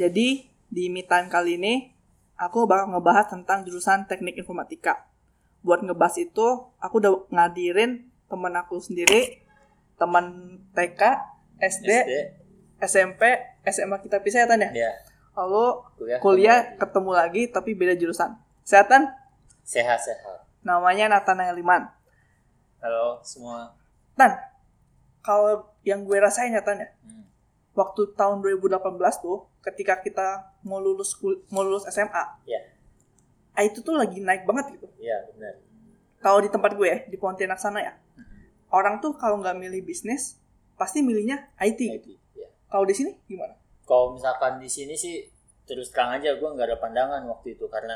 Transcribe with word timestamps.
Jadi 0.00 0.48
di 0.72 0.88
Me 0.88 1.04
Time 1.04 1.28
kali 1.28 1.60
ini 1.60 1.92
aku 2.40 2.64
bakal 2.64 2.88
ngebahas 2.88 3.28
tentang 3.28 3.68
jurusan 3.68 4.08
Teknik 4.08 4.40
Informatika. 4.40 5.04
Buat 5.60 5.84
ngebahas 5.84 6.16
itu, 6.16 6.72
aku 6.80 7.04
udah 7.04 7.28
ngadirin 7.28 8.08
temen 8.32 8.56
aku 8.56 8.80
sendiri, 8.80 9.44
teman 10.00 10.56
TK, 10.72 11.20
SD, 11.60 11.84
SD, 11.84 12.12
SMP, 12.80 13.20
SMA 13.68 14.00
kita 14.00 14.24
pisah 14.24 14.48
ya 14.48 14.48
Tan 14.48 14.64
ya? 14.64 14.72
ya 14.72 14.92
Lalu 15.36 15.84
kuliah, 16.00 16.18
kuliah 16.24 16.58
ketemu 16.80 17.10
lagi 17.12 17.42
tapi 17.52 17.76
beda 17.76 17.92
jurusan. 17.92 18.40
Kesehatan 18.64 19.12
sehat-sehat. 19.68 20.48
namanya 20.64 21.12
Nathanael 21.12 21.60
Liman. 21.60 21.92
Halo 22.80 23.20
semua. 23.20 23.76
Tan, 24.16 24.32
kalau 25.20 25.68
yang 25.84 26.08
gue 26.08 26.16
rasain 26.16 26.56
ya 26.56 26.64
Tan 26.64 26.80
ya, 26.80 26.88
Hmm. 27.04 27.28
waktu 27.76 28.16
tahun 28.16 28.40
2018 28.40 29.20
tuh 29.20 29.49
ketika 29.60 30.00
kita 30.00 30.56
mau 30.64 30.80
lulus 30.80 31.16
mau 31.52 31.60
lulus 31.64 31.84
SMA, 31.88 32.24
Ya, 32.48 32.60
ah, 33.52 33.62
itu 33.64 33.84
tuh 33.84 33.96
lagi 33.96 34.20
naik 34.20 34.48
banget 34.48 34.76
gitu. 34.78 34.88
ya 35.00 35.20
benar. 35.36 35.60
Kalau 36.20 36.40
di 36.44 36.48
tempat 36.52 36.76
gue 36.76 36.88
ya, 36.88 36.98
di 37.08 37.16
Pontianak 37.16 37.60
sana 37.60 37.80
ya, 37.80 37.92
orang 38.72 39.00
tuh 39.00 39.16
kalau 39.16 39.40
nggak 39.40 39.56
milih 39.56 39.84
bisnis, 39.84 40.36
pasti 40.76 41.00
milihnya 41.00 41.48
IT. 41.60 41.80
IT. 41.80 42.08
Ya. 42.36 42.48
Kalau 42.68 42.84
di 42.84 42.94
sini 42.96 43.16
gimana? 43.28 43.56
Kalau 43.84 44.16
misalkan 44.16 44.60
di 44.60 44.68
sini 44.68 44.94
sih 44.96 45.24
terus 45.64 45.92
terang 45.92 46.18
aja 46.18 46.34
gue 46.34 46.48
nggak 46.48 46.66
ada 46.66 46.78
pandangan 46.82 47.22
waktu 47.30 47.54
itu 47.54 47.68
karena 47.70 47.94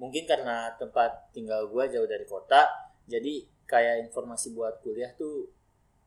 mungkin 0.00 0.24
karena 0.24 0.72
tempat 0.80 1.32
tinggal 1.36 1.68
gue 1.68 1.84
jauh 1.92 2.08
dari 2.08 2.24
kota, 2.24 2.64
jadi 3.04 3.44
kayak 3.68 4.08
informasi 4.08 4.56
buat 4.56 4.80
kuliah 4.80 5.12
tuh 5.14 5.52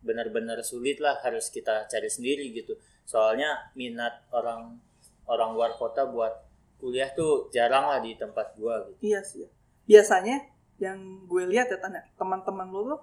benar-benar 0.03 0.59
sulit 0.65 0.99
lah 0.99 1.15
harus 1.23 1.47
kita 1.53 1.87
cari 1.87 2.09
sendiri 2.09 2.49
gitu. 2.51 2.75
Soalnya 3.03 3.71
minat 3.75 4.23
orang 4.31 4.79
orang 5.27 5.55
luar 5.55 5.71
kota 5.79 6.03
buat 6.07 6.43
kuliah 6.83 7.07
tuh 7.15 7.47
jarang 7.55 7.87
lah 7.87 8.03
di 8.03 8.15
tempat 8.19 8.55
gue 8.59 8.75
gitu. 8.91 8.99
Iya 9.13 9.19
sih. 9.23 9.47
ya. 9.47 9.49
Biasanya 9.87 10.35
yang 10.81 11.23
gue 11.29 11.43
lihat 11.47 11.71
ya 11.71 11.79
tanya 11.79 12.03
teman-teman 12.19 12.67
lu 12.67 12.95
tuh 12.95 13.01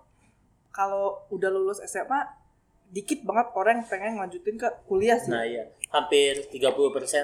kalau 0.71 1.25
udah 1.33 1.49
lulus 1.49 1.81
SMA 1.89 2.21
dikit 2.91 3.23
banget 3.23 3.55
orang 3.55 3.81
yang 3.81 3.87
pengen 3.87 4.19
lanjutin 4.21 4.57
ke 4.61 4.69
kuliah 4.85 5.17
sih. 5.17 5.31
Nah 5.33 5.47
iya, 5.47 5.65
hampir 5.95 6.45
30% 6.51 6.61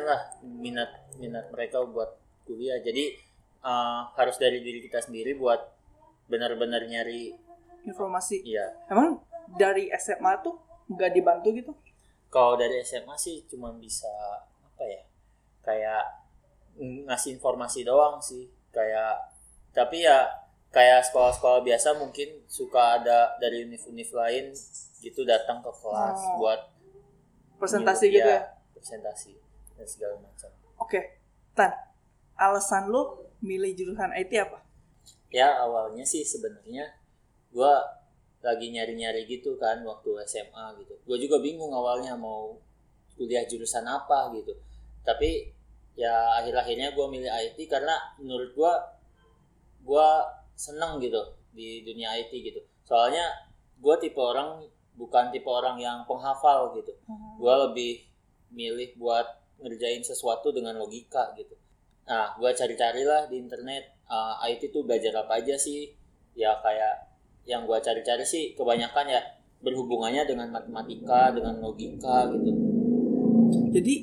lah 0.06 0.20
minat 0.40 0.88
minat 1.18 1.50
mereka 1.52 1.82
buat 1.84 2.16
kuliah. 2.48 2.78
Jadi 2.80 3.18
eh, 3.60 4.00
harus 4.16 4.36
dari 4.40 4.62
diri 4.62 4.80
kita 4.80 5.02
sendiri 5.04 5.36
buat 5.36 5.60
benar-benar 6.30 6.86
nyari 6.86 7.34
Informasi. 7.86 8.42
iya. 8.42 8.74
Emang 8.90 9.22
dari 9.54 9.86
SMA 9.94 10.42
tuh 10.42 10.58
nggak 10.90 11.10
dibantu 11.14 11.48
gitu? 11.54 11.72
Kalau 12.36 12.52
dari 12.60 12.84
SMA 12.84 13.16
sih 13.16 13.48
cuma 13.48 13.72
bisa 13.80 14.12
apa 14.60 14.84
ya? 14.84 15.02
Kayak 15.64 16.04
ngasih 17.08 17.40
informasi 17.40 17.80
doang 17.88 18.20
sih. 18.20 18.44
Kayak 18.68 19.32
tapi 19.72 20.04
ya 20.04 20.28
kayak 20.68 21.08
sekolah-sekolah 21.08 21.64
biasa 21.64 21.96
mungkin 21.96 22.44
suka 22.44 23.00
ada 23.00 23.40
dari 23.40 23.64
univ-univ 23.64 24.12
lain 24.12 24.52
gitu 25.00 25.24
datang 25.24 25.64
ke 25.64 25.72
kelas 25.72 26.20
Oh. 26.20 26.44
buat 26.44 26.60
Presentasi 27.56 28.12
gitu 28.12 28.28
ya? 28.28 28.52
Presentasi 28.76 29.32
dan 29.80 29.88
segala 29.88 30.20
macam. 30.20 30.52
Oke. 30.76 31.24
Tan, 31.56 31.72
alasan 32.36 32.92
lu 32.92 33.24
milih 33.40 33.72
jurusan 33.72 34.12
IT 34.12 34.36
apa? 34.36 34.60
ya 35.26 35.58
awalnya 35.60 36.06
sih 36.06 36.22
sebenarnya 36.22 36.96
gua 37.50 37.82
lagi 38.44 38.70
nyari-nyari 38.70 39.24
gitu 39.26 39.56
kan 39.56 39.82
waktu 39.82 40.16
SMA 40.28 40.80
gitu. 40.82 40.94
Gue 41.06 41.18
juga 41.20 41.40
bingung 41.40 41.72
awalnya 41.72 42.14
mau 42.14 42.56
kuliah 43.16 43.44
jurusan 43.48 43.84
apa 43.88 44.30
gitu. 44.36 44.52
Tapi 45.02 45.56
ya 45.96 46.12
akhir-akhirnya 46.44 46.92
gue 46.92 47.06
milih 47.08 47.32
IT 47.32 47.58
karena 47.72 47.96
menurut 48.20 48.52
gua 48.52 48.72
gua 49.80 50.28
seneng 50.52 51.00
gitu 51.00 51.18
di 51.56 51.80
dunia 51.82 52.12
IT 52.20 52.30
gitu. 52.36 52.60
Soalnya 52.84 53.24
gua 53.80 53.96
tipe 53.96 54.20
orang 54.20 54.68
bukan 54.92 55.32
tipe 55.32 55.48
orang 55.48 55.80
yang 55.80 56.04
penghafal 56.04 56.76
gitu. 56.76 56.92
Gua 57.40 57.70
lebih 57.70 58.04
milih 58.52 58.94
buat 59.00 59.24
ngerjain 59.56 60.04
sesuatu 60.04 60.52
dengan 60.52 60.76
logika 60.76 61.32
gitu. 61.40 61.56
Nah 62.04 62.36
gua 62.36 62.52
cari-carilah 62.52 63.32
di 63.32 63.40
internet 63.40 63.96
uh, 64.10 64.36
IT 64.44 64.68
tuh 64.68 64.84
belajar 64.84 65.16
apa 65.24 65.40
aja 65.40 65.56
sih? 65.56 65.96
Ya 66.36 66.52
kayak 66.60 67.05
yang 67.46 67.62
gua 67.64 67.78
cari-cari 67.78 68.26
sih 68.26 68.52
kebanyakan 68.52 69.06
ya 69.06 69.22
berhubungannya 69.62 70.26
dengan 70.26 70.52
matematika 70.52 71.32
dengan 71.32 71.56
logika 71.62 72.28
gitu 72.34 72.50
Jadi 73.72 73.94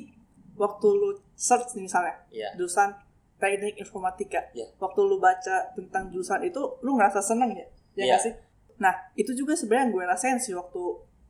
waktu 0.56 0.86
lu 0.88 1.14
search 1.36 1.76
nih 1.76 1.84
misalnya 1.86 2.14
ya 2.30 2.48
jurusan 2.56 2.94
teknik 3.38 3.76
informatika, 3.76 4.40
Iya. 4.56 4.70
waktu 4.80 5.00
lu 5.04 5.20
baca 5.20 5.74
tentang 5.76 6.08
jurusan 6.08 6.40
itu, 6.46 6.62
lu 6.80 6.96
ngerasa 6.96 7.20
seneng 7.20 7.52
ya? 7.52 7.66
Ya 7.98 8.04
nggak 8.14 8.22
sih? 8.24 8.32
Nah 8.80 8.94
itu 9.14 9.36
juga 9.36 9.52
sebenarnya 9.52 9.90
yang 9.90 9.92
gue 9.92 10.04
rasain 10.06 10.38
sih 10.40 10.54
waktu 10.56 10.80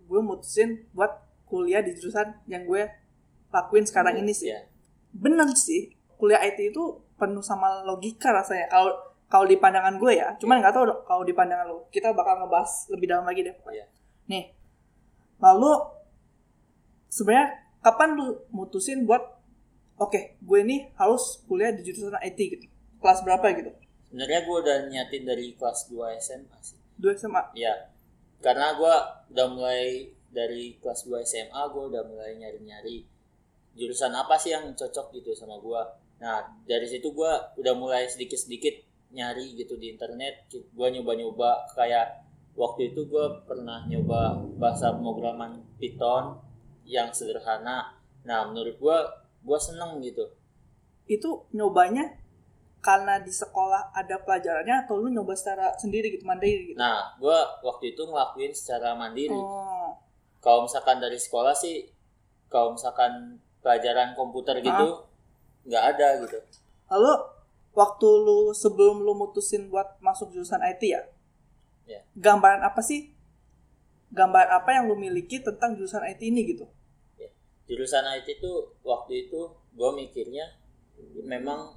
gue 0.04 0.20
mutusin 0.20 0.84
buat 0.94 1.10
kuliah 1.48 1.80
di 1.82 1.96
jurusan 1.96 2.44
yang 2.46 2.68
gue 2.68 2.86
lakuin 3.50 3.82
sekarang 3.88 4.20
ini 4.20 4.30
sih. 4.30 4.52
ya 4.52 4.60
Bener 5.10 5.48
sih, 5.56 5.90
kuliah 6.20 6.38
IT 6.44 6.60
itu 6.70 6.82
penuh 7.18 7.42
sama 7.42 7.82
logika 7.82 8.30
rasanya. 8.30 8.68
Kalau 8.70 8.92
kalau 9.34 9.50
di 9.50 9.58
pandangan 9.58 9.98
gue 9.98 10.12
ya, 10.14 10.30
cuman 10.38 10.62
nggak 10.62 10.70
tahu 10.70 10.86
kalau 11.02 11.26
di 11.26 11.34
pandangan 11.34 11.66
lu. 11.66 11.82
Kita 11.90 12.14
bakal 12.14 12.46
ngebahas 12.46 12.86
lebih 12.94 13.10
dalam 13.10 13.26
lagi 13.26 13.42
deh. 13.42 13.56
Iya. 13.66 13.86
Nih, 14.30 14.54
lalu 15.42 15.74
sebenarnya 17.10 17.66
kapan 17.82 18.14
lu 18.14 18.26
mutusin 18.54 19.06
buat 19.06 19.22
oke 20.02 20.40
gue 20.42 20.58
ini 20.66 20.90
harus 20.98 21.44
kuliah 21.46 21.70
di 21.70 21.86
jurusan 21.86 22.18
IT 22.18 22.38
gitu 22.38 22.66
kelas 22.98 23.20
berapa 23.22 23.46
gitu 23.54 23.70
sebenarnya 24.08 24.40
gua 24.48 24.56
udah 24.64 24.78
nyatin 24.90 25.22
dari 25.28 25.54
kelas 25.54 25.92
2 25.92 26.16
SMA 26.18 26.58
sih 26.64 26.78
dua 26.98 27.12
SMA 27.14 27.42
ya 27.54 27.92
karena 28.40 28.74
gua 28.80 29.26
udah 29.30 29.46
mulai 29.52 30.10
dari 30.32 30.80
kelas 30.80 31.06
2 31.06 31.20
SMA 31.22 31.62
gua 31.70 31.92
udah 31.92 32.02
mulai 32.08 32.34
nyari-nyari 32.40 33.04
jurusan 33.74 34.14
apa 34.14 34.38
sih 34.40 34.54
yang 34.54 34.72
cocok 34.74 35.14
gitu 35.20 35.36
sama 35.36 35.60
gua 35.60 35.84
nah 36.18 36.46
dari 36.64 36.88
situ 36.88 37.12
gua 37.12 37.52
udah 37.60 37.74
mulai 37.76 38.08
sedikit-sedikit 38.08 38.93
nyari 39.14 39.54
gitu 39.54 39.78
di 39.78 39.94
internet 39.94 40.50
gua 40.74 40.90
nyoba-nyoba 40.90 41.70
kayak 41.78 42.26
waktu 42.58 42.90
itu 42.90 43.06
gua 43.06 43.46
pernah 43.46 43.86
nyoba 43.86 44.42
bahasa 44.58 44.90
pemrograman 44.90 45.62
Python 45.78 46.42
yang 46.84 47.14
sederhana. 47.14 47.94
Nah 48.26 48.50
menurut 48.50 48.76
gua 48.82 48.98
gua 49.46 49.56
seneng 49.56 50.02
gitu. 50.02 50.26
Itu 51.06 51.46
nyobanya 51.54 52.20
karena 52.84 53.16
di 53.22 53.32
sekolah 53.32 53.96
ada 53.96 54.20
pelajarannya 54.20 54.84
atau 54.84 55.00
lu 55.00 55.08
nyoba 55.08 55.32
secara 55.32 55.72
sendiri 55.78 56.12
gitu 56.12 56.26
mandiri 56.28 56.74
gitu? 56.74 56.78
Nah 56.78 57.14
gua 57.16 57.62
waktu 57.64 57.96
itu 57.96 58.02
ngelakuin 58.04 58.52
secara 58.52 58.92
mandiri. 58.98 59.32
Oh. 59.32 59.94
Kalau 60.42 60.68
misalkan 60.68 61.00
dari 61.00 61.16
sekolah 61.16 61.56
sih 61.56 61.88
kalau 62.52 62.76
misalkan 62.76 63.40
pelajaran 63.64 64.12
komputer 64.12 64.60
gitu 64.60 65.06
nggak 65.64 65.84
ada 65.96 66.08
gitu. 66.20 66.38
Lalu 66.92 67.12
waktu 67.74 68.06
lu 68.06 68.54
sebelum 68.54 69.02
lu 69.02 69.12
mutusin 69.18 69.68
buat 69.68 69.98
masuk 69.98 70.30
jurusan 70.30 70.62
IT 70.62 70.82
ya? 70.86 71.02
Ya. 71.84 72.00
gambaran 72.16 72.64
apa 72.64 72.80
sih? 72.80 73.12
Gambaran 74.08 74.50
apa 74.56 74.70
yang 74.72 74.88
lu 74.88 74.96
miliki 74.96 75.44
tentang 75.44 75.76
jurusan 75.76 76.00
IT 76.08 76.22
ini 76.24 76.56
gitu? 76.56 76.64
Jurusan 77.68 78.08
IT 78.20 78.40
tuh 78.40 78.76
waktu 78.84 79.28
itu 79.28 79.40
gue 79.74 79.90
mikirnya 79.92 80.48
memang 81.24 81.76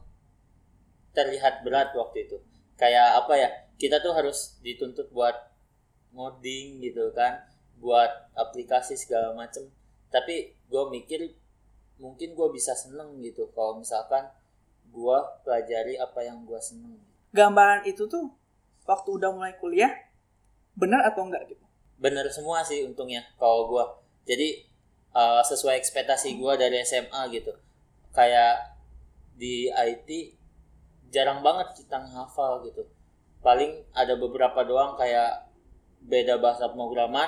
terlihat 1.12 1.66
berat 1.66 1.91
waktu 1.97 2.29
itu. 2.29 2.38
Kayak 2.78 3.26
apa 3.26 3.34
ya 3.35 3.50
kita 3.82 4.00
tuh 4.00 4.14
harus 4.14 4.61
dituntut 4.61 5.09
buat 5.11 5.35
ngoding 6.14 6.84
gitu 6.85 7.11
kan? 7.11 7.41
Buat 7.82 8.32
aplikasi 8.38 8.96
segala 8.96 9.34
macem. 9.34 9.67
Tapi 10.14 10.55
gue 10.70 10.84
mikir 10.93 11.35
mungkin 11.97 12.38
gue 12.38 12.47
bisa 12.53 12.78
seneng 12.78 13.17
gitu. 13.26 13.50
Kalau 13.52 13.82
misalkan 13.82 14.29
gue 14.97 15.17
pelajari 15.46 16.02
apa 16.02 16.26
yang 16.26 16.41
gue 16.41 16.58
seneng. 16.58 16.97
Gambaran 17.29 17.85
itu 17.85 18.09
tuh 18.09 18.34
waktu 18.90 19.09
udah 19.14 19.29
mulai 19.29 19.53
kuliah 19.61 19.94
benar 20.73 21.05
atau 21.05 21.29
enggak 21.29 21.46
gitu? 21.53 21.66
Bener 22.02 22.26
semua 22.34 22.66
sih 22.66 22.82
untungnya 22.88 23.22
kalau 23.38 23.70
gua. 23.70 23.85
Jadi 24.26 24.66
uh, 25.14 25.44
sesuai 25.46 25.78
ekspektasi 25.78 26.40
gua 26.41 26.58
dari 26.58 26.82
SMA 26.82 27.22
gitu. 27.35 27.53
Kayak 28.16 28.78
di 29.38 29.70
IT 29.70 30.09
jarang 31.14 31.46
banget 31.46 31.78
kita 31.78 32.02
ngehafal 32.02 32.66
gitu. 32.66 32.88
Paling 33.46 33.85
ada 33.93 34.17
beberapa 34.17 34.66
doang 34.66 34.97
kayak 34.97 35.46
beda 36.02 36.41
bahasa 36.41 36.70
pemrograman 36.70 37.28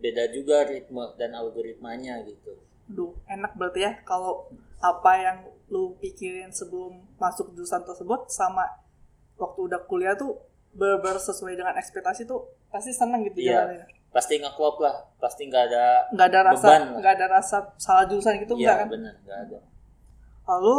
beda 0.00 0.32
juga 0.32 0.64
ritme 0.64 1.12
dan 1.20 1.36
algoritmanya 1.36 2.24
gitu 2.24 2.56
Duh, 2.90 3.14
enak 3.24 3.54
berarti 3.54 3.80
ya 3.80 3.92
kalau 4.02 4.50
apa 4.78 5.12
yang 5.14 5.36
lu 5.68 5.94
pikirin 5.96 6.50
sebelum 6.50 6.90
masuk 7.16 7.52
jurusan 7.52 7.82
tersebut 7.82 8.26
sama 8.26 8.66
waktu 9.36 9.60
udah 9.62 9.80
kuliah 9.84 10.12
tuh 10.12 10.34
bener 10.70 11.16
sesuai 11.16 11.54
dengan 11.54 11.74
ekspektasi 11.74 12.24
tuh 12.24 12.42
pasti 12.68 12.90
seneng 12.90 13.22
gitu 13.24 13.40
Iya. 13.40 13.66
jalannya. 13.66 13.86
pasti 14.10 14.34
ngeklop 14.36 14.76
lah 14.78 15.06
pasti 15.16 15.46
nggak 15.46 15.64
ada 15.64 15.84
Nggak 16.10 16.28
ada 16.28 16.40
rasa 16.44 16.68
nggak 16.92 17.12
ada 17.14 17.26
rasa 17.30 17.56
salah 17.76 18.04
jurusan 18.04 18.38
gitu 18.38 18.54
enggak 18.54 18.74
Iya 18.74 18.82
kan? 18.82 18.88
bener 18.88 19.14
nggak 19.20 19.38
ada 19.44 19.58
Lalu 20.44 20.76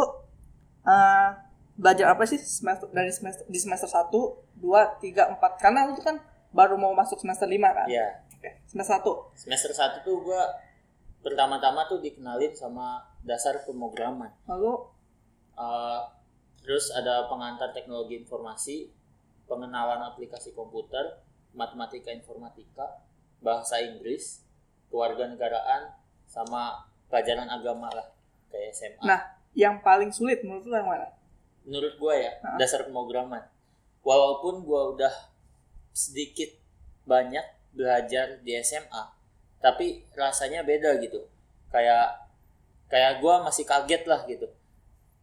eh, 0.84 1.28
belajar 1.72 2.06
apa 2.10 2.22
sih 2.24 2.36
semester 2.36 2.92
dari 2.92 3.08
semester 3.08 3.44
di 3.46 3.56
semester 3.56 3.88
1, 3.88 4.12
2, 4.12 4.60
3, 4.60 5.32
4 5.32 5.40
karena 5.58 5.88
lu 5.88 5.96
kan 5.96 6.20
baru 6.52 6.76
mau 6.76 6.92
masuk 6.92 7.16
semester 7.16 7.48
5 7.48 7.56
kan? 7.56 7.88
Iya. 7.88 8.20
Oke, 8.36 8.60
semester 8.66 9.00
1. 9.00 9.32
Semester 9.38 9.72
1 9.72 10.04
tuh 10.04 10.20
gua 10.20 10.42
pertama-tama 11.22 11.86
tuh 11.86 12.02
dikenalin 12.02 12.52
sama 12.52 13.06
dasar 13.22 13.62
pemrograman. 13.64 14.34
Lalu 14.50 14.92
Uh, 15.52 16.00
terus 16.64 16.88
ada 16.94 17.28
pengantar 17.28 17.76
teknologi 17.76 18.16
informasi, 18.16 18.88
pengenalan 19.44 20.00
aplikasi 20.08 20.56
komputer, 20.56 21.20
matematika 21.52 22.08
informatika, 22.08 23.04
bahasa 23.44 23.82
Inggris, 23.84 24.40
kewarganegaraan, 24.88 25.92
sama 26.24 26.88
pelajaran 27.12 27.52
agama 27.52 27.92
lah 27.92 28.08
kayak 28.48 28.72
SMA. 28.72 29.04
Nah, 29.04 29.20
yang 29.52 29.84
paling 29.84 30.08
sulit 30.08 30.40
menurut 30.40 30.64
lu 30.64 30.72
yang 30.72 30.88
mana? 30.88 31.08
Menurut 31.68 31.94
gua 32.00 32.16
ya 32.16 32.32
Hah? 32.40 32.56
dasar 32.56 32.88
pemrograman. 32.88 33.44
Walaupun 34.00 34.64
gua 34.64 34.96
udah 34.96 35.12
sedikit 35.92 36.48
banyak 37.04 37.44
belajar 37.76 38.40
di 38.40 38.56
SMA, 38.64 39.04
tapi 39.64 40.02
rasanya 40.18 40.66
beda 40.66 40.98
gitu. 41.00 41.22
Kayak 41.70 42.28
kayak 42.90 43.22
gua 43.22 43.40
masih 43.46 43.64
kaget 43.64 44.02
lah 44.04 44.26
gitu. 44.28 44.50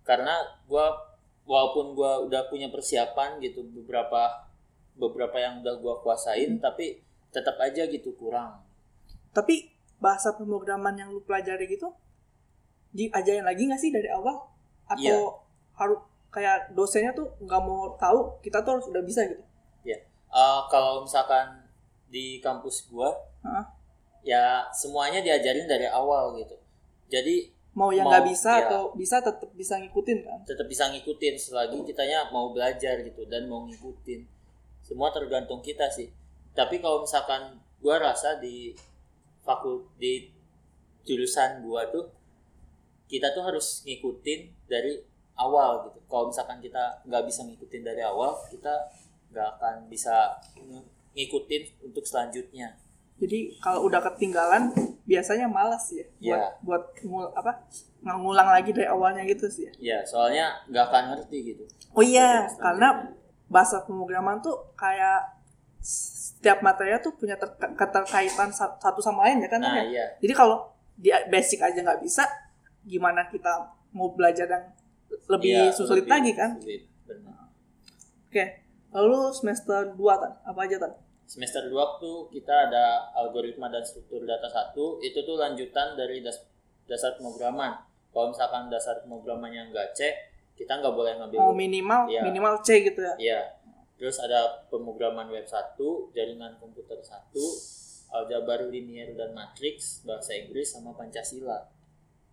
Karena 0.07 0.39
gua 0.65 0.95
walaupun 1.45 1.93
gua 1.93 2.23
udah 2.25 2.47
punya 2.49 2.71
persiapan 2.71 3.37
gitu 3.43 3.61
beberapa 3.69 4.49
beberapa 4.97 5.37
yang 5.37 5.61
udah 5.61 5.75
gua 5.77 6.01
kuasain, 6.01 6.57
tapi 6.57 7.03
tetap 7.29 7.59
aja 7.61 7.85
gitu 7.85 8.15
kurang. 8.17 8.63
Tapi 9.35 9.69
bahasa 10.01 10.33
pemrograman 10.33 10.95
yang 10.95 11.11
lu 11.11 11.21
pelajari 11.21 11.67
gitu 11.69 11.91
diajarin 12.89 13.45
lagi 13.45 13.69
nggak 13.69 13.77
sih 13.77 13.93
dari 13.93 14.09
awal? 14.09 14.49
Atau 14.89 15.05
Iya. 15.05 15.19
harus 15.77 15.99
kayak 16.33 16.73
dosennya 16.73 17.13
tuh 17.13 17.29
nggak 17.43 17.61
mau 17.61 17.93
tahu 18.01 18.41
kita 18.41 18.65
tuh 18.65 18.79
harus 18.79 18.87
udah 18.89 19.03
bisa 19.05 19.27
gitu? 19.29 19.43
Uh, 20.29 20.61
kalau 20.69 21.01
misalkan 21.01 21.65
di 22.05 22.37
kampus 22.37 22.85
gua, 22.85 23.09
Hah? 23.41 23.65
Ya 24.23 24.67
semuanya 24.71 25.23
diajarin 25.23 25.67
dari 25.67 25.87
awal 25.87 26.35
gitu. 26.37 26.55
Jadi 27.09 27.59
Mau 27.77 27.93
yang 27.93 28.09
nggak 28.09 28.27
bisa 28.27 28.59
iya. 28.59 28.65
atau 28.65 28.91
bisa 28.97 29.21
tetap 29.21 29.49
bisa 29.53 29.77
ngikutin 29.77 30.25
kan? 30.25 30.39
tetap 30.43 30.65
bisa 30.65 30.89
ngikutin 30.89 31.37
selagi 31.37 31.77
kitanya 31.85 32.27
mau 32.33 32.49
belajar 32.49 32.97
gitu 33.05 33.29
dan 33.29 33.45
mau 33.45 33.69
ngikutin 33.69 34.25
semua 34.81 35.13
tergantung 35.13 35.61
kita 35.61 35.85
sih 35.87 36.09
tapi 36.57 36.81
kalau 36.81 37.05
misalkan 37.05 37.61
gua 37.77 38.01
rasa 38.01 38.41
di 38.41 38.73
fakul 39.45 39.85
di 40.01 40.33
jurusan 41.05 41.61
gua 41.61 41.85
tuh 41.93 42.09
kita 43.05 43.37
tuh 43.37 43.45
harus 43.45 43.85
ngikutin 43.85 44.49
dari 44.65 44.97
awal 45.37 45.87
gitu 45.87 46.01
kalau 46.09 46.33
misalkan 46.33 46.57
kita 46.59 47.05
nggak 47.05 47.23
bisa 47.29 47.45
ngikutin 47.45 47.81
dari 47.85 48.01
awal 48.01 48.33
kita 48.49 48.89
nggak 49.29 49.49
akan 49.55 49.75
bisa 49.87 50.41
ng- 50.57 50.89
ngikutin 51.13 51.85
untuk 51.85 52.01
selanjutnya 52.03 52.73
Jadi 53.19 53.39
kalau 53.59 53.83
udah 53.83 53.99
ketinggalan 54.01 54.71
biasanya 55.03 55.45
malas 55.45 55.91
ya 55.91 56.05
buat 56.05 56.19
Iya. 56.21 56.39
buat 56.61 56.83
ngul, 57.01 57.25
apa 57.33 57.51
ngulang 58.01 58.47
lagi 58.47 58.71
dari 58.71 58.87
awalnya 58.87 59.23
gitu 59.23 59.45
sih 59.45 59.67
ya. 59.67 59.73
ya 59.77 59.97
soalnya 60.01 60.55
nggak 60.65 60.85
akan 60.85 61.03
ngerti 61.11 61.37
gitu 61.49 61.63
Oh 61.91 61.99
iya, 61.99 62.45
Selanjutnya. 62.45 62.61
karena 62.61 62.87
bahasa 63.45 63.81
pemrograman 63.81 64.39
tuh 64.39 64.55
kayak 64.73 65.35
setiap 65.79 66.61
materinya 66.61 66.99
tuh 66.99 67.11
punya 67.13 67.35
ter- 67.35 67.51
keterkaitan 67.73 68.49
sa- 68.49 68.77
satu 68.77 68.99
sama 68.99 69.25
lain 69.25 69.41
ya 69.41 69.49
kan? 69.49 69.59
nah 69.59 69.75
ya? 69.77 69.83
iya 69.83 70.05
Jadi 70.17 70.33
kalau 70.33 70.63
di 70.93 71.09
basic 71.27 71.59
aja 71.59 71.75
nggak 71.75 71.99
bisa, 71.99 72.23
gimana 72.81 73.25
kita 73.25 73.51
mau 73.89 74.11
belajar 74.11 74.45
yang 74.45 74.65
lebih 75.27 75.49
Iya, 75.49 75.73
sulit 75.73 76.03
lebih 76.03 76.11
lagi 76.13 76.31
kan? 76.33 76.51
sulit. 76.55 76.81
Oke, 78.23 78.45
lalu 78.91 79.33
semester 79.33 79.91
2 79.91 80.13
tan, 80.15 80.31
apa 80.39 80.59
aja 80.61 80.77
tan? 80.77 80.93
Semester 81.29 81.61
2 81.63 81.77
tuh 82.01 82.25
kita 82.27 82.49
ada 82.65 82.85
algoritma 83.13 83.69
dan 83.69 83.85
struktur 83.85 84.25
data 84.25 84.49
satu 84.49 84.97
itu 84.99 85.21
tuh 85.21 85.37
lanjutan 85.37 85.93
dari 85.93 86.19
das- 86.19 86.41
dasar 86.83 87.13
pemrograman 87.13 87.77
kalau 88.09 88.33
misalkan 88.33 88.65
dasar 88.67 88.97
pemrogramannya 88.99 89.69
nggak 89.69 89.93
C 89.93 90.09
kita 90.57 90.75
nggak 90.75 90.89
boleh 90.89 91.13
ngambil 91.15 91.37
Mau 91.39 91.53
minimal 91.53 92.09
Iya. 92.09 92.21
minimal 92.25 92.59
C 92.59 92.81
gitu 92.83 92.99
ya? 92.99 93.13
Iya. 93.15 93.41
terus 93.95 94.17
ada 94.17 94.65
pemrograman 94.67 95.27
web 95.27 95.43
1 95.43 95.77
jaringan 96.09 96.57
komputer 96.57 96.97
1 96.97 97.29
aljabar 98.09 98.65
linier 98.65 99.13
dan 99.13 99.29
matriks 99.29 100.01
bahasa 100.01 100.33
Inggris 100.33 100.71
sama 100.71 100.91
Pancasila 100.91 101.69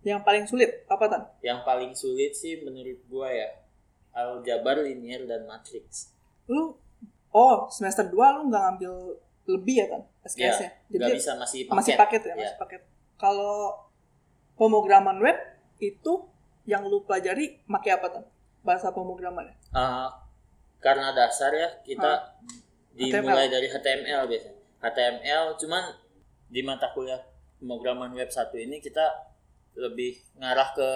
Yang 0.01 0.23
paling 0.23 0.45
sulit 0.47 0.71
apa 0.87 1.05
tan? 1.05 1.23
yang 1.43 1.61
paling 1.63 1.93
sulit 1.93 2.33
sih 2.33 2.63
menurut 2.63 3.03
gua 3.07 3.29
ya 3.29 3.51
aljabar 4.15 4.81
linier 4.81 5.27
dan 5.27 5.45
matriks 5.45 6.15
Lu 6.47 6.79
oh 7.37 7.69
semester 7.69 8.09
2 8.09 8.17
lu 8.17 8.41
nggak 8.49 8.62
ngambil 8.65 8.93
lebih 9.47 9.75
ya 9.85 9.87
tan? 9.93 10.03
SKS-nya. 10.25 10.71
nggak 10.88 11.06
Jadi 11.06 11.19
bisa 11.21 11.33
masih 11.37 11.61
paket, 11.69 11.77
masih 11.77 11.93
paket 11.94 12.23
ya, 12.25 12.27
Iya. 12.27 12.37
masih 12.41 12.59
paket. 12.59 12.83
Kalau 13.21 13.56
pemrograman 14.56 15.21
web 15.21 15.37
itu 15.79 16.27
yang 16.65 16.88
lu 16.88 17.05
pelajari 17.05 17.61
pakai 17.69 17.91
apa 18.00 18.06
tuh? 18.11 18.25
Bahasa 18.65 18.91
pemrograman 18.91 19.53
ya? 19.53 19.55
Uh, 19.71 20.09
karena 20.81 21.12
dasar 21.15 21.53
ya 21.55 21.69
kita 21.85 22.41
dimulai 22.97 23.53
dari 23.53 23.69
HTML 23.71 24.27
biasanya. 24.27 24.61
HTML 24.83 25.44
cuman 25.61 25.85
di 26.50 26.61
mata 26.65 26.91
kuliah 26.91 27.21
pemrograman 27.61 28.11
web 28.17 28.29
satu 28.33 28.56
ini 28.56 28.81
kita 28.83 29.05
lebih 29.77 30.17
ngarah 30.41 30.73
ke 30.73 30.88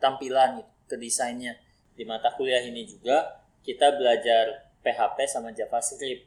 tampilan 0.00 0.58
gitu, 0.58 0.72
ke 0.88 0.96
desainnya. 0.98 1.54
Di 1.94 2.02
mata 2.08 2.32
kuliah 2.34 2.64
ini 2.64 2.82
juga 2.88 3.44
kita 3.62 3.94
belajar 3.94 4.71
PHP 4.82 5.18
sama 5.24 5.50
JavaScript. 5.50 6.26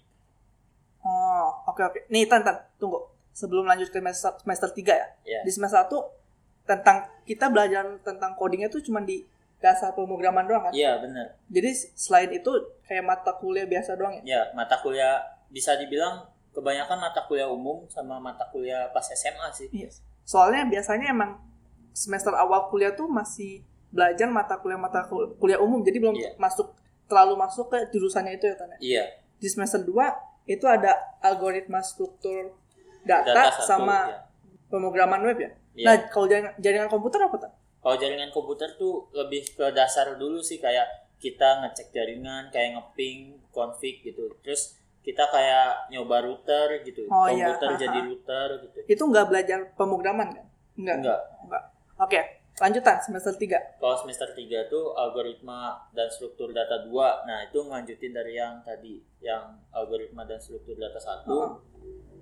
Oh, 0.99 1.47
oke 1.69 1.81
oke. 1.83 1.99
Nih, 2.09 2.25
Tan, 2.25 2.41
Tan, 2.41 2.65
tunggu. 2.75 3.05
Sebelum 3.29 3.67
lanjut 3.67 3.91
ke 3.91 3.99
semester, 3.99 4.31
semester 4.41 4.69
3 4.71 4.95
ya. 4.95 5.07
Ya. 5.27 5.39
Di 5.43 5.51
semester 5.51 5.77
1 5.77 5.91
tentang 6.65 7.05
kita 7.23 7.51
belajar 7.51 7.85
tentang 8.01 8.33
codingnya 8.33 8.71
tuh 8.71 8.81
cuma 8.81 9.03
di 9.03 9.21
dasar 9.59 9.93
pemrograman 9.93 10.45
doang 10.45 10.63
kan? 10.65 10.73
Iya 10.73 10.97
benar. 10.97 11.37
Jadi 11.45 11.69
selain 11.93 12.31
itu 12.31 12.49
kayak 12.85 13.05
mata 13.05 13.37
kuliah 13.37 13.65
biasa 13.65 13.93
doang 13.93 14.17
ya? 14.17 14.21
Ya 14.25 14.41
mata 14.53 14.77
kuliah 14.79 15.21
bisa 15.49 15.77
dibilang 15.77 16.25
kebanyakan 16.53 16.97
mata 16.97 17.21
kuliah 17.25 17.45
umum 17.45 17.85
sama 17.91 18.17
mata 18.17 18.47
kuliah 18.49 18.89
pas 18.89 19.05
SMA 19.05 19.47
sih. 19.53 19.67
Iya. 19.69 19.89
Soalnya 20.23 20.65
biasanya 20.65 21.11
emang 21.11 21.37
semester 21.93 22.33
awal 22.33 22.71
kuliah 22.71 22.93
tuh 22.93 23.05
masih 23.05 23.61
belajar 23.89 24.27
mata 24.27 24.57
kuliah-mata 24.59 25.05
kul- 25.05 25.37
kuliah 25.37 25.61
umum. 25.61 25.85
Jadi 25.85 25.97
belum 26.01 26.15
Iya. 26.17 26.31
masuk 26.35 26.73
terlalu 27.05 27.37
masuk 27.37 27.69
ke 27.69 27.77
jurusannya 27.93 28.37
itu 28.37 28.45
ya, 28.49 28.55
Tan. 28.57 28.69
ya? 28.75 28.77
Iya. 28.81 29.03
Di 29.37 29.47
semester 29.49 29.81
2 29.83 30.49
itu 30.49 30.65
ada 30.69 31.17
algoritma 31.21 31.81
struktur 31.81 32.53
data, 33.05 33.33
Data 33.33 33.61
satu, 33.61 33.65
sama 33.65 33.97
ya. 34.09 34.17
pemrograman 34.69 35.21
web 35.25 35.37
ya. 35.37 35.51
Iya. 35.75 35.85
Nah, 35.85 35.95
kalau 36.09 36.25
jaringan, 36.25 36.53
jaringan 36.57 36.89
komputer 36.89 37.19
apa 37.21 37.35
tuh? 37.37 37.51
Kalau 37.85 37.95
jaringan 38.01 38.31
komputer 38.33 38.69
tuh 38.81 39.05
lebih 39.13 39.45
ke 39.53 39.69
dasar 39.73 40.17
dulu 40.17 40.41
sih 40.41 40.57
kayak 40.57 40.85
kita 41.21 41.61
ngecek 41.61 41.93
jaringan, 41.93 42.49
kayak 42.49 42.77
ngeping, 42.77 43.37
config 43.53 44.01
gitu. 44.01 44.33
Terus 44.41 44.77
kita 45.05 45.21
kayak 45.29 45.93
nyoba 45.93 46.25
router 46.25 46.81
gitu. 46.81 47.05
Oh, 47.13 47.29
iya. 47.29 47.53
komputer 47.53 47.69
Ha, 47.69 47.77
jadi 47.77 47.99
router 48.01 48.47
gitu. 48.65 48.79
Itu 48.89 49.03
nggak 49.05 49.25
belajar 49.29 49.59
pemrograman 49.77 50.33
kan? 50.33 50.45
Enggak. 50.75 50.95
Enggak. 51.01 51.19
Enggak. 51.45 51.63
Oke, 51.95 52.19
lanjutan 52.55 52.97
semester 53.03 53.35
3. 53.35 53.83
Kalau 53.83 53.95
semester 53.99 54.31
3 54.31 54.71
tuh 54.71 54.95
algoritma 54.95 55.91
dan 55.91 56.07
struktur 56.07 56.55
data 56.55 56.87
2. 56.87 57.27
Nah, 57.27 57.43
itu 57.43 57.59
ngelanjutin 57.59 58.11
dari 58.15 58.39
yang 58.39 58.63
tadi, 58.63 59.03
yang 59.19 59.59
algoritma 59.75 60.23
dan 60.23 60.39
struktur 60.39 60.79
data 60.79 60.99
1. 60.99 61.27
Heeh. 61.27 61.51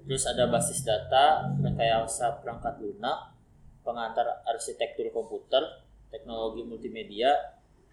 Terus 0.04 0.24
ada 0.28 0.52
basis 0.52 0.84
data, 0.84 1.48
rekayasa 1.64 2.44
perangkat 2.44 2.82
lunak, 2.82 3.32
pengantar 3.86 4.44
arsitektur 4.44 5.08
komputer, 5.16 5.64
teknologi 6.12 6.66
multimedia, 6.68 7.32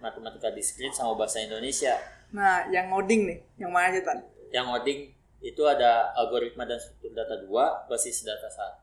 matematika 0.00 0.50
diskrit 0.50 0.90
sama 0.96 1.14
bahasa 1.14 1.38
Indonesia. 1.44 1.94
Nah, 2.32 2.66
yang 2.72 2.90
ngoding 2.90 3.30
nih, 3.30 3.38
yang 3.60 3.70
mana 3.70 3.94
aja 3.94 4.00
Tan? 4.02 4.18
Yang 4.50 4.66
coding 4.66 5.00
itu 5.40 5.62
ada 5.64 6.10
algoritma 6.18 6.66
dan 6.66 6.80
struktur 6.82 7.14
data 7.14 7.38
2, 7.38 7.86
basis 7.86 8.26
data 8.26 8.48
1, 8.50 8.82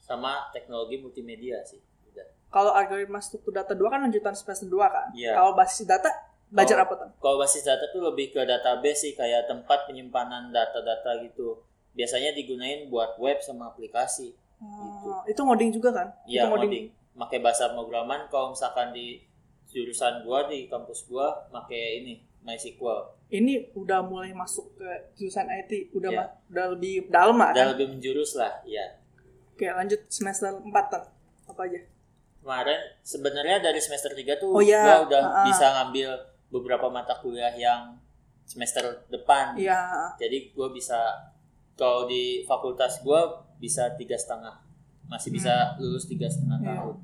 sama 0.00 0.50
teknologi 0.52 1.00
multimedia 1.00 1.62
sih. 1.64 1.80
Kalau 2.50 2.74
algoritma 2.74 3.18
struktur 3.18 3.54
data 3.54 3.72
2 3.72 3.86
kan 3.86 4.02
lanjutan 4.02 4.34
semester 4.34 4.66
2 4.66 4.82
kan? 4.86 5.06
Iya. 5.14 5.38
Kalau 5.38 5.54
basis 5.54 5.86
data 5.86 6.10
belajar 6.50 6.82
apa 6.82 6.94
Tan? 6.98 7.08
Kalau 7.16 7.38
basis 7.38 7.62
data 7.62 7.86
tuh 7.88 8.02
lebih 8.02 8.34
ke 8.34 8.42
database 8.42 8.98
sih, 9.00 9.12
kayak 9.14 9.46
tempat 9.46 9.86
penyimpanan 9.86 10.50
data-data 10.50 11.22
gitu. 11.22 11.62
Biasanya 11.92 12.34
digunain 12.34 12.86
buat 12.86 13.14
web 13.16 13.38
sama 13.38 13.70
aplikasi. 13.70 14.34
Oh, 14.58 15.22
itu 15.24 15.38
ngoding 15.38 15.70
juga 15.70 15.94
kan? 15.94 16.08
Iya, 16.26 16.44
itu 16.44 16.46
ngoding. 16.48 16.84
Pakai 17.14 17.38
bahasa 17.38 17.70
pemrograman 17.70 18.26
kalau 18.28 18.50
misalkan 18.50 18.90
di 18.90 19.22
jurusan 19.66 20.22
gua 20.22 20.50
di 20.50 20.66
kampus 20.66 21.06
gua 21.06 21.46
pakai 21.48 22.02
ini 22.02 22.18
MySQL. 22.42 23.30
Ini 23.30 23.70
udah 23.72 24.02
mulai 24.02 24.34
masuk 24.34 24.74
ke 24.74 24.88
jurusan 25.14 25.46
IT, 25.46 25.94
udah 25.94 26.10
Iya. 26.10 26.18
ma- 26.18 26.32
udah 26.50 26.66
lebih 26.74 26.94
dalam 27.06 27.38
lah 27.38 27.54
Udah 27.54 27.62
kan? 27.62 27.70
lebih 27.72 27.86
menjurus 27.94 28.34
lah, 28.34 28.58
ya. 28.66 28.98
Oke, 29.54 29.70
lanjut 29.70 30.02
semester 30.08 30.50
4 30.50 30.84
Tan. 30.88 31.02
Apa 31.46 31.62
aja? 31.62 31.78
Kemarin 32.40 32.80
sebenarnya 33.00 33.60
dari 33.60 33.78
semester 33.78 34.10
3 34.10 34.36
tuh 34.36 34.50
Oh, 34.50 34.60
iya. 34.60 34.80
gua 34.82 34.96
udah 35.06 35.22
Ah. 35.22 35.44
bisa 35.44 35.66
ngambil 35.70 36.08
beberapa 36.48 36.88
mata 36.88 37.14
kuliah 37.14 37.52
yang 37.52 37.94
semester 38.42 38.82
depan. 39.06 39.54
Iya. 39.54 40.12
Jadi 40.16 40.50
gue 40.50 40.68
bisa 40.70 40.98
kalau 41.74 42.04
di 42.04 42.42
fakultas 42.42 42.98
gue 43.00 43.20
bisa 43.56 43.94
tiga 43.94 44.14
setengah, 44.14 44.58
masih 45.06 45.30
bisa 45.30 45.78
lulus 45.78 46.04
tiga 46.04 46.26
setengah 46.26 46.58
Hmm. 46.58 46.66
Iya. 46.66 46.74
tahun. 46.74 46.96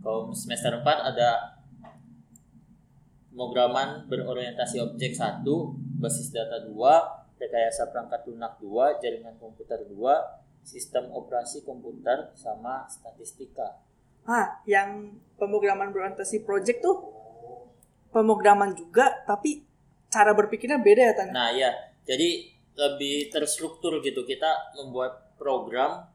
Kalau 0.00 0.20
semester 0.30 0.72
4 0.76 0.86
ada 1.04 1.30
pemrograman 3.30 4.06
berorientasi 4.06 4.80
objek 4.82 5.12
satu, 5.12 5.72
basis 5.96 6.30
data 6.30 6.62
2, 6.62 6.72
rekayasa 7.36 7.88
perangkat 7.88 8.26
lunak 8.26 8.56
2, 8.58 8.98
jaringan 8.98 9.36
komputer 9.36 9.80
2, 9.86 10.40
sistem 10.62 11.08
operasi 11.10 11.62
komputer 11.62 12.30
sama 12.34 12.84
statistika. 12.86 13.80
Ah, 14.24 14.60
yang 14.64 15.10
pemrograman 15.36 15.90
berorientasi 15.90 16.42
project 16.42 16.80
tuh 16.80 16.96
pemrograman 18.10 18.74
juga, 18.74 19.22
tapi 19.24 19.64
cara 20.06 20.34
berpikirnya 20.34 20.78
beda 20.78 21.02
ya 21.02 21.14
Tan. 21.14 21.28
Nah 21.30 21.50
ya, 21.50 21.70
jadi 22.02 22.50
lebih 22.74 23.30
terstruktur 23.30 23.98
gitu. 24.00 24.22
Kita 24.22 24.74
membuat 24.76 25.36
program 25.36 26.10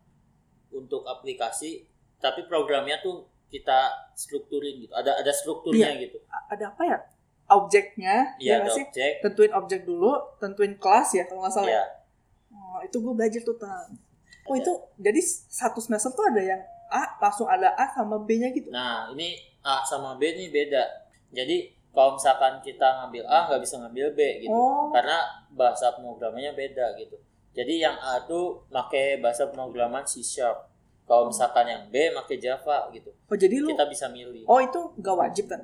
untuk 0.69 1.05
aplikasi, 1.05 1.87
tapi 2.17 2.43
programnya 2.45 2.99
tuh 2.99 3.25
kita 3.47 4.11
strukturin 4.13 4.81
gitu. 4.81 4.91
Ada 4.91 5.23
ada 5.23 5.31
strukturnya 5.31 5.95
gitu. 5.97 6.19
A- 6.27 6.51
Ada 6.51 6.69
apa 6.69 6.83
ya? 6.83 6.97
Objeknya, 7.45 8.35
Iya, 8.35 8.51
ya 8.51 8.55
ada 8.59 8.69
sih? 8.73 8.83
objek. 8.83 9.11
Tentuin 9.21 9.53
objek 9.53 9.81
dulu, 9.85 10.11
tentuin 10.37 10.73
kelas 10.75 11.13
ya 11.13 11.23
kalau 11.25 11.45
nggak 11.45 11.53
salah. 11.53 11.69
ya. 11.69 11.77
Ya, 11.77 11.85
Oh, 12.55 12.79
itu 12.81 12.97
gue 12.97 13.13
belajar 13.13 13.41
tuh 13.41 13.55
Tan. 13.55 13.93
Oh 14.45 14.53
itu 14.53 14.69
jadi 14.97 15.17
satu 15.47 15.79
semester 15.79 16.09
tuh 16.11 16.25
ada 16.25 16.41
yang 16.41 16.61
A 16.91 17.17
langsung 17.21 17.49
ada 17.49 17.73
A 17.73 17.89
sama 17.93 18.21
B-nya 18.21 18.53
gitu. 18.53 18.69
Nah, 18.69 19.09
ini 19.13 19.37
A 19.65 19.81
sama 19.85 20.15
B 20.15 20.29
ini 20.35 20.53
beda. 20.53 20.83
Jadi 21.33 21.73
kalau 21.95 22.19
misalkan 22.19 22.59
kita 22.59 22.85
ngambil 23.01 23.23
A 23.25 23.47
nggak 23.47 23.61
bisa 23.63 23.79
ngambil 23.81 24.07
B 24.13 24.19
gitu. 24.45 24.51
Oh. 24.51 24.91
Karena 24.91 25.45
bahasa 25.55 25.95
pemrogramannya 25.95 26.51
beda 26.53 26.93
gitu. 26.99 27.15
Jadi 27.55 27.79
yang 27.79 27.95
A 27.97 28.19
tuh 28.27 28.67
pakai 28.67 29.23
bahasa 29.23 29.47
pemrograman 29.47 30.03
C 30.03 30.19
Sharp. 30.19 30.67
Kalau 31.07 31.31
misalkan 31.31 31.65
yang 31.69 31.83
B 31.87 32.11
pakai 32.11 32.35
Java 32.41 32.91
gitu. 32.91 33.13
Oh 33.31 33.37
jadi 33.37 33.61
lu 33.63 33.71
Kita 33.71 33.87
bisa 33.87 34.11
milih. 34.11 34.43
Oh 34.49 34.59
itu 34.59 34.91
gak 34.99 35.15
wajib 35.15 35.45
kan? 35.47 35.63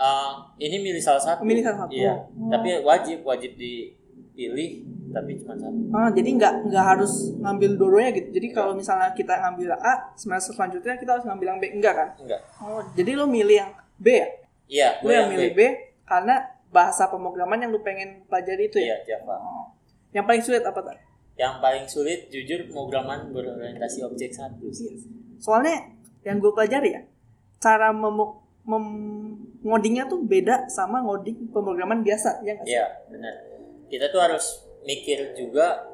Uh, 0.00 0.40
ini 0.56 0.80
milih 0.80 0.98
salah 0.98 1.20
satu. 1.20 1.44
Milih 1.46 1.62
salah 1.62 1.86
satu. 1.86 1.92
Iya. 1.92 2.16
Oh. 2.16 2.50
Tapi 2.50 2.80
wajib 2.82 3.22
wajib 3.22 3.54
dipilih 3.54 4.88
tapi 5.10 5.36
cuma 5.42 5.54
satu. 5.58 5.78
Ah, 5.90 6.10
jadi 6.14 6.28
nggak 6.38 6.54
nggak 6.70 6.84
harus 6.86 7.34
ngambil 7.42 7.70
dua-duanya 7.76 8.10
gitu. 8.14 8.28
Jadi 8.30 8.46
kalau 8.54 8.72
misalnya 8.78 9.10
kita 9.12 9.34
ngambil 9.42 9.74
A, 9.78 10.14
semester 10.14 10.54
selanjutnya 10.54 10.94
kita 10.98 11.10
harus 11.18 11.26
ngambil 11.26 11.46
yang 11.50 11.58
B, 11.58 11.64
enggak 11.74 11.94
kan? 11.94 12.08
Enggak. 12.22 12.40
Oh, 12.62 12.82
jadi 12.94 13.10
lu 13.18 13.26
milih 13.26 13.56
yang 13.58 13.70
B 13.98 14.06
ya? 14.14 14.28
Iya, 14.70 14.88
gue 15.02 15.10
yang 15.10 15.28
milih 15.34 15.50
B 15.58 15.60
karena 16.06 16.46
bahasa 16.70 17.10
pemrograman 17.10 17.58
yang 17.58 17.74
lu 17.74 17.82
pengen 17.82 18.22
pelajari 18.30 18.70
itu 18.70 18.78
ya? 18.78 19.02
Iya, 19.02 19.18
Java. 19.18 19.42
Oh. 19.42 19.66
Yang 20.14 20.24
paling 20.30 20.42
sulit 20.46 20.62
apa 20.62 20.78
tuh? 20.78 20.94
Yang 21.34 21.54
paling 21.58 21.84
sulit 21.90 22.20
jujur 22.30 22.70
pemrograman 22.70 23.34
berorientasi 23.34 24.06
objek 24.06 24.30
satu 24.30 24.70
sih. 24.70 24.94
Soalnya 25.42 25.90
yang 26.22 26.38
gue 26.38 26.52
pelajari 26.54 26.94
ya, 26.94 27.02
cara 27.58 27.90
memo 27.90 28.46
mem- 28.62 29.58
ngodingnya 29.64 30.06
tuh 30.06 30.22
beda 30.22 30.68
sama 30.70 31.02
ngoding 31.02 31.50
pemrograman 31.50 32.04
biasa, 32.06 32.44
ya 32.46 32.54
nggak 32.54 32.66
sih? 32.68 32.76
Iya, 32.76 32.86
benar. 33.10 33.34
Kita 33.90 34.06
tuh 34.12 34.20
harus 34.22 34.69
mikir 34.84 35.36
juga 35.36 35.84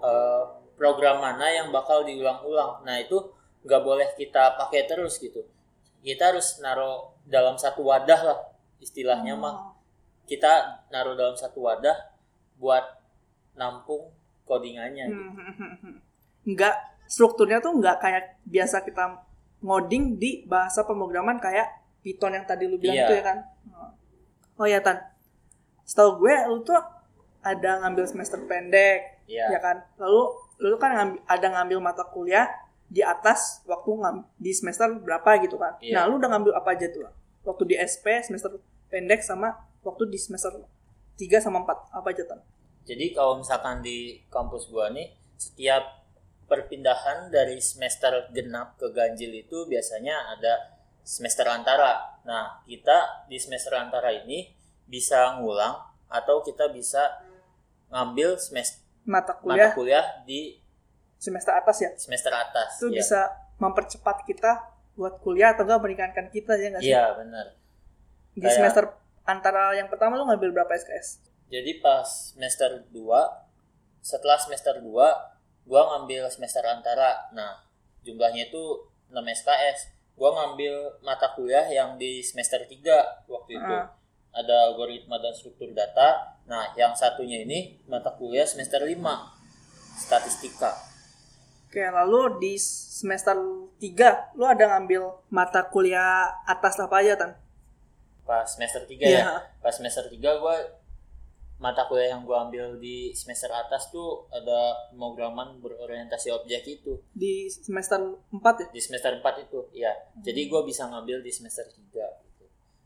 eh, 0.00 0.42
program 0.74 1.22
mana 1.22 1.46
yang 1.50 1.68
bakal 1.70 2.02
diulang-ulang. 2.02 2.82
Nah, 2.84 2.98
itu 3.00 3.16
nggak 3.64 3.82
boleh 3.82 4.08
kita 4.18 4.58
pakai 4.58 4.84
terus 4.84 5.16
gitu. 5.22 5.46
Kita 6.04 6.34
harus 6.34 6.60
naruh 6.60 7.16
dalam 7.24 7.56
satu 7.56 7.80
wadah 7.88 8.20
lah 8.20 8.38
istilahnya 8.82 9.38
mah. 9.38 9.54
Oh. 9.56 9.72
Kita 10.28 10.84
naruh 10.92 11.16
dalam 11.16 11.36
satu 11.36 11.64
wadah 11.64 11.96
buat 12.60 12.84
nampung 13.56 14.12
codingannya. 14.44 15.08
gitu. 15.08 15.24
Hmm, 15.24 15.32
hmm, 15.36 15.54
hmm, 15.56 15.74
hmm. 15.80 15.96
Nggak, 16.52 16.76
strukturnya 17.08 17.64
tuh 17.64 17.72
nggak 17.80 17.96
kayak 18.04 18.24
biasa 18.44 18.84
kita 18.84 19.24
ngoding 19.64 20.20
di 20.20 20.44
bahasa 20.44 20.84
pemrograman 20.84 21.40
kayak 21.40 21.80
Python 22.04 22.36
yang 22.36 22.44
tadi 22.44 22.68
lu 22.68 22.76
bilang 22.76 23.00
Iya. 23.00 23.06
itu 23.08 23.14
ya 23.16 23.24
kan? 23.24 23.38
Oh 24.60 24.68
ya 24.68 24.78
Tan, 24.84 25.00
setahu 25.88 26.20
gue 26.20 26.34
lu 26.52 26.60
tuh 26.60 26.76
ada 27.44 27.84
ngambil 27.84 28.08
semester 28.08 28.40
pendek, 28.44 29.20
Iya. 29.28 29.52
ya 29.52 29.58
kan? 29.60 29.84
Lalu 30.00 30.22
lu 30.64 30.76
kan 30.76 30.90
ngambil, 30.90 31.20
ada 31.26 31.46
ngambil 31.52 31.78
mata 31.78 32.04
kuliah 32.08 32.48
di 32.88 33.04
atas 33.04 33.60
waktu 33.64 33.90
ngam- 33.92 34.26
di 34.36 34.50
semester 34.50 34.88
berapa 34.96 35.36
gitu 35.38 35.60
kan? 35.60 35.76
Iya. 35.78 35.94
Nah 35.94 36.02
lu 36.08 36.16
udah 36.16 36.30
ngambil 36.32 36.52
apa 36.56 36.72
aja 36.72 36.88
tuh? 36.88 37.04
Waktu 37.44 37.62
di 37.68 37.76
SP 37.76 38.24
semester 38.24 38.56
pendek 38.88 39.20
sama 39.20 39.52
waktu 39.84 40.08
di 40.08 40.16
semester 40.16 40.56
3 41.14 41.38
sama 41.38 41.60
4 41.60 41.92
apa 41.92 42.08
aja 42.08 42.24
Tan? 42.24 42.40
Jadi 42.84 43.12
kalau 43.12 43.38
misalkan 43.38 43.80
di 43.80 44.24
kampus 44.26 44.66
gua 44.66 44.88
nih 44.88 45.12
setiap 45.36 46.04
perpindahan 46.44 47.28
dari 47.28 47.56
semester 47.60 48.28
genap 48.30 48.76
ke 48.76 48.92
ganjil 48.92 49.32
itu 49.32 49.64
biasanya 49.64 50.36
ada 50.36 50.76
semester 51.00 51.44
antara. 51.44 52.20
Nah, 52.24 52.64
kita 52.64 53.28
di 53.28 53.36
semester 53.36 53.72
antara 53.74 54.12
ini 54.12 54.52
bisa 54.84 55.36
ngulang 55.36 55.76
atau 56.06 56.40
kita 56.40 56.68
bisa 56.68 57.00
ngambil 57.88 58.36
semester 58.36 58.80
Mata 59.04 59.36
mata 59.36 59.42
kuliah 59.42 59.70
kuliah 59.72 60.06
di 60.22 60.56
semester 61.16 61.52
atas 61.52 61.76
ya? 61.78 61.90
semester 61.94 62.32
atas. 62.32 62.78
itu 62.78 62.88
Iya. 62.88 62.96
bisa 62.98 63.20
mempercepat 63.56 64.24
kita 64.24 64.52
buat 64.94 65.20
kuliah 65.20 65.52
atau 65.52 65.62
enggak 65.62 65.80
meringankan 65.80 66.26
kita 66.28 66.54
ya 66.54 66.68
nggak 66.70 66.80
sih? 66.80 66.90
Iya, 66.90 67.04
benar. 67.14 67.46
Di 68.30 68.40
Kayak- 68.40 68.54
semester 68.54 68.84
antara 69.22 69.72
yang 69.72 69.86
pertama 69.86 70.14
lu 70.14 70.24
ngambil 70.24 70.50
berapa 70.54 70.72
SKS? 70.72 71.20
Jadi 71.46 71.78
pas 71.78 72.04
semester 72.32 72.84
2 72.88 73.20
setelah 74.00 74.36
semester 74.36 74.78
2 74.78 75.10
gua 75.64 75.82
ngambil 75.90 76.28
semester 76.28 76.60
antara. 76.62 77.28
Nah, 77.30 77.60
jumlahnya 78.00 78.48
itu 78.48 78.62
6 79.08 79.24
SKS. 79.26 79.88
Gua 80.12 80.30
ngambil 80.30 80.74
mata 81.00 81.32
kuliah 81.32 81.66
yang 81.66 81.96
di 81.96 82.20
semester 82.20 82.62
3 82.62 83.24
waktu 83.26 83.56
itu. 83.56 83.74
Ah. 83.74 83.90
Ada 84.34 84.74
algoritma 84.74 85.22
dan 85.22 85.30
struktur 85.30 85.70
data. 85.70 86.34
Nah, 86.44 86.74
yang 86.74 86.92
satunya 86.92 87.46
ini 87.46 87.78
mata 87.86 88.10
kuliah 88.18 88.44
semester 88.44 88.82
5 88.82 88.98
statistika. 89.96 90.74
Oke, 91.70 91.82
lalu 91.82 92.38
di 92.38 92.52
semester 92.58 93.34
3 93.78 94.34
lu 94.38 94.44
ada 94.46 94.74
ngambil 94.74 95.26
mata 95.30 95.66
kuliah 95.66 96.30
atas 96.46 96.78
apa 96.78 97.02
aja 97.02 97.14
tan? 97.18 97.32
Pas 98.22 98.46
semester 98.46 98.86
3 98.86 98.94
Iya. 99.02 99.18
ya. 99.22 99.32
Pas 99.58 99.74
semester 99.74 100.06
3 100.06 100.38
gua 100.38 100.54
mata 101.54 101.86
kuliah 101.86 102.14
yang 102.14 102.22
gua 102.22 102.46
ambil 102.46 102.78
di 102.78 103.10
semester 103.14 103.50
atas 103.50 103.90
tuh 103.90 104.26
ada 104.30 104.74
pemrograman 104.90 105.58
berorientasi 105.58 106.30
objek 106.30 106.62
itu. 106.66 106.98
Di 107.10 107.46
semester 107.50 107.98
4 108.30 108.38
ya? 108.38 108.66
di 108.70 108.80
semester 108.82 109.10
4 109.18 109.46
itu 109.46 109.60
ya 109.74 109.90
jadi 110.22 110.46
gue 110.46 110.60
bisa 110.66 110.86
ngambil 110.90 111.22
di 111.22 111.30
semester 111.34 111.66
3 111.66 111.74
gitu. 111.74 111.98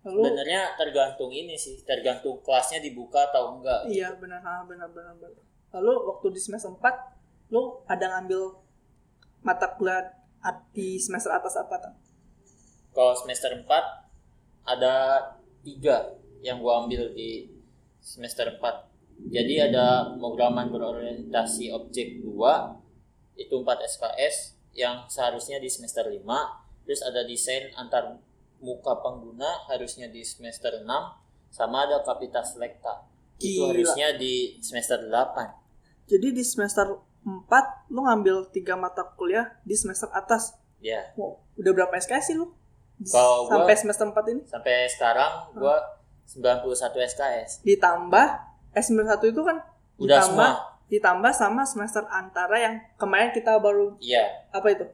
Lalu 0.08 0.24
sebenarnya 0.24 0.62
tergantung 0.80 1.30
ini 1.30 1.54
sih 1.54 1.84
tergantung 1.84 2.40
kelasnya 2.40 2.80
dibuka 2.80 3.28
atau 3.28 3.60
enggak 3.60 3.84
iya 3.92 4.16
benar 4.16 4.40
ah, 4.40 4.64
benar 4.64 4.88
benar 4.90 5.12
benar. 5.20 5.44
Lalu 5.76 5.92
waktu 6.08 6.26
di 6.32 6.40
semester 6.40 6.72
4 6.72 7.52
lu 7.52 7.80
ada 7.84 8.16
ngambil 8.16 8.56
mata 9.44 9.68
kuliah 9.76 10.04
di 10.72 10.96
semester 10.96 11.32
atas 11.34 11.56
apa 11.60 11.76
tan? 11.76 11.94
kalau 12.98 13.14
semester 13.14 13.54
4 13.54 13.62
ada 14.66 14.94
tiga 15.62 16.18
yang 16.42 16.58
gue 16.58 16.72
ambil 16.72 17.02
di 17.14 17.46
semester 18.02 18.58
4 18.58 19.30
jadi 19.30 19.70
ada 19.70 20.14
pemrograman 20.14 20.66
berorientasi 20.70 21.70
objek 21.70 22.18
2 22.26 23.38
itu 23.38 23.54
4 23.54 23.86
SKS 23.86 24.58
yang 24.74 25.06
seharusnya 25.06 25.62
di 25.62 25.70
semester 25.70 26.10
5 26.10 26.22
terus 26.86 27.00
ada 27.06 27.22
desain 27.22 27.70
antar 27.78 28.18
muka 28.58 28.92
pengguna 28.96 29.46
harusnya 29.66 30.06
di 30.06 30.20
semester 30.20 30.74
6 30.76 30.86
sama 31.48 31.84
ada 31.84 32.02
kapitas 32.02 32.52
selekta 32.52 33.06
itu 33.38 33.62
harusnya 33.64 34.14
di 34.14 34.58
semester 34.58 34.98
8 35.00 36.06
Jadi 36.06 36.32
di 36.32 36.42
semester 36.42 36.88
4 37.20 37.46
lu 37.88 38.02
ngambil 38.02 38.48
tiga 38.48 38.74
mata 38.74 39.04
kuliah 39.10 39.60
di 39.62 39.74
semester 39.74 40.08
atas. 40.10 40.56
ya 40.78 41.12
Wow, 41.14 41.38
udah 41.54 41.72
berapa 41.72 41.94
SKS 41.94 42.24
sih 42.24 42.34
lu? 42.34 42.50
Kalau 43.04 43.44
gua- 43.44 43.62
sampai 43.62 43.74
semester 43.74 44.04
4 44.06 44.26
ini 44.28 44.42
sampai 44.44 44.88
sekarang 44.88 45.32
gua 45.52 45.76
91 46.24 46.74
SKS 47.04 47.62
ditambah 47.62 48.26
eh 48.70 48.80
semester 48.80 49.06
1 49.16 49.28
itu 49.28 49.42
kan 49.42 49.58
Udah 49.96 50.18
ditambah 50.18 50.50
semua. 50.50 50.50
ditambah 50.88 51.32
sama 51.32 51.62
semester 51.62 52.02
antara 52.08 52.56
yang 52.56 52.74
kemarin 52.96 53.30
kita 53.30 53.54
baru 53.56 53.94
iya 53.98 54.48
apa 54.50 54.66
itu? 54.68 54.84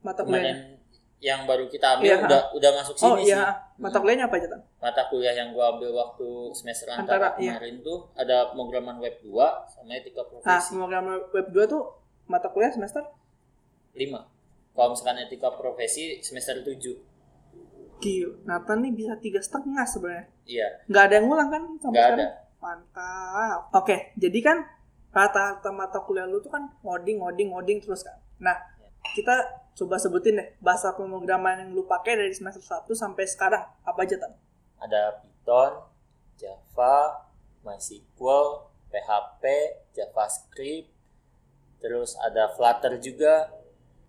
Mata 0.00 0.22
kemarin 0.22 0.77
yang 1.18 1.44
baru 1.44 1.66
kita 1.66 1.98
ambil 1.98 2.06
Iya. 2.08 2.18
udah 2.22 2.40
udah 2.52 2.70
masuk 2.74 2.94
sini 2.94 3.04
Oh 3.04 3.16
sih 3.16 3.26
iya, 3.28 3.50
mata 3.74 3.98
kuliahnya 3.98 4.26
apa 4.26 4.38
aja, 4.38 4.46
Tan? 4.48 4.62
mata 4.78 5.02
kuliah 5.06 5.34
yang 5.34 5.50
gua 5.50 5.72
ambil 5.72 5.90
waktu 5.92 6.28
semester 6.52 6.86
antara, 6.88 7.02
Antara, 7.26 7.28
iya. 7.36 7.58
kemarin 7.58 7.76
tuh 7.80 7.98
ada 8.14 8.48
pemrograman 8.48 8.96
web 8.96 9.18
2 9.18 9.34
sama 9.68 9.92
etika 9.92 10.22
Ah, 10.22 10.26
profesi 10.28 10.70
pemrograman 10.70 11.18
web 11.28 11.46
2 11.48 11.66
tuh 11.66 11.82
mata 12.24 12.46
kuliah 12.48 12.70
semester 12.70 13.02
5 13.92 14.22
kalau 14.72 14.94
misalkan 14.94 15.18
etika 15.20 15.50
profesi 15.52 16.20
semester 16.20 16.60
7 16.60 17.02
Gila, 17.98 18.46
Nathan 18.46 18.78
nih 18.78 18.94
bisa 18.94 19.18
tiga 19.18 19.42
setengah 19.42 19.82
sebenarnya. 19.82 20.30
iya 20.44 20.70
Nggak 20.86 21.02
ada 21.02 21.14
yang 21.14 21.26
ngulang 21.26 21.48
kan 21.48 21.62
sampai 21.78 21.98
sekarang? 21.98 22.18
ada 22.20 22.28
Mantap. 22.58 23.60
Oke, 23.72 23.96
jadi 24.14 24.38
kan 24.40 24.58
rata-rata 25.08 25.70
mata 25.70 25.98
kuliah 26.00 26.22
lu 26.22 26.38
tuh 26.38 26.46
kan 26.48 26.62
ngoding, 26.80 27.18
ngoding, 27.18 27.48
ngoding 27.48 27.78
terus 27.78 28.02
kan. 28.02 28.14
Nah, 28.38 28.54
kita 29.08 29.34
coba 29.78 29.94
sebutin 29.94 30.34
deh 30.34 30.48
bahasa 30.58 30.90
pemrograman 30.90 31.62
yang 31.62 31.70
lu 31.70 31.86
pakai 31.86 32.18
dari 32.18 32.34
semester 32.34 32.58
1 32.58 32.90
sampai 32.90 33.22
sekarang. 33.24 33.62
Apa 33.86 34.02
aja, 34.02 34.18
Tan? 34.18 34.34
ada 34.78 35.18
Python 35.18 35.72
Java 36.34 37.26
MySQL 37.66 38.46
PHP 38.88 39.42
JavaScript 39.92 40.88
terus 41.78 42.14
ada 42.18 42.54
Flutter 42.54 42.98
juga 42.98 43.50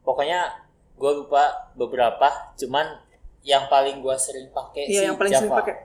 pokoknya 0.01 0.65
gue 0.93 1.11
lupa 1.15 1.73
beberapa 1.73 2.53
cuman 2.53 3.01
yang 3.41 3.65
paling 3.65 4.01
gue 4.01 4.15
sering 4.15 4.53
pakai 4.53 4.85
Iya, 4.85 4.93
sih 4.93 5.05
yang 5.09 5.17
paling 5.17 5.33
Java 5.33 5.41
sering 5.41 5.57
pakai. 5.57 5.75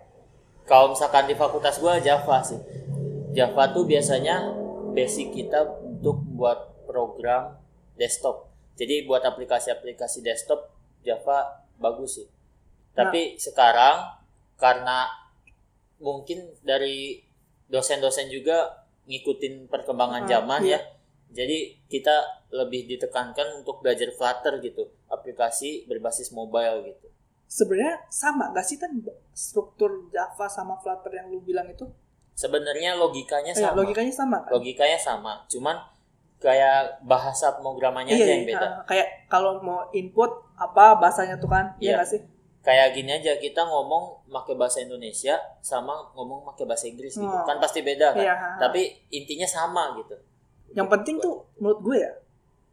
kalau 0.64 0.92
misalkan 0.92 1.24
di 1.24 1.34
fakultas 1.34 1.80
gue 1.80 1.92
Java 2.04 2.36
sih 2.44 2.60
Java 3.32 3.72
tuh 3.72 3.88
biasanya 3.88 4.52
basic 4.92 5.32
kita 5.32 5.64
untuk 5.80 6.20
membuat 6.22 6.76
program 6.84 7.56
desktop 7.96 8.52
jadi 8.74 9.04
buat 9.04 9.22
aplikasi-aplikasi 9.22 10.20
desktop 10.20 10.70
Java 11.00 11.62
bagus 11.76 12.18
sih 12.18 12.28
tapi 12.90 13.36
sekarang 13.36 14.22
karena 14.54 15.10
mungkin 15.98 16.38
dari 16.60 17.22
dosen-dosen 17.66 18.28
juga 18.28 18.86
ngikutin 19.04 19.66
perkembangan 19.66 20.24
Hmm, 20.24 20.30
zaman 20.30 20.60
iya. 20.62 20.78
ya 20.78 20.80
jadi 21.34 21.58
kita 21.84 22.14
lebih 22.52 22.86
ditekankan 22.86 23.58
untuk 23.58 23.80
belajar 23.80 24.06
Flutter 24.10 24.60
gitu 24.60 24.86
aplikasi 25.08 25.84
berbasis 25.84 26.30
mobile 26.30 26.84
gitu 26.84 27.08
Sebenarnya 27.44 28.08
sama 28.08 28.50
gak 28.50 28.64
sih 28.64 28.80
Tan 28.80 28.98
struktur 29.30 30.08
Java 30.08 30.46
sama 30.46 30.74
Flutter 30.76 31.12
yang 31.12 31.28
lu 31.28 31.40
bilang 31.40 31.68
itu? 31.68 31.86
sebenarnya 32.34 32.94
logikanya 32.94 33.50
Eh, 33.50 33.60
sama 33.60 33.78
logikanya 33.78 34.10
sama 34.10 34.36
kan? 34.42 34.50
logikanya 34.52 34.98
sama 34.98 35.32
cuman 35.46 35.76
kayak 36.44 37.00
bahasa 37.02 37.56
pemrogramannya 37.56 38.12
aja 38.12 38.28
yang 38.28 38.44
beda 38.44 38.60
ah, 38.60 38.72
kayak 38.84 39.08
kalau 39.26 39.56
mau 39.58 39.88
input 39.90 40.28
apa 40.54 40.94
bahasanya 40.94 41.34
tuh 41.34 41.48
kan? 41.48 41.72
Iya 41.76 41.96
Iya. 41.96 41.96
gak 41.98 42.10
sih? 42.10 42.20
kayak 42.60 42.92
gini 42.92 43.12
aja 43.12 43.36
kita 43.36 43.60
ngomong 43.62 44.24
pakai 44.26 44.54
bahasa 44.54 44.80
Indonesia 44.80 45.36
sama 45.60 45.92
ngomong 46.12 46.44
pakai 46.46 46.64
bahasa 46.64 46.84
Inggris 46.86 47.12
gitu 47.12 47.28
Oh. 47.28 47.44
kan 47.44 47.56
pasti 47.58 47.80
beda 47.80 48.12
kan 48.12 48.24
Iya. 48.24 48.34
tapi 48.56 48.88
intinya 49.10 49.44
sama 49.44 49.92
gitu 49.94 50.16
yang 50.72 50.88
penting 50.88 51.16
tuh 51.18 51.44
menurut 51.58 51.80
gue 51.80 51.96
ya 51.98 52.12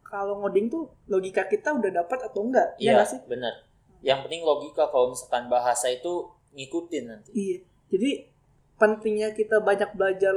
kalau 0.02 0.40
ngoding 0.40 0.68
tuh 0.68 0.88
logika 1.06 1.44
kita 1.44 1.72
udah 1.72 1.92
dapat 1.94 2.24
atau 2.24 2.40
enggak 2.40 2.72
iya 2.76 2.88
iya 2.88 2.92
nggak 2.94 3.08
sih 3.08 3.20
benar 3.26 3.52
yang 4.00 4.20
penting 4.20 4.40
logika 4.42 4.88
kalau 4.88 5.12
misalkan 5.12 5.44
bahasa 5.46 5.86
itu 5.86 6.24
ngikutin 6.52 7.04
nanti 7.06 7.30
iya 7.32 7.58
jadi 7.88 8.10
pentingnya 8.76 9.28
kita 9.30 9.60
banyak 9.60 9.92
belajar 9.92 10.32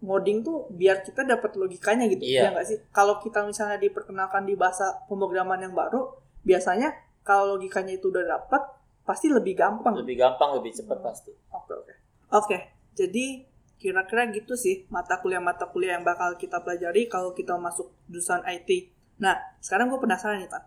ngoding 0.00 0.40
tuh 0.40 0.64
biar 0.72 1.04
kita 1.04 1.22
dapat 1.24 1.56
logikanya 1.56 2.08
gitu 2.08 2.24
Iya. 2.24 2.48
ya 2.48 2.48
nggak 2.56 2.66
sih 2.66 2.78
kalau 2.90 3.20
kita 3.20 3.44
misalnya 3.44 3.76
diperkenalkan 3.76 4.48
di 4.48 4.56
bahasa 4.56 5.04
pemrograman 5.06 5.60
yang 5.60 5.76
baru 5.76 6.08
biasanya 6.40 6.92
kalau 7.20 7.56
logikanya 7.56 8.00
itu 8.00 8.08
udah 8.08 8.24
dapat 8.24 8.62
pasti 9.04 9.28
lebih 9.28 9.60
gampang 9.60 9.92
lebih 10.00 10.16
gampang 10.16 10.56
lebih 10.56 10.72
cepat 10.72 10.98
pasti 11.04 11.32
Oke 11.52 11.72
oke. 11.76 11.92
Oke, 12.30 12.56
jadi 12.94 13.42
kira-kira 13.74 14.30
gitu 14.30 14.54
sih 14.54 14.86
mata 14.86 15.18
kuliah-mata 15.18 15.66
kuliah 15.66 15.98
yang 15.98 16.06
bakal 16.06 16.36
kita 16.38 16.62
pelajari 16.62 17.08
kalau 17.10 17.34
kita 17.34 17.58
masuk 17.58 17.90
jurusan 18.06 18.44
IT. 18.46 18.92
Nah, 19.18 19.34
sekarang 19.58 19.90
gue 19.90 19.98
penasaran 19.98 20.38
nih, 20.38 20.46
Tan. 20.46 20.62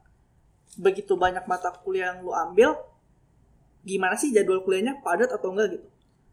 Begitu 0.75 1.15
banyak 1.15 1.45
mata 1.47 1.71
kuliah 1.71 2.11
yang 2.11 2.25
lu 2.25 2.33
ambil, 2.33 2.75
gimana 3.85 4.19
sih 4.19 4.33
jadwal 4.35 4.65
kuliahnya 4.65 4.99
padat 4.99 5.31
atau 5.31 5.53
enggak 5.55 5.77
gitu? 5.79 5.87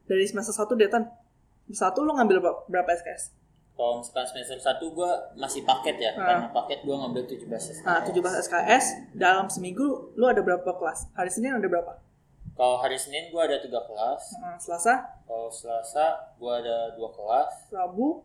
Dari 0.08 0.24
semester 0.26 0.50
1 0.50 0.74
deh, 0.74 0.90
Tan. 0.90 1.06
Satu 1.70 2.02
lu 2.02 2.12
ngambil 2.12 2.38
berapa, 2.66 2.90
SKS? 2.92 3.36
kalau 3.72 3.96
misalkan 3.96 4.28
semester 4.28 4.60
1 4.60 4.92
gue 4.92 5.10
masih 5.34 5.64
paket 5.64 5.96
ya 5.96 6.12
Ah. 6.12 6.20
karena 6.20 6.46
paket 6.52 6.84
gue 6.84 6.92
ngambil 6.92 7.24
17 7.24 7.48
SKS 7.72 7.80
Nah, 7.82 8.04
17 8.04 8.36
SKS 8.38 8.84
dalam 9.14 9.48
seminggu 9.48 10.12
lu 10.14 10.28
ada 10.28 10.40
berapa 10.40 10.68
kelas? 10.68 11.08
Hari 11.14 11.32
Senin 11.32 11.56
ada 11.56 11.64
berapa? 11.64 11.96
kalau 12.52 12.76
hari 12.76 12.94
Senin 12.94 13.32
gue 13.32 13.40
ada 13.40 13.56
tiga 13.56 13.80
kelas 13.80 14.36
Nah, 14.36 14.60
Selasa, 14.60 14.94
kalau 15.24 15.48
Selasa 15.48 16.36
gue 16.36 16.52
ada 16.52 16.92
dua 16.92 17.08
kelas 17.08 17.72
Rabu, 17.72 18.20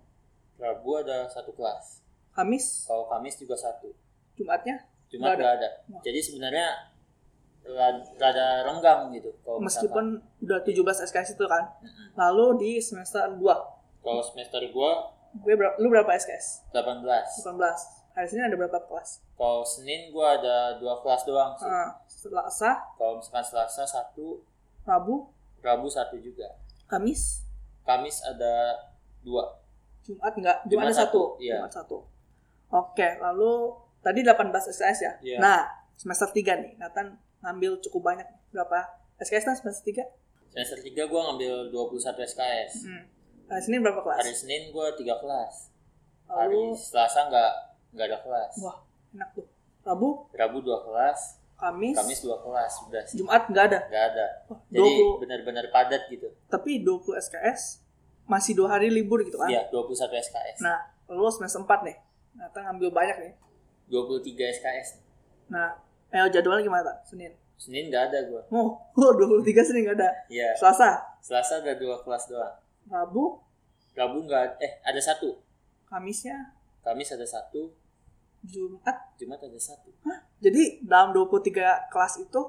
Rabu 0.56 0.92
ada 0.98 1.24
satu 1.26 1.56
kelas 1.56 2.04
Kamis, 2.32 2.84
kalau 2.84 3.08
Kamis 3.08 3.40
juga 3.40 3.56
satu 3.56 3.96
Jumatnya 4.36 4.84
cuma 5.08 5.32
Nggak 5.32 5.34
ada. 5.34 5.40
nggak 5.40 5.56
ada. 5.56 5.70
Jadi 6.04 6.20
sebenarnya 6.20 6.68
rada, 7.68 8.46
renggang 8.64 9.10
gitu 9.12 9.34
kalau 9.42 9.58
misalkan. 9.58 9.66
meskipun 9.66 10.06
udah 10.42 10.60
17 10.62 11.06
SKS 11.06 11.30
itu 11.34 11.46
kan. 11.46 11.64
Lalu 12.14 12.46
di 12.58 12.72
semester 12.78 13.26
2 13.28 13.42
kalau 14.00 14.22
semester 14.22 14.62
gua 14.70 15.10
gue 15.36 15.54
ber- 15.54 15.76
lu 15.78 15.90
berapa 15.90 16.08
SKS? 16.12 16.70
18 16.70 17.42
18. 17.42 18.14
Hari 18.14 18.26
Senin 18.26 18.46
ada 18.46 18.56
berapa 18.56 18.80
kelas? 18.82 19.20
kalau 19.34 19.60
Senin 19.62 20.08
gua 20.10 20.40
ada 20.40 20.78
dua 20.78 20.96
kelas 20.98 21.24
doang 21.24 21.52
sih 21.54 21.66
Ah, 21.66 22.00
Selasa, 22.06 22.72
kalau 22.96 23.20
misalkan 23.20 23.44
Selasa 23.44 23.84
satu 23.84 24.40
Rabu, 24.82 25.28
Rabu 25.60 25.88
satu 25.88 26.16
juga 26.16 26.48
Kamis, 26.86 27.44
Kamis 27.82 28.22
ada 28.22 28.80
dua 29.20 29.60
Jumat 30.00 30.32
enggak? 30.32 30.58
Jumat, 30.64 30.72
Jumat 30.72 30.86
ada 30.86 30.96
satu. 30.96 31.22
satu, 31.34 31.42
iya. 31.42 31.58
Jumat 31.58 31.74
satu. 31.74 31.98
Oke, 32.68 33.08
lalu 33.18 33.74
tadi 34.00 34.22
18 34.22 34.38
SKS 34.70 35.00
ya? 35.02 35.14
Iya. 35.20 35.38
Nah, 35.38 35.60
semester 35.92 36.30
3 36.30 36.62
nih. 36.62 36.78
Nathan 36.78 37.18
ngambil 37.46 37.78
cukup 37.80 38.02
banyak. 38.04 38.26
Berapa 38.50 38.90
SKS 39.18 39.46
kan 39.46 39.56
semester 39.56 39.86
3? 39.86 40.02
semester 40.50 40.80
tiga 40.82 41.04
gua 41.06 41.30
ngambil 41.30 41.68
21 41.70 42.26
SKS 42.26 42.74
Hmm. 42.82 43.04
Hari 43.46 43.62
Senin 43.62 43.80
berapa 43.80 44.02
kelas? 44.02 44.18
hari 44.18 44.34
Senin 44.34 44.62
gua 44.72 44.90
tiga 44.92 45.16
kelas 45.16 45.70
hari 46.26 46.50
Lalu, 46.50 46.74
Selasa 46.74 47.28
nggak 47.28 47.52
nggak 47.92 48.06
ada 48.08 48.18
kelas 48.20 48.54
wah, 48.60 48.78
enak 49.12 49.30
tuh. 49.32 49.46
Rabu, 49.84 50.26
Rabu 50.32 50.58
dua 50.60 50.80
kelas 50.82 51.44
Kamis, 51.56 51.94
Kamis 51.94 52.20
dua 52.20 52.40
kelas 52.40 52.72
sudah 52.82 53.04
sih 53.04 53.16
Jumat 53.16 53.46
nggak 53.46 53.66
ada. 53.68 53.80
nggak 53.86 54.06
ada 54.12 54.26
Wah, 54.48 54.60
jadi 54.66 54.92
20, 54.96 55.22
benar-benar 55.22 55.66
padat 55.70 56.08
gitu 56.08 56.28
tapi 56.48 56.80
20 56.80 57.04
SKS 57.20 57.84
masih 58.26 58.58
dua 58.58 58.74
hari 58.74 58.90
libur 58.90 59.22
gitu 59.22 59.38
kan? 59.38 59.46
Iya, 59.46 59.70
21 59.70 60.18
SKS. 60.18 60.58
Nah, 60.58 60.82
lalu 61.06 61.30
semester 61.30 61.62
4 61.62 61.86
nih. 61.86 61.94
Nathan 62.34 62.66
ngambil 62.66 62.90
banyak 62.90 63.18
nih. 63.22 63.34
23 63.86 64.50
SKS. 64.50 64.98
Nah, 65.46 65.78
eh 66.10 66.28
jadwalnya 66.30 66.64
gimana, 66.64 66.84
Tak? 66.86 66.98
Senin? 67.06 67.32
Senin 67.56 67.88
nggak 67.88 68.12
ada 68.12 68.20
gua. 68.28 68.42
Oh, 68.52 68.76
oh 69.00 69.12
23 69.16 69.42
Senin 69.64 69.88
nggak 69.88 69.98
ada. 69.98 70.10
Iya. 70.28 70.52
Selasa, 70.54 71.00
Selasa 71.20 71.64
ada 71.64 71.74
dua 71.76 71.98
kelas 72.02 72.28
doang. 72.28 72.56
Rabu, 72.86 73.40
Rabu 73.94 74.18
nggak 74.24 74.60
eh 74.60 74.84
ada 74.84 75.00
satu. 75.00 75.40
Kamisnya, 75.88 76.52
Kamis 76.84 77.10
ada 77.10 77.24
satu. 77.24 77.72
Jumat. 78.46 79.18
Jumat 79.18 79.40
ada 79.40 79.58
satu. 79.58 79.90
Jadi 80.38 80.86
dalam 80.86 81.10
23 81.10 81.90
kelas 81.90 82.22
itu 82.22 82.42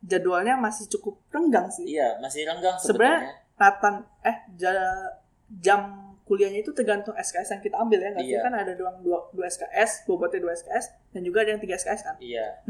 jadwalnya 0.00 0.56
masih 0.56 0.88
cukup 0.88 1.20
renggang 1.28 1.68
sih. 1.68 1.84
Iya, 1.84 2.16
masih 2.18 2.48
renggang 2.48 2.78
Sebenarnya- 2.78 3.36
sebenarnya. 3.36 3.44
Nathan, 3.56 3.94
eh 4.22 4.36
ja- 4.54 5.12
jam 5.50 5.80
kuliahnya 6.26 6.60
itu 6.60 6.74
tergantung 6.74 7.14
SKS 7.14 7.48
yang 7.48 7.62
kita 7.62 7.78
ambil 7.78 7.98
ya 7.98 8.10
nggak 8.10 8.20
sih? 8.20 8.34
Iya. 8.34 8.42
Kan 8.42 8.52
ada 8.52 8.72
dua, 8.74 8.90
dua, 8.98 9.18
dua 9.30 9.46
SKS, 9.46 10.04
bobotnya 10.04 10.42
dua 10.42 10.52
SKS, 10.52 10.84
dan 11.10 11.22
juga 11.22 11.40
ada 11.40 11.54
yang 11.54 11.62
3 11.62 11.70
SKS 11.72 12.00
kan? 12.02 12.14
Iya. 12.18 12.66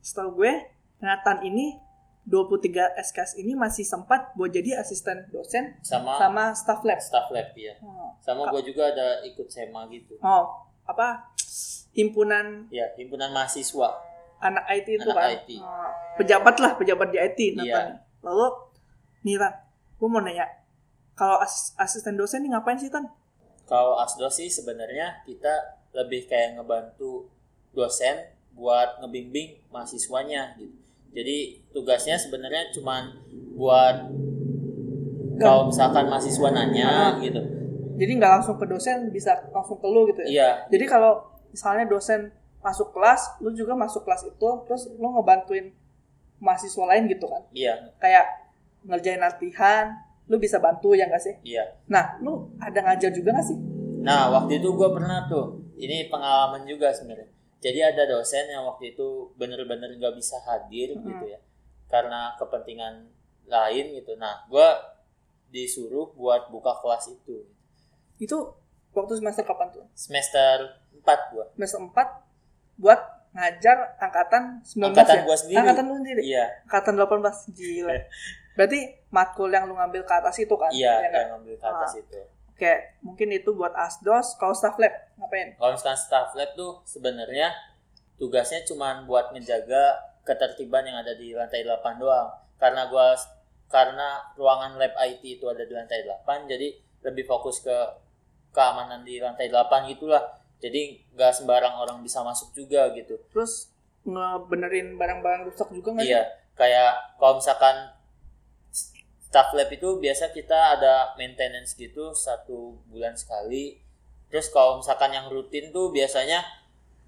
Setahu 0.00 0.34
gue, 0.36 0.52
Nathan 0.98 1.42
ini 1.42 1.78
23 2.24 2.68
SKS 3.00 3.38
ini 3.38 3.54
masih 3.54 3.82
sempat 3.82 4.34
buat 4.34 4.50
jadi 4.50 4.76
asisten 4.76 5.30
dosen 5.30 5.78
Sama, 5.80 6.18
sama 6.18 6.44
staff 6.52 6.82
lab. 6.82 7.00
staff 7.00 7.30
lab 7.30 7.54
ya. 7.54 7.72
Oh, 7.80 8.12
Sama 8.18 8.46
gua 8.46 8.60
juga 8.60 8.90
ada 8.90 9.24
ikut 9.24 9.48
SEMA 9.48 9.88
gitu. 9.88 10.18
oh, 10.20 10.44
apa? 10.84 11.32
Himpunan 11.90 12.68
Ya, 12.68 12.84
himpunan 12.94 13.32
mahasiswa. 13.32 14.04
anak 14.38 14.64
IT 14.68 14.86
itu 14.92 15.08
Anak 15.08 15.18
kan. 15.18 15.30
IT. 15.34 15.48
Oh, 15.58 15.90
pejabat 16.14 16.56
lah, 16.58 16.72
pejabat 16.74 17.08
di 17.08 17.18
IT 17.18 17.38
Nathan. 17.56 17.64
Iya. 17.64 17.80
Lalu, 18.20 18.46
nih 19.24 19.34
Tan, 19.34 19.52
gue 19.96 20.08
mau 20.08 20.20
nanya, 20.20 20.46
kalau 21.18 21.42
asis- 21.42 21.74
asisten 21.74 22.14
dosen 22.14 22.46
ini 22.46 22.54
ngapain 22.54 22.78
sih 22.78 22.86
Tan? 22.86 23.10
Kalau 23.68 23.98
ASDO 24.00 24.30
sih 24.32 24.48
sebenarnya 24.48 25.20
kita 25.26 25.50
lebih 25.92 26.24
kayak 26.24 26.56
ngebantu 26.56 27.28
dosen 27.74 28.32
buat 28.56 29.02
ngebimbing 29.02 29.60
mahasiswanya 29.68 30.56
gitu. 30.56 30.72
Jadi 31.12 31.68
tugasnya 31.74 32.16
sebenarnya 32.16 32.72
cuman 32.72 33.18
buat 33.58 34.08
kalau 35.36 35.68
misalkan 35.68 36.08
mahasiswa 36.08 36.48
nanya 36.50 37.18
gitu. 37.20 37.38
Jadi 37.98 38.12
nggak 38.14 38.32
langsung 38.40 38.56
ke 38.56 38.66
dosen, 38.66 39.10
bisa 39.10 39.34
langsung 39.50 39.78
ke 39.82 39.86
lu 39.90 40.06
gitu 40.08 40.22
ya? 40.22 40.28
Iya, 40.30 40.50
Jadi 40.70 40.84
kalau 40.86 41.28
misalnya 41.50 41.84
dosen 41.90 42.30
masuk 42.62 42.94
kelas, 42.94 43.38
lu 43.42 43.50
juga 43.54 43.74
masuk 43.74 44.06
kelas 44.06 44.22
itu, 44.26 44.48
terus 44.66 44.86
lu 44.98 45.08
ngebantuin 45.14 45.74
mahasiswa 46.38 46.84
lain 46.86 47.10
gitu 47.10 47.26
kan? 47.26 47.42
iya, 47.50 47.74
Kayak 47.98 48.26
ngerjain 48.86 49.18
latihan, 49.18 49.98
lu 50.28 50.36
bisa 50.36 50.56
bantu 50.56 50.92
ya 50.92 51.04
nggak 51.04 51.18
sih? 51.18 51.34
iya. 51.42 51.64
Nah, 51.86 52.16
lu 52.18 52.32
ada 52.58 52.78
ngajar 52.78 53.10
juga 53.10 53.32
nggak 53.32 53.46
sih? 53.46 53.58
Nah, 53.98 54.30
waktu 54.30 54.56
itu 54.56 54.68
gue 54.70 54.88
pernah 54.88 55.24
tuh, 55.24 55.58
ini 55.74 56.06
pengalaman 56.06 56.62
juga 56.62 56.88
sebenarnya. 56.90 57.28
jadi 57.58 57.90
ada 57.90 58.06
dosen 58.06 58.46
yang 58.46 58.62
waktu 58.64 58.92
itu 58.92 59.06
bener-bener 59.34 59.90
nggak 59.90 60.14
bisa 60.14 60.38
hadir 60.40 60.94
Mm-mm. 60.94 61.02
gitu 61.04 61.24
ya 61.26 61.40
karena 61.86 62.30
kepentingan 62.36 63.10
lain 63.44 63.98
gitu 63.98 64.14
nah 64.14 64.46
gue 64.46 64.68
disuruh 65.48 66.12
buat 66.12 66.46
buka 66.48 66.78
kelas 66.78 67.10
itu 67.10 67.42
Itu 68.16 68.54
waktu 68.92 69.18
semester 69.18 69.42
kapan 69.42 69.72
tuh? 69.72 69.82
semester 69.90 70.78
4 70.94 71.32
gue 71.34 71.44
Semester 71.56 71.82
4 71.82 71.98
buat 72.78 73.00
ngajar 73.30 73.76
angkatan 73.98 74.62
19 74.62 74.78
angkatan 74.86 75.16
ya? 75.16 75.22
gue 75.24 75.36
sendiri 75.36 75.58
Angkatan 75.58 75.84
lu 75.84 75.94
sendiri? 75.96 76.20
iya 76.22 76.46
Angkatan 76.62 76.94
18. 76.94 77.58
Gila. 77.58 77.90
Berarti 78.58 78.80
matkul 79.08 79.48
yang 79.48 79.64
lu 79.64 79.72
ngambil 79.72 80.02
ke 80.02 80.12
atas 80.12 80.34
itu 80.36 80.50
kan? 80.52 80.66
iya 80.68 80.98
Ya 80.98 81.22
yang 81.22 81.38
ngambil 81.38 81.54
ke 81.54 81.64
atas 81.64 81.94
Ah. 81.94 82.00
itu 82.00 82.20
Oke, 82.50 82.74
mungkin 83.00 83.30
itu 83.30 83.54
buat 83.54 83.70
asdos. 83.72 84.34
Kalau 84.34 84.50
staff 84.50 84.74
lab 84.76 84.90
ngapain? 85.14 85.54
kalau 85.54 85.70
misalkan 85.72 85.94
staff 85.96 86.34
lab 86.34 86.50
tuh 86.52 86.82
sebenarnya 86.82 87.54
tugasnya 88.16 88.66
cuma 88.66 89.06
buat 89.06 89.30
menjaga 89.30 89.94
ketertiban 90.20 90.82
yang 90.82 90.98
ada 90.98 91.14
di 91.14 91.32
lantai 91.32 91.62
8 91.62 91.78
doang 91.96 92.26
karena 92.56 92.84
gua 92.86 93.14
karena 93.66 94.18
ruangan 94.34 94.74
lab 94.74 94.90
IT 94.98 95.22
itu 95.22 95.46
ada 95.46 95.62
di 95.62 95.70
lantai 95.70 96.02
8 96.02 96.26
jadi 96.44 96.74
lebih 97.00 97.24
fokus 97.24 97.62
ke 97.62 97.72
keamanan 98.50 99.06
di 99.06 99.18
lantai 99.18 99.46
8 99.46 99.86
gitulah 99.88 100.20
jadi 100.58 100.98
nggak 101.14 101.32
sembarang 101.32 101.78
orang 101.78 102.02
bisa 102.02 102.20
masuk 102.20 102.50
juga 102.52 102.90
gitu 102.92 103.14
Terus 103.30 103.70
ngebenerin 104.02 104.98
barang-barang 104.98 105.46
rusak 105.46 105.70
juga 105.70 105.94
nggak 105.94 106.06
iya 106.06 106.26
kayak 106.52 106.90
kalau 107.16 107.38
misalkan 107.38 107.76
staff 109.28 109.52
lab 109.52 109.68
itu 109.68 110.00
biasa 110.00 110.32
kita 110.32 110.80
ada 110.80 111.12
maintenance 111.20 111.76
gitu 111.76 112.16
satu 112.16 112.80
bulan 112.88 113.12
sekali. 113.12 113.76
Terus 114.32 114.48
kalau 114.48 114.80
misalkan 114.80 115.12
yang 115.12 115.28
rutin 115.28 115.68
tuh 115.68 115.92
biasanya 115.92 116.40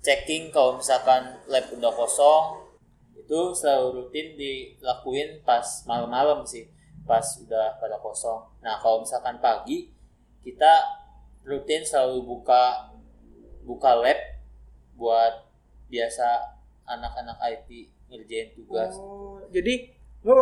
checking 0.04 0.52
kalau 0.52 0.76
misalkan 0.76 1.40
lab 1.48 1.64
udah 1.72 1.92
kosong 1.96 2.68
itu 3.16 3.40
selalu 3.56 4.04
rutin 4.04 4.36
dilakuin 4.36 5.40
pas 5.48 5.64
malam-malam 5.88 6.44
sih 6.44 6.68
pas 7.08 7.24
udah 7.40 7.80
pada 7.80 7.96
kosong. 7.96 8.44
Nah 8.60 8.76
kalau 8.84 9.00
misalkan 9.00 9.40
pagi 9.40 9.88
kita 10.44 10.84
rutin 11.48 11.80
selalu 11.88 12.20
buka 12.20 12.92
buka 13.64 13.96
lab 13.96 14.20
buat 15.00 15.48
biasa 15.88 16.52
anak-anak 16.84 17.40
IT 17.48 17.88
ngerjain 18.12 18.52
tugas. 18.52 18.92
Oh, 19.00 19.40
jadi 19.48 19.88
lu 20.20 20.36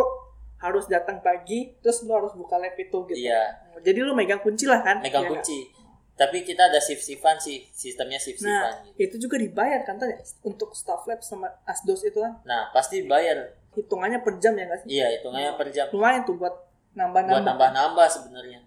harus 0.59 0.85
datang 0.87 1.19
pagi, 1.19 1.73
terus 1.79 2.03
lu 2.03 2.13
harus 2.13 2.33
buka 2.33 2.55
lab 2.55 2.75
itu 2.75 2.99
gitu. 3.07 3.15
iya 3.17 3.63
Jadi 3.79 3.99
lu 4.01 4.11
megang 4.13 4.39
kunci 4.39 4.67
lah 4.67 4.83
kan? 4.83 4.99
megang 4.99 5.23
nggak? 5.25 5.39
kunci 5.39 5.71
tapi 6.13 6.43
kita 6.43 6.67
ada 6.67 6.83
shift 6.83 6.99
shiftan 7.01 7.39
sih 7.39 7.63
sistemnya 7.71 8.19
shift 8.19 8.43
shiftan 8.43 8.51
Nah, 8.51 8.83
gitu. 8.91 8.99
itu 8.99 9.17
juga 9.23 9.39
dibayar 9.39 9.87
kan 9.87 9.95
tadi 9.97 10.19
untuk 10.43 10.75
staff 10.75 11.07
lab 11.07 11.23
sama 11.23 11.47
asdos 11.63 12.03
itu 12.03 12.19
kan? 12.19 12.43
nah 12.43 12.69
pasti 12.69 13.07
bayar 13.07 13.55
Hitungannya 13.71 14.19
per 14.19 14.35
jam 14.37 14.51
ya 14.53 14.67
nggak 14.67 14.79
sih? 14.83 14.89
iya 14.93 15.07
hitungannya 15.15 15.55
per 15.55 15.71
jam 15.71 15.87
Lumayan 15.89 16.27
tuh 16.27 16.35
buat 16.35 16.51
buat 16.51 16.67
nambah-nambah. 16.97 17.47
nambah-nambah 17.47 18.07
sebenarnya. 18.11 18.59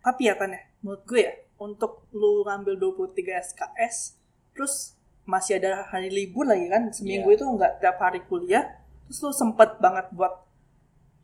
Tapi 0.00 0.22
ya 0.24 0.34
Tan 0.34 0.48
ya, 0.48 0.64
menurut 0.80 1.04
gue 1.04 1.20
ya, 1.20 1.32
untuk 1.60 2.08
lu 2.10 2.40
ngambil 2.40 2.80
23 2.80 3.20
SKS, 3.44 4.16
terus 4.56 4.96
masih 5.28 5.60
ada 5.60 5.84
hari 5.84 6.08
libur 6.08 6.48
lagi 6.48 6.64
kan, 6.66 6.88
seminggu 6.88 7.28
Iya. 7.28 7.36
itu 7.36 7.44
nggak 7.44 7.72
tiap 7.76 8.00
hari 8.00 8.24
kuliah, 8.24 8.64
terus 9.04 9.20
lu 9.20 9.28
sempet 9.30 9.76
banget 9.76 10.08
buat 10.10 10.40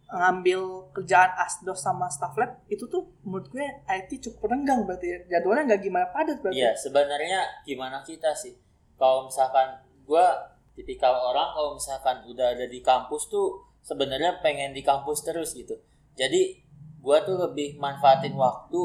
ngambil 0.07 0.95
kerjaan 0.95 1.35
asdos 1.43 1.83
sama 1.83 2.07
staff 2.07 2.39
lab, 2.39 2.63
itu 2.71 2.87
tuh 2.87 3.11
menurut 3.27 3.51
gue 3.51 3.67
IT 3.91 4.23
cukup 4.23 4.55
renggang 4.55 4.87
berarti 4.87 5.07
ya. 5.07 5.19
Jadwalnya 5.37 5.75
nggak 5.75 5.83
gimana 5.83 6.07
padat 6.15 6.39
berarti. 6.39 6.63
iya 6.63 6.71
sebenarnya 6.79 7.41
gimana 7.67 7.99
kita 8.07 8.31
sih 8.39 8.55
kalau 8.97 9.29
misalkan 9.29 9.83
gua 10.09 10.57
tipikal 10.77 11.13
orang 11.13 11.53
kalau 11.57 11.71
misalkan 11.77 12.23
udah 12.29 12.53
ada 12.53 12.67
di 12.69 12.81
kampus 12.85 13.29
tuh 13.33 13.65
sebenarnya 13.81 14.41
pengen 14.45 14.73
di 14.73 14.83
kampus 14.85 15.25
terus 15.25 15.53
gitu 15.57 15.77
jadi 16.17 16.61
gua 17.01 17.23
tuh 17.25 17.37
lebih 17.39 17.81
manfaatin 17.81 18.35
waktu 18.37 18.81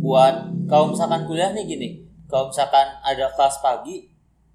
buat 0.00 0.68
kalau 0.68 0.92
misalkan 0.92 1.24
kuliah 1.24 1.50
nih 1.54 1.64
gini 1.66 1.88
kalau 2.28 2.50
misalkan 2.50 2.98
ada 3.04 3.30
kelas 3.32 3.62
pagi 3.62 4.10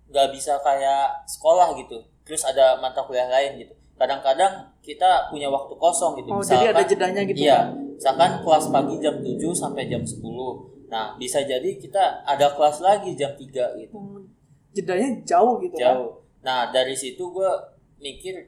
nggak 0.10 0.30
bisa 0.34 0.58
kayak 0.62 1.26
sekolah 1.30 1.74
gitu 1.78 2.02
terus 2.26 2.46
ada 2.46 2.82
mata 2.82 3.06
kuliah 3.06 3.30
lain 3.30 3.62
gitu 3.62 3.74
kadang-kadang 4.00 4.54
kita 4.80 5.28
punya 5.28 5.48
waktu 5.48 5.76
kosong 5.76 6.16
gitu 6.16 6.32
Oh, 6.32 6.40
jadi 6.40 6.72
ada 6.72 6.80
Misalkan- 6.80 6.88
jedanya 6.90 7.22
gitu. 7.26 7.40
Iya, 7.42 7.60
misalkan 7.94 8.32
kelas 8.42 8.66
pagi 8.70 8.96
jam 8.98 9.16
7 9.20 9.52
sampai 9.52 9.84
jam 9.86 10.02
10. 10.02 10.56
Nah, 10.88 11.14
bisa 11.16 11.44
jadi 11.44 11.70
kita 11.76 12.24
ada 12.24 12.48
kelas 12.50 12.80
lagi 12.80 13.14
jam 13.14 13.30
3 13.32 13.76
gitu. 13.78 13.94
Hmm, 13.94 14.24
Jedanya 14.70 15.10
jauh 15.24 15.60
gitu 15.60 15.76
kan. 15.76 15.86
Jauh. 15.94 16.10
Nah, 16.40 16.70
dari 16.70 16.94
situ 16.94 17.20
gue 17.28 17.52
mikir 18.00 18.48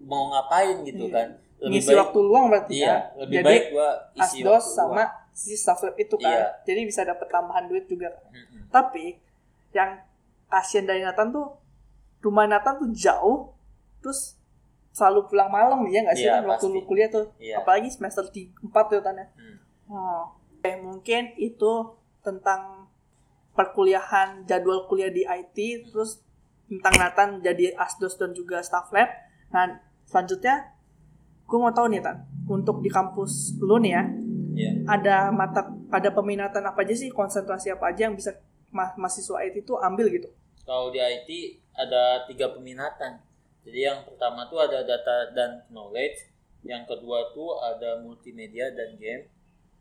mau 0.00 0.30
ngapain 0.30 0.80
gitu 0.82 1.08
Iya. 1.08 1.12
kan. 1.12 1.28
Lebih 1.56 1.70
Ngisi 1.74 1.88
baik 1.88 2.00
waktu 2.00 2.18
luang 2.20 2.44
berarti 2.46 2.74
iya, 2.76 2.86
ya. 2.86 2.98
lebih 3.18 3.36
Jadi 3.36 3.46
baik 3.46 3.64
gue 3.70 3.88
isi 4.14 4.38
asdos 4.40 4.52
waktu 4.62 4.70
sama 4.70 4.92
luang. 4.94 5.10
si 5.32 5.52
staff 5.54 5.80
lab 5.80 5.96
itu 5.96 6.14
kan. 6.14 6.30
Iya. 6.30 6.46
Jadi 6.62 6.80
bisa 6.84 7.00
dapat 7.02 7.26
tambahan 7.26 7.64
duit 7.66 7.84
juga. 7.84 8.12
Mm-mm. 8.28 8.68
Tapi 8.68 9.16
yang 9.72 9.90
kasihan 10.46 10.84
dari 10.84 11.00
Nathan 11.00 11.28
tuh 11.28 11.56
rumah 12.20 12.44
Nathan 12.44 12.78
tuh 12.78 12.90
jauh, 12.92 13.38
terus 13.98 14.36
selalu 14.94 15.26
pulang 15.26 15.50
malam 15.50 15.82
ya 15.86 16.00
nggak 16.00 16.14
sih 16.14 16.24
Iya, 16.24 16.38
kan 16.38 16.44
waktu 16.48 16.64
pasti. 16.64 16.72
lu 16.72 16.80
kuliah 16.84 17.08
tuh, 17.08 17.26
Iya. 17.36 17.58
apalagi 17.58 17.90
semester 17.90 18.22
4 18.30 18.46
tuh 18.86 19.02
tanya. 19.02 19.26
Hmm. 19.34 19.56
Oh. 19.86 20.24
Oke, 20.54 20.70
mungkin 20.78 21.34
itu 21.36 21.72
tentang 22.20 22.86
perkuliahan 23.52 24.42
jadwal 24.44 24.86
kuliah 24.86 25.10
di 25.10 25.22
IT, 25.22 25.56
terus 25.84 26.22
tentang 26.66 26.94
Nathan 26.96 27.28
jadi 27.38 27.76
asdos 27.76 28.14
dan 28.14 28.32
juga 28.32 28.58
staff 28.60 28.88
lab. 28.90 29.10
Nah 29.50 29.76
selanjutnya, 30.04 30.72
gue 31.44 31.58
mau 31.58 31.70
tahu 31.70 31.86
nih 31.88 32.00
Tan, 32.00 32.16
untuk 32.46 32.78
di 32.78 32.88
kampus 32.88 33.58
lu 33.58 33.76
nih 33.76 33.92
ya, 33.92 34.02
Iya. 34.54 34.70
ada 34.88 35.16
mata 35.30 35.60
ada 35.90 36.08
peminatan 36.08 36.62
apa 36.62 36.80
aja 36.80 36.94
sih 36.94 37.10
konsentrasi 37.10 37.68
apa 37.68 37.90
aja 37.90 38.06
yang 38.06 38.14
bisa 38.14 38.38
ma- 38.70 38.94
mahasiswa 38.96 39.38
IT 39.40 39.60
itu 39.60 39.74
ambil 39.76 40.06
gitu 40.08 40.30
Kalau 40.62 40.88
di 40.88 40.96
IT 40.96 41.28
ada 41.72 42.24
tiga 42.24 42.48
peminatan. 42.48 43.20
Jadi 43.64 43.80
yang 43.80 44.04
pertama 44.04 44.44
tuh 44.44 44.60
ada 44.60 44.80
data 44.80 45.32
dan 45.32 45.64
knowledge, 45.68 46.28
yang 46.62 46.84
kedua 46.84 47.30
tuh 47.30 47.56
ada 47.58 47.96
multimedia 47.98 48.68
dan 48.70 48.94
game, 48.94 49.28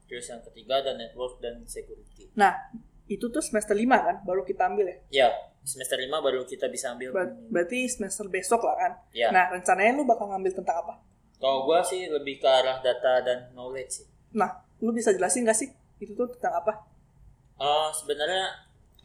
terus 0.06 0.26
yang 0.26 0.40
ketiga 0.42 0.80
ada 0.80 0.94
network 0.94 1.40
dan 1.40 1.64
security. 1.66 2.32
nah 2.34 2.56
itu 3.06 3.28
tuh 3.28 3.40
semester 3.40 3.74
5 3.74 3.84
kan 4.00 4.16
baru 4.22 4.42
kita 4.42 4.64
ambil 4.66 4.88
ya 4.88 4.98
Ya, 5.12 5.28
semester 5.62 5.96
5 5.98 6.08
baru 6.18 6.44
kita 6.44 6.68
bisa 6.68 6.92
ambil. 6.92 7.12
Ber- 7.12 7.36
berarti 7.50 7.84
semester 7.86 8.26
besok 8.26 8.64
lah 8.64 8.76
kan 8.78 8.92
Ya. 9.12 9.28
nah 9.30 9.48
rencananya 9.50 9.92
lu 9.94 10.04
bakal 10.04 10.28
ngambil 10.28 10.54
tentang 10.54 10.80
apa 10.80 10.96
Kalau 11.36 11.64
gua 11.64 11.84
sih 11.84 12.08
lebih 12.08 12.40
ke 12.40 12.48
arah 12.48 12.80
data 12.80 13.20
dan 13.20 13.52
knowledge 13.52 13.92
sih. 13.94 14.08
nah 14.32 14.48
lu 14.80 14.92
bisa 14.92 15.12
jelasin 15.12 15.44
gak 15.44 15.54
sih 15.54 15.68
itu 15.98 16.12
tuh 16.14 16.32
tentang 16.32 16.58
apa 16.58 16.74
Eh, 17.54 17.90
sebenarnya 17.94 18.50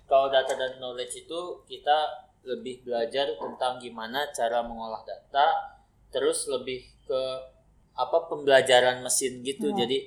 kalau 0.05 0.27
data 0.29 0.51
dan 0.51 0.79
knowledge 0.79 1.21
itu 1.21 1.41
kita 1.65 2.28
lebih 2.45 2.87
belajar 2.87 3.35
tentang 3.37 3.79
gimana 3.83 4.31
cara 4.31 4.63
mengolah 4.63 5.03
data, 5.05 5.79
terus 6.13 6.49
lebih 6.49 6.87
ke 7.05 7.23
apa 7.99 8.19
pembelajaran 8.31 9.03
mesin 9.03 9.43
gitu. 9.43 9.75
Hmm. 9.75 9.79
Jadi 9.79 9.99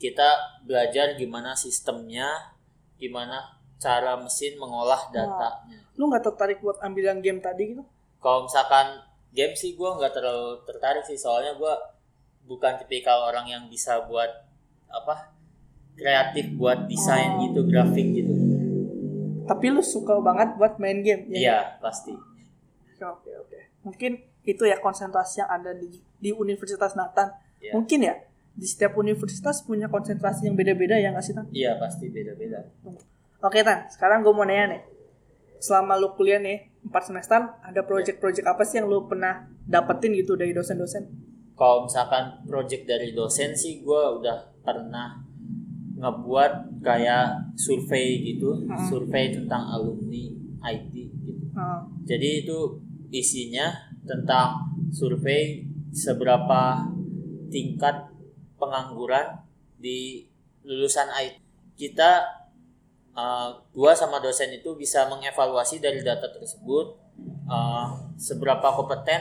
kita 0.00 0.60
belajar 0.64 1.18
gimana 1.18 1.52
sistemnya, 1.52 2.56
gimana 2.96 3.60
cara 3.80 4.16
mesin 4.20 4.60
mengolah 4.60 5.08
datanya. 5.08 5.80
lu 5.96 6.08
nggak 6.08 6.32
tertarik 6.32 6.60
buat 6.60 6.76
ambil 6.84 7.12
yang 7.12 7.20
game 7.20 7.40
tadi 7.40 7.72
gitu 7.76 7.84
Kalau 8.20 8.44
misalkan 8.44 9.00
game 9.32 9.56
sih 9.56 9.72
gue 9.72 9.88
nggak 9.88 10.12
terlalu 10.12 10.60
tertarik 10.68 11.04
sih, 11.04 11.16
soalnya 11.16 11.56
gue 11.56 11.74
bukan 12.44 12.76
tipikal 12.80 13.28
orang 13.28 13.48
yang 13.48 13.64
bisa 13.72 14.04
buat 14.04 14.28
apa 14.88 15.32
kreatif 15.96 16.56
buat 16.56 16.88
desain 16.88 17.36
Oh. 17.36 17.48
gitu, 17.48 17.60
grafik 17.68 18.08
gitu. 18.16 18.32
Tapi 19.50 19.66
lu 19.68 19.82
suka 19.82 20.14
banget 20.22 20.54
buat 20.54 20.78
main 20.78 21.02
game 21.02 21.26
ya 21.28 21.38
Iya 21.42 21.58
pasti. 21.82 22.14
oke 22.96 23.30
oke 23.42 23.58
mungkin 23.82 24.22
itu 24.42 24.62
ya 24.62 24.78
konsentrasi 24.78 25.42
yang 25.42 25.50
ada 25.50 25.74
di 25.74 25.90
di 26.16 26.30
Universitas 26.30 26.94
Nathan 26.94 27.34
Iya. 27.58 27.74
mungkin 27.74 28.00
ya 28.00 28.14
di 28.50 28.66
setiap 28.66 28.94
universitas 28.94 29.62
punya 29.62 29.86
konsentrasi 29.86 30.46
yang 30.46 30.54
beda-beda 30.54 30.94
ya 30.94 31.10
nggak 31.10 31.24
sih 31.24 31.32
Tan? 31.32 31.46
Iya 31.48 31.78
pasti 31.78 32.10
beda-beda. 32.10 32.66
Oke 33.40 33.62
Tan, 33.62 33.88
sekarang 33.88 34.20
gue 34.20 34.32
mau 34.32 34.44
nanya 34.44 34.76
nih. 34.76 34.82
Selama 35.60 35.96
lu 35.96 36.12
kuliah 36.12 36.36
nih, 36.36 36.68
4 36.84 37.08
semester, 37.08 37.40
ada 37.62 37.80
project-project 37.86 38.44
apa 38.44 38.60
sih 38.66 38.82
yang 38.82 38.90
lu 38.90 39.06
pernah 39.06 39.48
dapetin 39.64 40.12
gitu 40.12 40.34
dari 40.34 40.52
dosen-dosen? 40.52 41.08
Kalau 41.54 41.84
misalkan 41.88 42.42
project 42.44 42.84
dari 42.84 43.12
dosen 43.12 43.54
sih 43.54 43.80
gue 43.80 44.02
udah 44.20 44.50
pernah 44.60 45.20
ngebuat 46.00 46.80
kayak 46.80 47.54
survei 47.60 48.24
gitu, 48.24 48.64
Hmm. 48.64 48.80
survei 48.88 49.30
tentang 49.36 49.68
alumni 49.68 50.32
IT 50.64 50.92
gitu. 50.92 51.52
Uh, 51.52 51.84
Jadi 52.08 52.44
itu 52.44 52.80
isinya 53.12 53.68
tentang 54.08 54.64
survei 54.90 55.68
seberapa 55.92 56.88
tingkat 57.52 58.08
pengangguran 58.56 59.44
di 59.76 60.24
lulusan 60.64 61.08
IT. 61.20 61.36
Kita 61.76 62.24
uh, 63.16 63.48
gua 63.72 63.92
sama 63.92 64.20
dosen 64.20 64.52
itu 64.52 64.72
bisa 64.76 65.08
mengevaluasi 65.08 65.80
dari 65.82 66.00
data 66.00 66.28
tersebut 66.32 66.96
uh, 67.48 67.88
seberapa 68.16 68.72
kompeten 68.72 69.20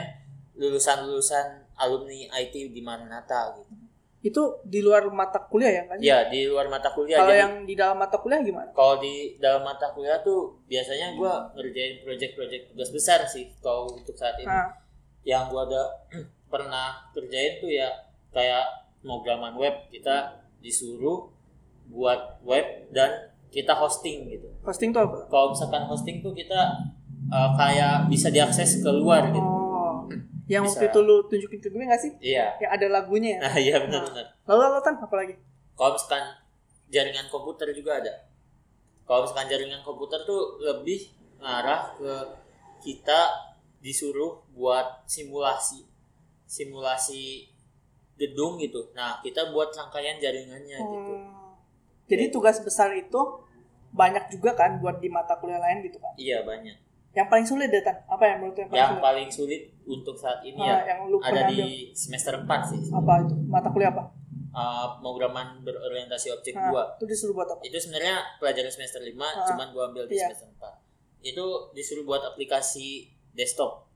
lulusan-lulusan 0.59 1.71
alumni 1.79 2.27
IT 2.35 2.75
di 2.75 2.81
Maranatha 2.83 3.55
gitu. 3.55 3.88
Itu 4.19 4.59
di 4.67 4.83
luar 4.83 5.07
mata 5.11 5.39
kuliah 5.47 5.71
ya 5.71 5.83
kan? 5.87 5.97
Ya 6.03 6.27
di 6.27 6.43
luar 6.47 6.67
mata 6.67 6.91
kuliah. 6.91 7.23
Kalau 7.23 7.35
yang 7.35 7.63
di 7.63 7.73
dalam 7.75 7.95
mata 7.95 8.19
kuliah 8.19 8.43
gimana? 8.43 8.69
kalau 8.75 8.99
di 8.99 9.39
dalam 9.39 9.63
mata 9.63 9.91
kuliah 9.95 10.19
tuh 10.19 10.59
biasanya 10.67 11.15
gua 11.15 11.47
ngerjain 11.55 12.03
project-project 12.03 12.75
tugas 12.75 12.89
besar 12.91 13.19
sih 13.27 13.47
kalau 13.63 13.95
untuk 13.95 14.15
saat 14.15 14.35
ini. 14.39 14.47
Nah, 14.47 14.75
Yang 15.23 15.43
gua 15.51 15.61
ada 15.67 15.83
pernah 16.51 16.87
kerjain 17.15 17.63
tuh 17.63 17.71
ya 17.71 17.87
kayak 18.35 18.65
pemrograman 18.99 19.55
web 19.55 19.87
kita 19.87 20.43
disuruh 20.59 21.31
buat 21.89 22.43
web 22.45 22.91
dan 22.91 23.31
kita 23.49 23.73
hosting 23.73 24.29
gitu. 24.29 24.45
hosting 24.61 24.93
tuh 24.93 25.09
apa? 25.09 25.25
Kalau 25.25 25.57
misalkan 25.57 25.83
hosting 25.89 26.21
tuh 26.21 26.35
kita 26.37 26.85
uh, 27.33 27.51
kayak 27.57 28.05
bisa 28.05 28.29
diakses 28.29 28.85
ke 28.85 28.89
luar 28.93 29.33
gitu. 29.33 29.41
Oh, 29.41 29.58
yang 30.49 30.65
Bisa. 30.65 30.81
waktu 30.81 30.85
itu 30.89 30.99
lu 31.05 31.15
tunjukin 31.29 31.59
ke 31.61 31.69
gue 31.69 31.85
gak 31.85 32.01
sih? 32.01 32.11
Iya. 32.17 32.57
Yang 32.57 32.71
ada 32.73 32.87
lagunya 32.89 33.37
ya? 33.37 33.39
Nah, 33.45 33.55
iya 33.61 33.75
benar-benar. 33.77 34.25
Lalu 34.49 34.59
lalu 34.65 34.79
tan 34.81 34.95
apa 34.97 35.15
lagi? 35.15 35.33
Kalau 35.77 35.91
misalkan 35.93 36.25
jaringan 36.89 37.27
komputer 37.29 37.69
juga 37.77 38.01
ada. 38.01 38.13
Kalau 39.05 39.29
misalkan 39.29 39.47
jaringan 39.47 39.85
komputer 39.85 40.25
tuh 40.25 40.57
lebih 40.57 41.13
ngarah 41.37 41.93
ke 41.95 42.13
kita 42.81 43.29
disuruh 43.79 44.43
buat 44.51 45.05
simulasi 45.05 45.85
simulasi 46.49 47.53
gedung 48.17 48.57
gitu. 48.57 48.89
Nah, 48.97 49.21
kita 49.21 49.53
buat 49.53 49.69
rangkaian 49.71 50.17
jaringannya 50.17 50.81
gitu. 50.81 51.13
Hmm. 51.13 51.55
Jadi 52.09 52.33
tugas 52.33 52.57
besar 52.59 52.89
itu 52.97 53.21
banyak 53.93 54.33
juga 54.33 54.57
kan 54.57 54.81
buat 54.81 54.97
di 54.97 55.13
mata 55.13 55.37
kuliah 55.37 55.61
lain 55.61 55.85
gitu 55.85 56.01
kan? 56.01 56.11
Iya, 56.17 56.41
banyak. 56.41 56.88
Yang 57.09 57.27
paling 57.27 57.47
sulit 57.47 57.67
deh? 57.67 57.81
Apa 57.81 58.23
yang 58.23 58.37
menurut 58.39 58.55
yang 58.55 58.69
paling 58.69 58.77
Yang 58.77 58.89
sulit? 58.91 59.03
paling 59.03 59.29
sulit 59.29 59.61
untuk 59.83 60.15
saat 60.15 60.39
ini 60.41 60.59
Ah, 60.59 60.77
ya 60.77 60.93
yang 60.93 60.99
lu 61.09 61.17
ada 61.17 61.41
di 61.47 61.89
semester 61.91 62.37
4 62.37 62.45
sih. 62.63 62.81
Apa 62.89 63.25
itu? 63.25 63.35
Mata 63.45 63.69
kuliah 63.69 63.89
apa? 63.89 64.03
Uh, 64.49 64.97
pemrograman 64.97 65.61
berorientasi 65.61 66.29
objek 66.31 66.53
Nah, 66.53 66.73
2. 66.95 66.97
itu 66.97 67.05
disuruh 67.07 67.33
buat 67.35 67.45
apa? 67.47 67.61
Itu 67.61 67.77
sebenarnya 67.77 68.17
pelajaran 68.37 68.69
semester 68.69 68.97
5, 68.99 69.13
Ah, 69.21 69.45
cuman 69.45 69.67
gua 69.69 69.83
ambil 69.87 70.05
di 70.05 70.15
iya. 70.15 70.25
semester 70.27 70.49
4. 70.51 70.73
Itu 71.23 71.45
disuruh 71.71 72.03
buat 72.03 72.21
aplikasi 72.23 73.09
desktop. 73.31 73.89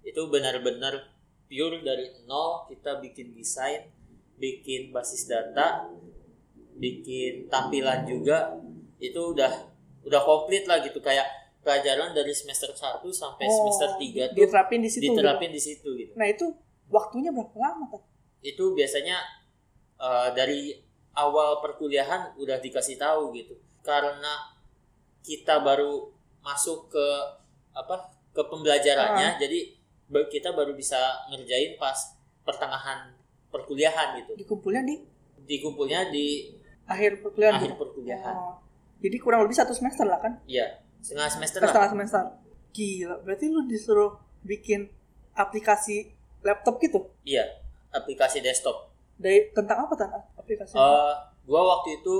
Itu 0.00 0.28
benar-benar 0.28 1.16
pure 1.44 1.80
dari 1.80 2.12
nol 2.24 2.64
kita 2.64 2.96
bikin 2.98 3.32
desain, 3.32 3.88
bikin 4.36 4.88
basis 4.88 5.24
data, 5.26 5.88
bikin 6.74 7.48
tampilan 7.48 8.04
juga. 8.04 8.52
Itu 8.96 9.32
udah 9.32 9.52
udah 10.02 10.20
komplit 10.22 10.64
lah 10.64 10.80
gitu 10.80 10.98
kayak 10.98 11.26
pelajaran 11.60 12.10
dari 12.10 12.30
semester 12.30 12.70
1 12.70 13.02
sampai 13.08 13.46
semester 13.46 13.88
3 13.96 14.32
tuh 14.32 14.36
diterapin 14.38 14.80
di 14.80 14.88
situ. 14.88 15.02
gitu. 15.02 15.12
diterapin 15.12 15.50
di 15.50 15.60
situ 15.60 15.88
gitu. 15.94 16.12
Nah 16.14 16.26
itu 16.26 16.46
waktunya 16.88 17.28
berapa 17.28 17.52
lama 17.54 17.84
kan? 17.88 18.02
itu 18.38 18.70
biasanya 18.70 19.18
uh, 19.96 20.30
dari 20.30 20.70
awal 21.12 21.58
perkuliahan 21.58 22.38
udah 22.38 22.56
dikasih 22.56 22.94
tahu 22.94 23.34
gitu 23.34 23.58
karena 23.80 24.54
kita 25.20 25.58
baru 25.58 26.06
masuk 26.40 26.86
ke 26.88 27.06
apa 27.72 28.06
ke 28.30 28.38
pembelajarannya 28.40 29.36
jadi 29.36 29.74
ba- 30.06 30.24
kita 30.24 30.52
baru 30.52 30.72
bisa 30.72 30.96
ngerjain 31.28 31.74
pas 31.74 31.98
pertengahan 32.40 33.10
perkuliahan 33.48 34.22
gitu 34.22 34.38
Dikumpulnya 34.38 34.80
di 34.80 35.02
dikumpulnya 35.44 36.08
di 36.08 36.54
akhir 36.84 37.18
perkuliahan. 37.20 37.58
akhir 37.58 37.68
gitu? 37.68 37.80
perkuliahan 37.80 38.34
Oh. 38.34 38.54
Jadi 38.98 39.16
kurang 39.18 39.42
lebih 39.42 39.54
satu 39.54 39.70
semester 39.70 40.02
lah 40.04 40.18
kan? 40.18 40.38
iya 40.44 40.78
setengah 41.00 41.30
semester 41.30 41.58
lah 41.58 41.68
Setengah 41.68 41.90
semester. 41.90 42.22
Gila, 42.70 43.16
berarti 43.20 43.46
lu 43.46 43.64
disuruh 43.64 44.12
bikin 44.40 44.86
aplikasi 45.32 46.12
laptop 46.40 46.78
gitu? 46.78 47.10
iya 47.22 47.42
aplikasi 47.90 48.38
desktop 48.38 48.90
Dari 49.14 49.50
tentang 49.50 49.84
apa 49.84 49.94
tan 49.94 50.10
aplikasi? 50.34 50.74
uh, 50.74 51.14
gua 51.42 51.62
waktu 51.72 51.98
itu 51.98 52.16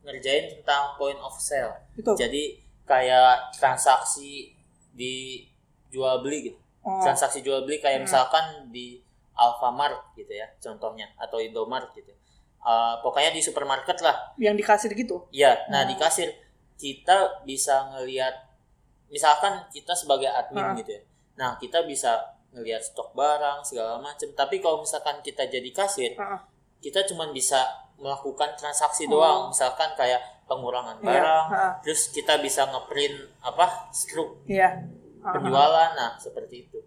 ngerjain 0.00 0.48
tentang 0.54 0.96
point 0.96 1.18
of 1.18 1.34
sale 1.34 1.76
itu. 1.92 2.06
apa? 2.06 2.16
jadi 2.16 2.42
kayak 2.84 3.52
transaksi 3.52 4.54
di 4.90 5.44
jual 5.88 6.20
beli 6.20 6.48
gitu 6.48 6.58
Oh, 6.80 7.02
transaksi 7.02 7.42
jual 7.42 7.62
beli 7.62 7.76
kayak 7.76 8.00
Hmm. 8.00 8.06
misalkan 8.06 8.44
di 8.68 9.02
Alfamart 9.34 10.14
gitu 10.14 10.30
ya 10.30 10.48
contohnya 10.56 11.08
atau 11.16 11.36
Indomart 11.36 11.92
gitu 11.92 12.12
Uh, 12.58 12.98
pokoknya 13.00 13.30
di 13.30 13.38
supermarket 13.38 14.02
lah 14.02 14.34
yang 14.34 14.52
di 14.52 14.60
kasir 14.60 14.90
gitu. 14.90 15.30
ya 15.30 15.54
nah 15.68 15.84
Hmm. 15.84 15.90
di 15.90 15.96
kasir 15.96 16.26
kita 16.78 17.16
bisa 17.42 17.90
ngelihat 17.90 18.32
misalkan 19.08 19.66
kita 19.68 19.92
sebagai 19.92 20.28
admin 20.28 20.64
Ah. 20.64 20.74
gitu 20.74 20.90
ya 20.92 21.02
nah 21.34 21.50
kita 21.54 21.82
bisa 21.82 22.18
ngelihat 22.50 22.80
stok 22.80 23.12
barang 23.12 23.60
segala 23.62 23.98
macam 23.98 24.26
tapi 24.32 24.58
kalau 24.58 24.80
misalkan 24.80 25.20
kita 25.20 25.44
jadi 25.44 25.70
kasir 25.70 26.14
Heeh. 26.14 26.40
kita 26.80 27.04
cuma 27.04 27.28
bisa 27.28 27.66
melakukan 27.94 28.54
transaksi 28.54 29.04
Oh. 29.06 29.10
doang 29.12 29.40
misalkan 29.48 29.92
kayak 29.92 30.18
pengurangan 30.44 30.96
Iya, 30.96 31.04
barang 31.04 31.46
heeh. 31.48 31.72
terus 31.82 32.08
kita 32.08 32.38
bisa 32.38 32.64
ngeprint 32.64 33.16
apa 33.40 33.90
struk 33.90 34.42
Iya. 34.46 34.70
Heeh. 35.20 35.32
penjualan 35.32 35.90
nah 35.92 36.14
seperti 36.16 36.64
itu 36.64 36.78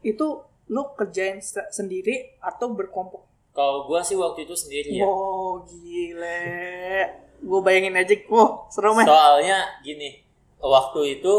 Itu 0.00 0.40
lu 0.68 0.94
kerjain 0.94 1.40
se- 1.42 1.66
sendiri 1.68 2.36
atau 2.38 2.70
berkelompok? 2.70 3.24
kalau 3.50 3.82
gua 3.84 3.98
sih 4.00 4.14
waktu 4.14 4.44
itu 4.44 4.54
sendiri 4.54 4.94
ya 4.94 5.02
Wow, 5.02 5.66
gile. 5.66 7.02
Gue 7.38 7.60
bayangin 7.62 7.94
aja, 7.94 8.14
wow, 8.28 8.66
seru 8.68 8.92
men. 8.92 9.06
soalnya 9.06 9.62
gini 9.80 10.26
waktu 10.58 11.22
itu 11.22 11.34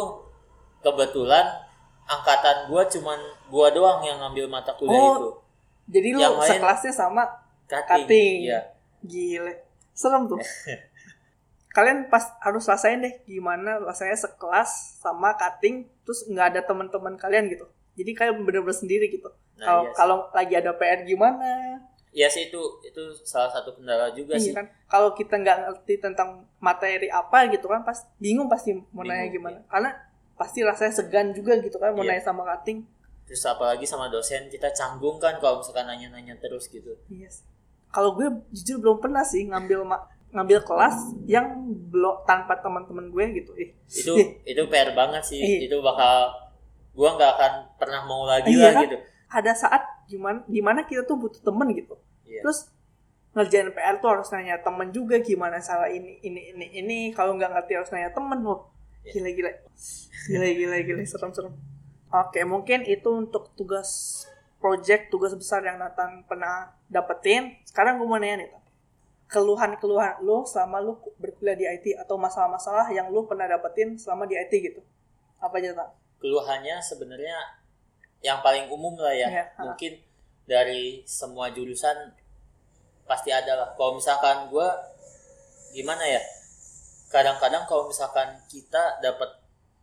kebetulan 0.79 1.43
angkatan 2.09 2.71
gua 2.71 2.87
cuman 2.89 3.19
gua 3.51 3.67
doang 3.69 4.01
yang 4.01 4.17
ngambil 4.17 4.49
mata 4.49 4.73
kuliah 4.73 4.97
Oh, 4.97 5.13
itu 5.15 5.29
Jadi 5.89 6.07
lu 6.13 6.19
yang 6.21 6.37
sekelasnya 6.37 6.93
sama 6.93 7.25
cutting, 7.65 8.05
cutting. 8.05 8.35
Iya. 8.45 8.59
Gile. 9.01 9.53
Serem 9.93 10.29
tuh. 10.29 10.37
Kalian 11.75 12.09
pas 12.09 12.21
harus 12.41 12.65
rasain 12.65 13.01
deh 13.01 13.13
gimana 13.25 13.81
rasanya 13.81 14.17
sekelas 14.17 15.01
sama 15.01 15.33
cutting 15.37 15.89
terus 16.05 16.25
nggak 16.29 16.47
ada 16.55 16.61
teman-teman 16.65 17.17
kalian 17.17 17.49
gitu. 17.49 17.65
Jadi 17.97 18.11
kayak 18.13 18.33
bener-bener 18.41 18.73
sendiri 18.73 19.09
gitu. 19.09 19.29
Nah, 19.57 19.65
Kalau 19.65 19.81
iya 19.85 19.91
kalau 19.97 20.17
lagi 20.33 20.53
ada 20.57 20.71
PR 20.77 21.01
gimana? 21.05 21.49
Iya 22.09 22.25
sih 22.25 22.47
itu 22.47 22.57
itu 22.81 23.01
salah 23.21 23.47
satu 23.47 23.71
kendala 23.71 24.09
juga 24.09 24.33
Iya 24.33 24.41
sih 24.41 24.51
kan. 24.51 24.65
Kalau 24.85 25.13
kita 25.13 25.35
nggak 25.35 25.57
ngerti 25.61 25.93
tentang 25.99 26.29
materi 26.57 27.05
apa 27.07 27.45
gitu 27.47 27.65
kan 27.65 27.81
pas 27.81 28.01
bingung 28.17 28.47
pasti 28.47 28.73
mau 28.89 29.01
nanya 29.01 29.25
Bingung, 29.25 29.33
gimana. 29.35 29.59
Karena 29.65 29.89
pasti 30.33 30.59
rasanya 30.59 30.93
segan 30.95 31.29
juga 31.31 31.53
gitu 31.57 31.75
kan 31.75 31.91
mau 31.91 32.01
Iya. 32.01 32.15
nanya 32.15 32.23
sama 32.25 32.43
cutting. 32.47 32.81
terus 33.21 33.45
apalagi 33.45 33.85
sama 33.85 34.09
dosen 34.09 34.49
kita 34.49 34.73
canggung 34.73 35.15
kan 35.15 35.37
kalau 35.37 35.61
misalkan 35.61 35.85
nanya-nanya 35.85 36.33
terus 36.35 36.65
gitu 36.65 36.97
Yes. 37.07 37.45
Kalau 37.87 38.13
gue 38.13 38.25
jujur 38.49 38.77
belum 38.79 38.97
pernah 38.97 39.21
sih 39.21 39.45
ngambil 39.45 39.85
ngambil 40.31 40.59
kelas 40.61 40.97
yang 41.23 41.45
belum 41.87 42.21
tanpa 42.23 42.57
teman-teman 42.57 43.05
gue 43.07 43.25
gitu. 43.35 43.53
Eh, 43.53 43.69
itu 43.87 44.13
itu 44.43 44.61
PR 44.65 44.93
banget 44.93 45.21
sih 45.23 45.37
Iya. 45.37 45.57
itu 45.63 45.77
bakal 45.79 46.33
gua 46.91 47.13
nggak 47.15 47.31
akan 47.31 47.51
pernah 47.77 48.01
mau 48.03 48.25
lagi 48.25 48.49
Iya 48.49 48.65
lah 48.65 48.73
kan? 48.73 48.83
gitu 48.83 48.97
ada 49.29 49.51
saat 49.53 49.83
gimana 50.09 50.41
gimana 50.49 50.79
kita 50.89 51.05
tuh 51.05 51.15
butuh 51.21 51.41
temen 51.45 51.69
gitu. 51.77 51.95
Iya. 52.25 52.41
Terus 52.41 52.73
ngerjain 53.37 53.69
PR 53.69 54.01
tuh 54.01 54.09
harus 54.09 54.27
nanya 54.33 54.57
temen 54.57 54.89
juga 54.89 55.21
gimana 55.21 55.61
salah 55.61 55.85
ini 55.85 56.17
ini 56.25 56.57
ini 56.57 56.65
ini 56.81 56.97
kalau 57.13 57.37
nggak 57.37 57.53
ngerti 57.53 57.77
harus 57.77 57.89
nanya 57.93 58.09
temen 58.09 58.41
loh. 58.41 58.73
Iya. 59.05 59.21
Gila 59.21 59.29
gila. 59.37 59.51
Gila 60.33 60.47
gila 60.57 60.77
gila 60.81 61.01
serem 61.05 61.31
serem. 61.31 61.53
Oke, 62.09 62.41
mungkin 62.41 62.81
itu 62.89 63.05
untuk 63.13 63.53
tugas 63.53 64.25
project 64.57 65.13
tugas 65.13 65.37
besar 65.37 65.61
yang 65.61 65.77
Nathan 65.77 66.25
pernah 66.25 66.73
dapetin. 66.89 67.61
Sekarang 67.69 68.01
gue 68.01 68.09
mau 68.09 68.17
nanya 68.17 68.43
nih, 68.43 68.49
keluhan-keluhan 69.29 70.25
lo 70.25 70.41
selama 70.41 70.81
lo 70.81 70.97
berkuliah 71.21 71.53
di 71.53 71.69
IT 71.69 72.01
atau 72.01 72.17
masalah-masalah 72.17 72.89
yang 72.89 73.13
lo 73.13 73.29
pernah 73.29 73.45
dapetin 73.45 73.93
selama 74.01 74.25
di 74.25 74.33
IT 74.41 74.51
gitu. 74.57 74.81
Apa 75.37 75.61
aja, 75.61 75.77
Tan? 75.77 75.89
keluhannya 76.19 76.77
sebenarnya 76.83 77.58
yang 78.19 78.43
paling 78.43 78.67
umum 78.67 78.95
lah 78.99 79.15
ya. 79.15 79.27
Ha. 79.29 79.63
mungkin 79.63 79.95
dari 80.43 81.05
semua 81.05 81.53
jurusan 81.53 82.11
pasti 83.05 83.29
ada 83.29 83.55
lah. 83.55 83.69
Kalau 83.73 83.95
misalkan 83.95 84.49
gua 84.49 84.75
gimana 85.71 86.03
ya? 86.03 86.21
Kadang-kadang 87.09 87.65
kalau 87.65 87.89
misalkan 87.89 88.37
kita 88.45 89.01
dapat 89.01 89.29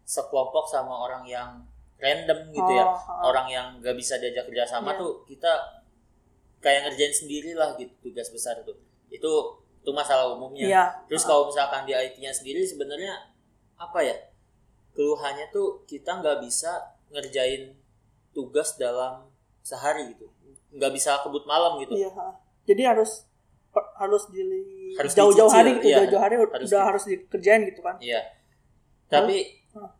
sekelompok 0.06 0.70
sama 0.70 0.94
orang 0.94 1.26
yang 1.26 1.66
random 1.98 2.52
gitu 2.54 2.70
ya 2.70 2.84
Oh, 2.86 3.32
orang 3.32 3.48
yang 3.50 3.66
gak 3.80 3.96
bisa 3.96 4.20
diajak 4.20 4.46
kerjasama 4.46 4.94
Iya. 4.94 5.00
tuh 5.00 5.12
kita 5.26 5.52
kayak 6.60 6.86
ngerjain 6.86 7.14
sendiri 7.14 7.50
lah 7.56 7.74
gitu 7.74 7.90
tugas 8.02 8.30
besar 8.30 8.60
tuh. 8.62 8.76
Itu 9.10 9.58
itu 9.80 9.90
masalah 9.94 10.34
umumnya. 10.34 10.66
Iya. 10.66 10.84
terus 11.06 11.22
kalau 11.22 11.46
misalkan 11.46 11.86
di 11.86 11.94
IT-nya 11.94 12.30
sendiri 12.30 12.62
sebenarnya 12.62 13.16
apa 13.78 14.02
ya? 14.02 14.14
Keluhannya 14.94 15.50
tuh 15.50 15.82
kita 15.86 16.20
nggak 16.20 16.42
bisa 16.42 16.94
ngerjain 17.10 17.74
tugas 18.36 18.76
dalam 18.76 19.24
sehari 19.64 20.12
gitu 20.12 20.28
nggak 20.70 20.92
bisa 20.92 21.24
kebut 21.24 21.48
malam 21.48 21.80
gitu 21.80 21.96
Iya. 21.96 22.12
Jadi 22.68 22.82
harus 22.84 23.24
harus 23.96 24.28
di 24.28 24.42
Harus 24.96 25.12
jauh-jauh 25.12 25.48
hari 25.48 25.76
gitu, 25.76 25.86
iya, 25.88 25.96
jauh-jauh 26.02 26.20
hari 26.20 26.34
harus 26.36 26.50
udah 26.66 26.80
di- 26.80 26.88
harus 26.88 27.02
dikerjain 27.06 27.62
gitu 27.64 27.80
kan. 27.80 27.96
Iya. 27.96 28.20
Tapi 29.06 29.36
Hah. 29.72 29.90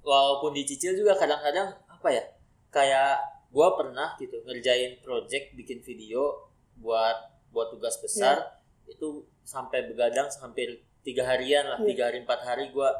walaupun 0.00 0.50
dicicil 0.52 0.94
juga 0.94 1.14
kadang-kadang 1.14 1.74
apa 1.84 2.08
ya? 2.10 2.24
Kayak 2.70 3.22
gua 3.50 3.74
pernah 3.74 4.16
gitu 4.16 4.42
ngerjain 4.42 4.98
project 4.98 5.54
bikin 5.54 5.78
video 5.80 6.50
buat 6.74 7.14
buat 7.54 7.70
tugas 7.70 7.94
besar 7.98 8.58
itu 8.84 9.22
sampai 9.42 9.86
begadang 9.86 10.26
hampir 10.34 10.82
tiga 11.02 11.22
harian 11.24 11.62
lah 11.64 11.78
Iya. 11.78 11.86
tiga 11.86 12.02
hari 12.10 12.18
empat 12.22 12.40
hari 12.42 12.72
gua 12.72 12.90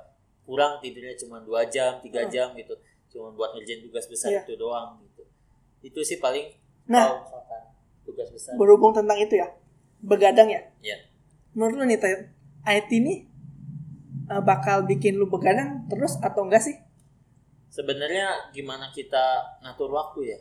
kurang 0.44 0.78
tidurnya 0.78 1.16
cuma 1.16 1.40
dua 1.40 1.64
jam 1.66 1.98
tiga 1.98 2.28
jam 2.28 2.52
gitu 2.52 2.76
cuma 3.14 3.30
buat 3.30 3.54
ngerjain 3.54 3.78
tugas 3.80 4.10
besar 4.10 4.28
Iya. 4.28 4.42
itu 4.42 4.58
doang 4.58 4.98
gitu 5.00 5.22
itu 5.80 6.00
sih 6.02 6.18
paling 6.18 6.50
Nah. 6.84 7.06
kalau 7.06 7.22
misalkan 7.22 7.62
tugas 8.02 8.28
besar 8.28 8.52
Berhubung 8.58 8.92
tentang 8.92 9.16
itu 9.16 9.38
ya, 9.38 9.48
begadang 10.02 10.50
ya. 10.50 10.60
Iya. 10.82 10.98
Menurut 11.54 11.80
lu 11.80 11.84
nih, 11.86 11.96
IT 12.66 12.90
ini 12.92 13.14
eh, 14.26 14.42
bakal 14.42 14.84
bikin 14.84 15.14
lu 15.14 15.30
begadang 15.30 15.86
terus 15.86 16.18
atau 16.18 16.44
enggak 16.44 16.60
sih? 16.60 16.76
sebenarnya 17.68 18.54
gimana 18.54 18.86
kita 18.94 19.58
ngatur 19.58 19.90
waktu 19.90 20.30
ya 20.30 20.38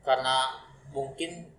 karena 0.00 0.56
mungkin 0.88 1.52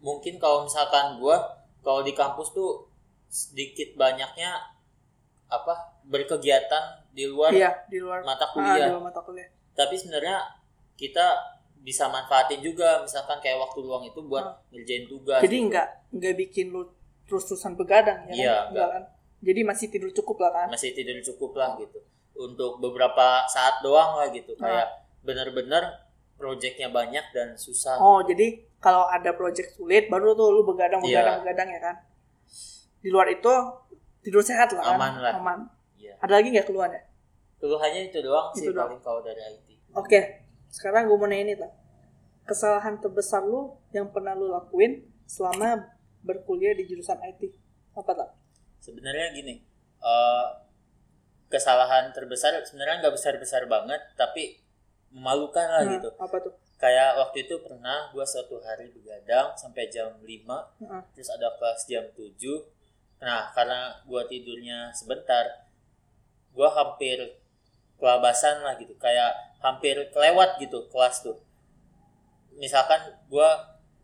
mungkin 0.00 0.40
kalau 0.40 0.64
misalkan 0.64 1.20
gua 1.20 1.36
kalau 1.84 2.00
di 2.00 2.16
kampus 2.16 2.56
tuh 2.56 2.88
sedikit 3.28 3.92
banyaknya 3.94 4.56
apa 5.46 6.00
berkegiatan 6.08 7.04
di 7.12 7.28
luar 7.28 7.52
Iya, 7.52 7.84
di 7.84 8.00
luar 8.00 8.24
mata 8.24 8.48
Ah, 8.48 8.50
kuliah 8.50 8.88
di 8.88 8.92
luar 8.96 9.04
mata 9.04 9.20
kuliah. 9.20 9.50
Tapi 9.76 9.94
sebenarnya 9.94 10.40
kita 10.94 11.36
bisa 11.78 12.08
manfaatin 12.08 12.58
juga 12.58 12.98
misalkan 12.98 13.38
kayak 13.38 13.60
waktu 13.60 13.78
luang 13.78 14.02
itu 14.02 14.18
buat 14.20 14.42
Ah. 14.42 14.58
ngerjain 14.68 15.06
tugas 15.06 15.38
Jadi 15.38 15.56
enggak 15.62 15.86
enggak 16.10 16.34
bikin 16.36 16.66
lu 16.68 16.82
terus-terusan 17.24 17.74
begadang 17.74 18.26
ya 18.26 18.32
Iya, 18.32 18.54
kan? 18.56 18.66
Enggak 18.68 18.88
kan? 18.90 19.02
Jadi 19.38 19.60
masih 19.62 19.86
tidur 19.88 20.10
cukup 20.12 20.36
lah 20.40 20.50
kan? 20.52 20.66
masih 20.68 20.90
tidur 20.92 21.14
cukup 21.24 21.52
lah 21.54 21.76
gitu 21.76 22.00
untuk 22.34 22.78
beberapa 22.78 23.26
saat 23.46 23.78
doang 23.80 24.16
lah 24.16 24.28
gitu 24.28 24.56
Ah. 24.56 24.60
kayak 24.60 24.88
bener-bener 25.22 25.84
proyeknya 26.34 26.88
banyak 26.88 27.24
dan 27.30 27.54
susah 27.54 27.96
Oh, 27.96 28.20
jadi 28.20 28.46
kalau 28.78 29.06
ada 29.06 29.32
project 29.32 29.72
sulit 29.72 30.06
baru 30.06 30.32
tuh 30.32 30.50
lu 30.50 30.62
begadang 30.64 30.98
begadang 30.98 31.38
Iya. 31.38 31.42
begadang 31.44 31.68
ya 31.70 31.80
kan? 31.82 31.96
Di 32.98 33.08
luar 33.08 33.28
itu 33.28 33.52
tidur 34.20 34.40
sehat 34.40 34.68
lah 34.72 34.82
kan? 34.82 34.96
Aman 34.96 35.14
lah. 35.18 35.32
Aman. 35.34 35.58
Iya. 35.96 36.18
Ada 36.18 36.32
lagi 36.34 36.50
nggak 36.50 36.66
keluhannya? 36.66 37.02
keluhannya 37.56 38.00
itu 38.06 38.20
doang 38.20 38.52
sih 38.52 38.68
Itu 38.68 38.74
doang. 38.74 38.84
paling 38.86 39.00
kalau 39.00 39.20
dari 39.22 39.40
Oke, 39.96 40.44
sekarang 40.68 41.08
gue 41.08 41.16
mau 41.16 41.24
nanya 41.24 41.42
ini 41.42 41.54
tak. 41.56 41.72
Kesalahan 42.44 43.00
terbesar 43.00 43.42
lu 43.42 43.74
yang 43.90 44.12
pernah 44.12 44.36
lu 44.36 44.46
lakuin 44.46 45.02
selama 45.24 45.88
berkuliah 46.22 46.74
di 46.74 46.86
jurusan 46.86 47.18
IT 47.22 47.54
apa 47.92 48.12
tak? 48.12 48.30
sebenarnya 48.76 49.32
gini 49.32 49.58
eh, 49.98 50.46
kesalahan 51.48 52.12
terbesar 52.12 52.54
sebenarnya 52.62 53.02
nggak 53.02 53.14
besar 53.14 53.34
besar 53.34 53.66
banget 53.66 53.98
tapi 54.14 54.62
memalukan 55.10 55.64
lah 55.64 55.82
Nah, 55.82 55.92
gitu 55.96 56.10
Apa 56.14 56.36
tuh? 56.38 56.54
kayak 56.76 57.16
waktu 57.16 57.48
itu 57.48 57.58
pernah 57.64 58.12
gue 58.12 58.22
suatu 58.22 58.60
hari 58.60 58.92
begadang 58.92 59.56
sampai 59.56 59.88
jam 59.88 60.12
5 60.12 60.22
Heeh. 60.22 61.02
terus 61.16 61.30
ada 61.32 61.50
kelas 61.56 61.88
jam 61.88 62.04
7 62.14 62.36
nah 63.18 63.50
karena 63.50 63.96
gue 64.04 64.22
tidurnya 64.28 64.92
sebentar 64.92 65.66
gue 66.52 66.68
hampir 66.68 67.18
kelabasan 67.96 68.60
lah 68.60 68.76
gitu 68.76 68.92
kayak 69.00 69.55
hampir 69.66 69.98
kelewat 70.14 70.62
gitu 70.62 70.86
kelas 70.86 71.26
tuh 71.26 71.34
misalkan 72.54 73.00
gue 73.26 73.48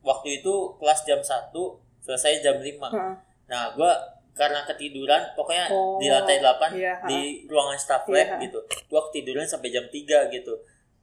waktu 0.03 0.43
itu 0.43 0.55
kelas 0.83 1.07
jam 1.07 1.23
1 1.23 1.55
selesai 2.03 2.43
jam 2.43 2.59
5 2.59 2.67
Heeh. 2.67 3.15
Nah, 3.47 3.69
gua 3.77 3.93
karena 4.33 4.65
ketiduran, 4.65 5.21
pokoknya 5.37 5.69
Oh, 5.69 6.01
di 6.01 6.09
lantai 6.09 6.41
8 6.41 6.73
iya, 6.73 6.97
di 7.05 7.45
ruangan 7.45 7.77
staff 7.77 8.09
Iya, 8.09 8.33
lab 8.33 8.41
gitu. 8.41 8.59
Gua 8.89 9.01
ketiduran 9.13 9.45
sampai 9.45 9.69
jam 9.69 9.85
3 9.93 10.33
gitu. 10.33 10.57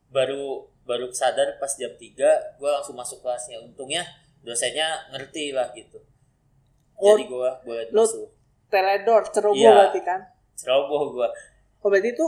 Baru 0.09 0.65
baru 0.83 1.13
sadar 1.13 1.61
pas 1.61 1.69
jam 1.77 1.93
3, 1.93 2.57
gua 2.57 2.81
langsung 2.81 2.97
masuk 2.97 3.21
kelasnya. 3.21 3.61
Untungnya 3.61 4.01
dosennya 4.41 5.07
ngerti 5.13 5.53
lah 5.53 5.69
gitu. 5.77 6.01
Oh, 6.97 7.15
Jadi 7.15 7.29
gua 7.29 7.61
boleh 7.61 7.85
masuk. 7.93 8.33
Teledor, 8.67 9.21
ceroboh 9.29 9.55
Iya. 9.55 9.71
berarti 9.77 10.01
kan? 10.01 10.19
Ceroboh 10.57 11.13
gua. 11.13 11.29
Oh 11.79 11.87
berarti 11.87 12.11
itu 12.17 12.25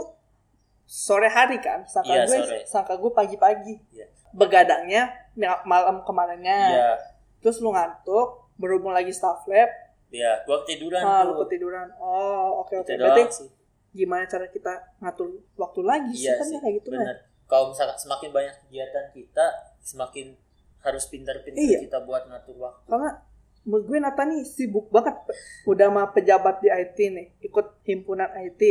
sore 0.92 1.32
hari 1.32 1.56
kan? 1.58 1.88
Sangka 1.88 2.12
Iya, 2.12 2.28
gue, 2.28 2.38
sore. 2.38 2.60
sangka 2.68 3.00
gue 3.00 3.12
pagi-pagi. 3.12 3.80
Iya. 3.90 4.12
Begadangnya 4.36 5.08
ma- 5.34 5.64
malam 5.64 6.04
kemarinnya. 6.04 6.60
Iya. 6.68 6.92
Terus 7.40 7.58
lu 7.58 7.72
ngantuk, 7.72 8.52
berhubung 8.56 8.92
lagi 8.92 9.10
staff 9.10 9.48
lab, 9.48 9.72
Iya, 10.12 10.44
gua 10.44 10.60
ketiduran 10.62 11.00
ah, 11.00 11.24
lu 11.24 11.40
ketiduran. 11.40 11.88
Oh, 11.96 12.60
oke 12.60 12.76
oke. 12.76 12.92
Itu 12.92 13.00
Berarti 13.00 13.24
sih. 13.32 13.48
gimana 13.92 14.28
cara 14.28 14.44
kita 14.46 15.00
ngatur 15.00 15.28
waktu 15.56 15.82
lagi 15.82 16.12
sih 16.14 16.28
Iya 16.28 16.36
kan 16.36 16.48
kayak 16.60 16.74
gitu 16.78 16.88
kan? 16.92 17.16
Kalau 17.48 17.72
misalkan 17.72 17.96
semakin 17.96 18.30
banyak 18.30 18.56
kegiatan 18.62 19.06
kita, 19.10 19.46
semakin 19.80 20.36
harus 20.82 21.08
pintar-pintar 21.08 21.56
Iya. 21.58 21.80
kita 21.80 22.04
buat 22.04 22.28
ngatur 22.28 22.60
waktu. 22.60 22.88
Karena 22.88 23.24
menurut 23.64 23.84
gue 23.86 23.98
Nata 23.98 24.24
nih 24.26 24.44
sibuk 24.44 24.92
banget 24.92 25.16
udah 25.64 25.88
sama 25.88 26.04
pejabat 26.12 26.56
di 26.60 26.68
IT 26.68 26.98
nih, 27.00 27.28
ikut 27.42 27.66
himpunan 27.82 28.28
IT, 28.36 28.62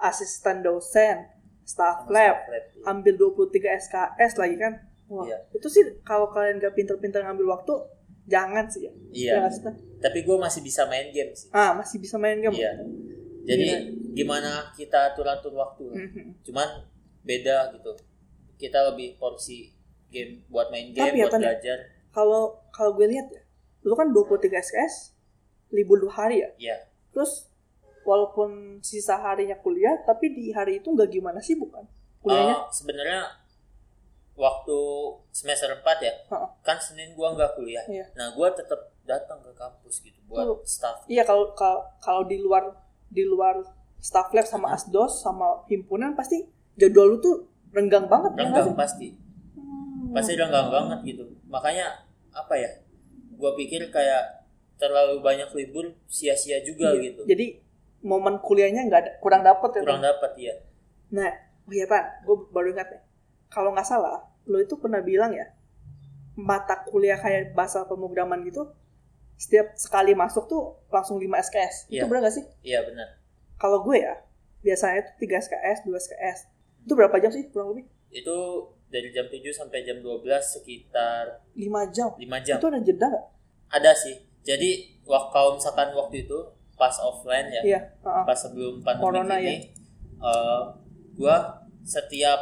asisten 0.00 0.62
dosen, 0.62 1.26
staff 1.62 2.06
lab, 2.08 2.38
staff 2.38 2.48
lab, 2.48 2.64
iya. 2.64 2.90
ambil 2.90 3.14
23 3.16 3.80
SKS 3.84 4.32
lagi 4.36 4.56
kan. 4.56 4.72
Wah, 5.08 5.24
Iya. 5.24 5.38
itu 5.56 5.68
sih 5.68 5.82
kalau 6.04 6.28
kalian 6.28 6.60
gak 6.60 6.76
pinter-pinter 6.76 7.24
ngambil 7.24 7.56
waktu, 7.56 7.72
jangan 8.28 8.68
sih 8.68 8.84
ya. 8.84 8.92
Iya. 9.10 9.34
Ya? 9.48 9.72
Tapi 9.98 10.18
gue 10.22 10.36
masih 10.36 10.60
bisa 10.60 10.84
main 10.84 11.08
game 11.10 11.32
sih. 11.32 11.48
ah, 11.50 11.72
masih 11.72 11.96
bisa 11.98 12.20
main 12.20 12.38
game. 12.38 12.52
Iya. 12.54 12.72
Jadi 13.48 13.68
gimana 14.12 14.68
kita 14.76 15.12
atur-atur 15.12 15.56
waktu? 15.56 15.84
Mhm. 15.88 16.44
Cuman 16.44 16.68
beda 17.24 17.72
gitu. 17.72 17.96
Kita 18.60 18.92
lebih 18.92 19.16
porsi 19.16 19.72
game 20.12 20.44
buat 20.48 20.68
main 20.68 20.92
game, 20.92 21.16
Tapi 21.16 21.24
buat 21.24 21.32
ya. 21.32 21.40
belajar. 21.40 21.78
Kalau 22.12 22.60
kalau 22.68 22.92
gue 22.92 23.08
lihat 23.08 23.32
ya, 23.32 23.40
lu 23.88 23.96
kan 23.96 24.12
23 24.12 24.60
SKS, 24.60 25.16
libur 25.72 25.96
dua 25.96 26.12
hari 26.12 26.44
ya. 26.44 26.50
Iya. 26.60 26.76
Terus 27.08 27.48
walaupun 28.08 28.80
sisa 28.80 29.20
harinya 29.20 29.60
kuliah, 29.60 30.00
tapi 30.02 30.32
di 30.32 30.48
hari 30.48 30.80
itu 30.80 30.88
nggak 30.88 31.12
gimana 31.12 31.44
sibuk 31.44 31.68
kan? 31.68 31.84
Kuliahnya. 32.24 32.56
Oh, 32.56 32.72
sebenarnya 32.72 33.28
waktu 34.32 34.78
semester 35.28 35.68
4 35.74 35.84
ya, 35.98 36.14
Heeh. 36.30 36.48
kan 36.62 36.78
Senin 36.78 37.12
gua 37.12 37.34
nggak 37.34 37.52
kuliah. 37.52 37.84
Iya. 37.84 38.06
Nah, 38.14 38.32
gua 38.32 38.48
tetap 38.50 38.94
datang 39.02 39.42
ke 39.42 39.50
kampus 39.52 40.00
gitu 40.00 40.16
buat 40.24 40.46
Tuh. 40.46 40.58
staff. 40.64 41.04
Iya 41.04 41.24
kalau 41.24 41.52
kalau 41.98 42.22
di 42.24 42.38
luar 42.38 42.70
di 43.08 43.24
luar 43.24 43.60
staff 43.98 44.30
lab 44.30 44.46
sama 44.46 44.70
asdos 44.70 45.20
sama 45.20 45.64
himpunan 45.66 46.14
pasti 46.14 46.44
jadwal 46.76 47.08
lu 47.08 47.18
tuh 47.18 47.36
renggang 47.72 48.06
banget 48.06 48.32
ya 48.36 48.40
Renggang 48.46 48.68
sih? 48.70 48.76
pasti. 48.76 49.08
Hmm. 49.58 50.14
Pasti 50.14 50.32
renggang 50.36 50.68
banget 50.70 50.98
gitu. 51.04 51.24
Makanya 51.50 52.04
apa 52.30 52.54
ya? 52.54 52.70
Gua 53.34 53.52
pikir 53.52 53.90
kayak 53.90 54.46
terlalu 54.78 55.18
banyak 55.18 55.50
libur 55.52 55.90
sia-sia 56.06 56.62
juga 56.62 56.94
Iya. 56.94 57.10
gitu. 57.10 57.22
Jadi 57.26 57.46
momen 58.00 58.38
kuliahnya 58.38 58.86
nggak 58.86 59.00
ada, 59.00 59.12
kurang 59.18 59.42
dapet 59.42 59.70
ya. 59.74 59.82
Kurang 59.82 60.00
Tan? 60.00 60.08
dapat 60.14 60.32
ya. 60.38 60.54
Nah, 61.10 61.30
oh 61.66 61.72
iya 61.72 61.86
Tan, 61.86 62.04
gue 62.22 62.36
baru 62.50 62.70
ingat 62.70 62.88
nih. 62.88 63.02
Kalau 63.48 63.72
nggak 63.72 63.86
salah, 63.86 64.22
lo 64.44 64.58
itu 64.58 64.76
pernah 64.76 65.00
bilang 65.00 65.32
ya 65.32 65.50
mata 66.38 66.86
kuliah 66.86 67.18
kayak 67.18 67.50
bahasa 67.50 67.82
pemrograman 67.82 68.46
gitu 68.46 68.70
setiap 69.34 69.74
sekali 69.74 70.14
masuk 70.14 70.46
tuh 70.46 70.62
langsung 70.86 71.18
5 71.18 71.26
SKS. 71.40 71.86
Itu 71.86 71.94
Iya. 71.94 72.02
benar 72.06 72.20
nggak 72.26 72.34
sih? 72.34 72.44
Iya 72.62 72.80
benar. 72.86 73.08
Kalau 73.54 73.82
gue 73.82 73.98
ya 73.98 74.14
biasanya 74.60 75.02
itu 75.02 75.10
3 75.18 75.38
SKS, 75.38 75.78
2 75.82 75.94
SKS. 75.96 76.38
Itu 76.86 76.94
berapa 76.94 77.14
jam 77.18 77.30
sih 77.30 77.46
kurang 77.50 77.74
lebih? 77.74 77.86
Itu 78.10 78.34
dari 78.86 79.10
jam 79.10 79.26
7 79.26 79.42
sampai 79.52 79.82
jam 79.82 79.98
12 79.98 80.22
sekitar 80.42 81.42
5 81.54 81.90
jam. 81.90 82.10
5 82.14 82.38
jam. 82.42 82.56
Itu 82.58 82.66
ada 82.66 82.80
jeda 82.82 83.06
nggak? 83.06 83.26
Ada 83.74 83.92
sih. 83.94 84.14
Jadi 84.42 84.98
kalau 85.06 85.54
misalkan 85.54 85.90
waktu 85.94 86.24
itu 86.24 86.38
pas 86.78 86.94
offline 87.02 87.50
ya, 87.50 87.62
Iya. 87.66 87.80
heeh. 88.00 88.24
pas 88.24 88.38
sebelum 88.38 88.80
pandemi 88.80 89.04
Corona, 89.04 89.36
ya. 89.36 89.50
ini, 89.50 89.56
eh, 90.16 90.62
gua 91.18 91.36
setiap 91.82 92.38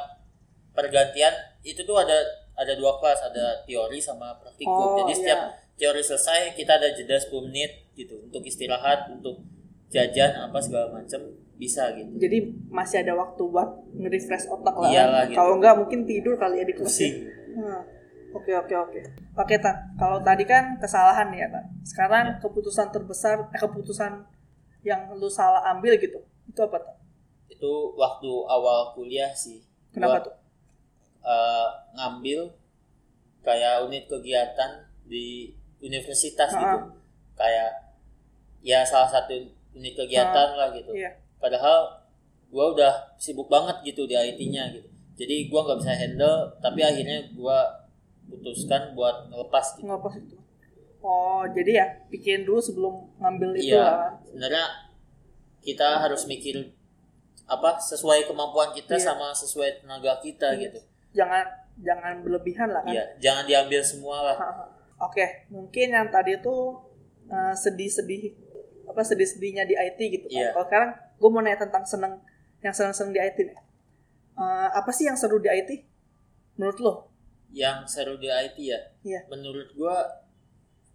pergantian 0.71 1.33
itu 1.65 1.81
tuh 1.83 1.97
ada 1.97 2.15
ada 2.57 2.73
dua 2.73 2.97
kelas, 3.01 3.21
ada 3.25 3.65
teori 3.65 4.01
sama 4.01 4.37
praktikum. 4.41 4.73
Oh, 4.73 4.97
Jadi 5.05 5.25
setiap 5.25 5.41
iya. 5.41 5.53
teori 5.77 6.01
selesai 6.01 6.57
kita 6.57 6.81
ada 6.81 6.89
jeda 6.93 7.17
10 7.21 7.49
menit 7.49 7.93
gitu 7.93 8.17
untuk 8.21 8.41
istirahat, 8.45 9.13
untuk 9.13 9.45
jajan 9.89 10.33
apa 10.49 10.57
segala 10.61 10.89
macam 10.93 11.21
bisa 11.57 11.93
gitu. 11.97 12.17
Jadi 12.17 12.53
masih 12.69 13.05
ada 13.05 13.17
waktu 13.17 13.43
buat 13.49 13.69
nge-refresh 13.97 14.49
otak 14.53 14.77
lah. 14.77 14.89
Iyalah, 14.93 15.23
gitu. 15.29 15.37
Kalau 15.37 15.55
nggak 15.57 15.75
mungkin 15.81 16.01
tidur 16.05 16.37
kali 16.37 16.61
ya 16.61 16.65
di 16.65 16.75
kelas. 16.77 16.89
Pusing. 16.89 17.15
Nah, 17.57 17.81
Oke 18.37 18.53
oke 18.53 18.75
oke. 18.77 19.01
Oke 19.35 19.57
Tan, 19.57 19.77
kalau 19.97 20.21
tadi 20.21 20.45
kan 20.45 20.77
kesalahan 20.77 21.33
ya 21.33 21.49
Tan. 21.49 21.65
Sekarang 21.83 22.37
keputusan 22.37 22.93
terbesar, 22.93 23.49
eh, 23.49 23.57
keputusan 23.57 24.13
yang 24.83 25.09
lu 25.13 25.27
salah 25.27 25.65
ambil 25.73 25.97
gitu. 25.97 26.21
Itu 26.45 26.61
apa 26.63 26.77
Tan? 26.79 26.97
Itu 27.49 27.97
waktu 27.97 28.29
awal 28.47 28.93
kuliah 28.93 29.33
sih. 29.33 29.65
Kenapa 29.91 30.21
Gua, 30.21 30.27
tuh? 30.29 30.35
eh, 31.25 31.69
ngambil 31.97 32.41
kayak 33.41 33.83
unit 33.83 34.05
kegiatan 34.05 34.71
di 35.03 35.55
universitas 35.79 36.51
Ah, 36.51 36.61
gitu. 36.61 36.79
kayak 37.35 37.71
ya 38.61 38.83
salah 38.83 39.07
satu 39.07 39.33
unit 39.71 39.95
kegiatan 39.95 40.49
lah 40.53 40.73
gitu 40.73 40.91
Iya. 40.91 41.15
padahal 41.37 41.87
gua 42.49 42.75
udah 42.75 42.93
sibuk 43.15 43.47
banget 43.47 43.77
gitu 43.85 44.03
di 44.03 44.17
IT-nya 44.17 44.73
gitu 44.73 44.89
jadi 45.15 45.47
gua 45.47 45.63
nggak 45.63 45.79
bisa 45.79 45.95
handle 45.95 46.39
tapi 46.59 46.81
akhirnya 46.81 47.23
gua 47.33 47.63
putuskan 48.27 48.93
buat 48.93 49.27
ngelepas 49.27 49.77
gitu 49.77 49.87
Ngapa 49.87 50.09
itu? 50.17 50.37
Oh, 51.01 51.47
jadi 51.47 51.71
ya 51.73 51.87
pikirin 52.09 52.43
dulu 52.43 52.59
sebelum 52.59 52.95
ngambil 53.17 53.55
itu 53.55 53.71
Iya. 53.71 53.79
lah. 53.81 54.11
sebenarnya 54.21 54.65
kita 55.61 55.89
harus 55.99 56.27
mikir 56.27 56.75
apa 57.47 57.79
sesuai 57.79 58.27
kemampuan 58.27 58.71
kita 58.71 58.95
Iya. 58.95 59.05
sama 59.05 59.31
sesuai 59.31 59.81
tenaga 59.81 60.19
kita 60.19 60.51
Iya. 60.53 60.63
gitu 60.67 60.81
Jangan 61.15 61.47
jangan 61.79 62.21
berlebihan 62.21 62.69
lah 62.69 62.83
kan. 62.83 62.91
Iya, 62.91 63.05
jangan 63.19 63.45
diambil 63.45 63.81
semua 63.81 64.17
lah. 64.23 64.37
Oke, 64.99 65.49
mungkin 65.49 65.93
yang 65.93 66.09
tadi 66.09 66.37
itu 66.37 66.57
eh, 67.27 67.55
sedih-sedih 67.55 68.33
apa 68.87 69.03
sedih-sedihnya 69.03 69.65
di 69.65 69.75
IT 69.75 69.99
gitu 70.11 70.27
kan. 70.27 70.37
Iya. 70.37 70.49
Kalau 70.53 70.67
sekarang 70.67 70.91
gue 71.17 71.29
mau 71.29 71.41
nanya 71.41 71.59
tentang 71.59 71.83
seneng 71.83 72.21
yang 72.61 72.71
seneng-seneng 72.71 73.13
di 73.13 73.21
IT 73.21 73.39
nih. 73.43 73.57
Eh, 74.37 74.69
apa 74.73 74.91
sih 74.91 75.05
yang 75.05 75.17
seru 75.17 75.37
di 75.37 75.49
IT? 75.49 75.71
Menurut 76.57 76.79
lo? 76.81 76.93
Yang 77.57 77.79
seru 77.89 78.21
di 78.21 78.29
IT 78.29 78.57
ya, 78.61 78.81
Iya. 79.01 79.21
menurut 79.33 79.73
gua 79.73 79.97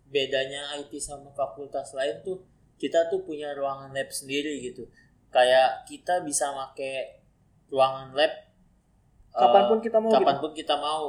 bedanya 0.06 0.78
IT 0.78 0.94
sama 1.00 1.32
fakultas 1.32 1.90
lain 1.92 2.22
tuh 2.22 2.44
kita 2.78 3.10
tuh 3.10 3.24
punya 3.24 3.54
ruangan 3.54 3.90
lab 3.90 4.10
sendiri 4.10 4.62
gitu. 4.62 4.86
Kayak 5.30 5.88
kita 5.88 6.22
bisa 6.22 6.52
make 6.52 7.18
ruangan 7.68 8.14
lab 8.14 8.30
eh, 8.30 8.44
Kapan 9.34 9.64
pun 9.66 9.80
kita 9.80 9.98
mau 9.98 10.10
gitu. 10.10 10.18
kapan 10.20 10.36
pun 10.38 10.52
kita 10.52 10.76
mau, 10.76 11.06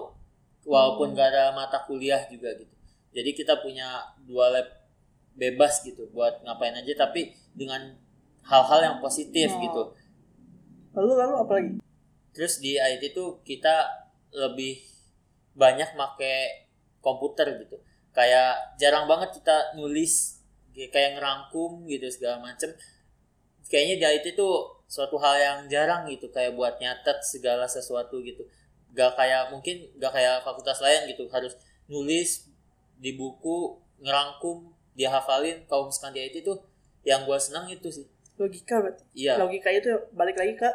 walaupun 0.62 1.12
gak 1.12 1.28
ada 1.28 1.50
mata 1.50 1.82
kuliah 1.82 2.22
juga 2.30 2.54
gitu. 2.54 2.70
Jadi 3.12 3.30
kita 3.34 3.58
punya 3.58 3.98
dua 4.22 4.48
lab 4.48 4.68
bebas 5.34 5.82
gitu 5.82 6.06
buat 6.08 6.40
ngapain 6.40 6.72
aja, 6.72 6.92
tapi 6.94 7.34
dengan 7.52 7.92
hal-hal 8.42 8.80
yang 8.80 8.96
positif 9.00 9.50
Oh. 9.50 9.60
gitu. 9.60 9.82
Lalu 10.94 11.12
lalu 11.18 11.34
apa 11.36 11.52
lagi? 11.52 11.70
Terus 12.32 12.62
di 12.62 12.76
IT 12.76 13.12
tuh 13.12 13.42
kita 13.42 13.90
lebih 14.30 14.80
banyak 15.56 15.92
make 15.96 16.32
komputer 17.04 17.48
gitu. 17.60 17.76
Kayak 18.12 18.76
jarang 18.76 19.08
banget 19.08 19.40
kita 19.40 19.76
nulis 19.76 20.42
kayak 20.72 21.18
ngerangkum 21.18 21.84
gitu 21.88 22.08
segala 22.08 22.40
macem. 22.40 22.72
Kayaknya 23.68 23.96
di 23.96 24.06
IT 24.20 24.26
tuh 24.36 24.84
suatu 24.84 25.16
hal 25.16 25.34
yang 25.40 25.58
jarang 25.72 26.04
gitu 26.08 26.28
kayak 26.28 26.52
buat 26.52 26.76
nyatet 26.76 27.24
segala 27.24 27.64
sesuatu 27.64 28.20
gitu. 28.20 28.44
Gak 28.92 29.16
kayak 29.16 29.48
mungkin 29.48 29.88
gak 29.96 30.12
kayak 30.12 30.44
fakultas 30.44 30.84
lain 30.84 31.08
gitu 31.08 31.24
harus 31.32 31.56
nulis 31.88 32.52
di 33.00 33.16
buku 33.16 33.80
ngerangkum 34.04 34.70
dia 34.92 35.08
hafalin 35.08 35.64
kalau 35.66 35.88
misalkan 35.88 36.12
di 36.14 36.20
IT 36.28 36.44
tuh 36.44 36.60
yang 37.02 37.24
gua 37.24 37.40
senang 37.40 37.66
itu 37.66 37.88
sih 37.88 38.06
Logika 38.36 38.78
berarti. 38.78 39.02
iya 39.16 39.40
Logika 39.40 39.68
itu 39.72 39.88
balik 40.14 40.36
lagi 40.38 40.54
ke 40.56 40.68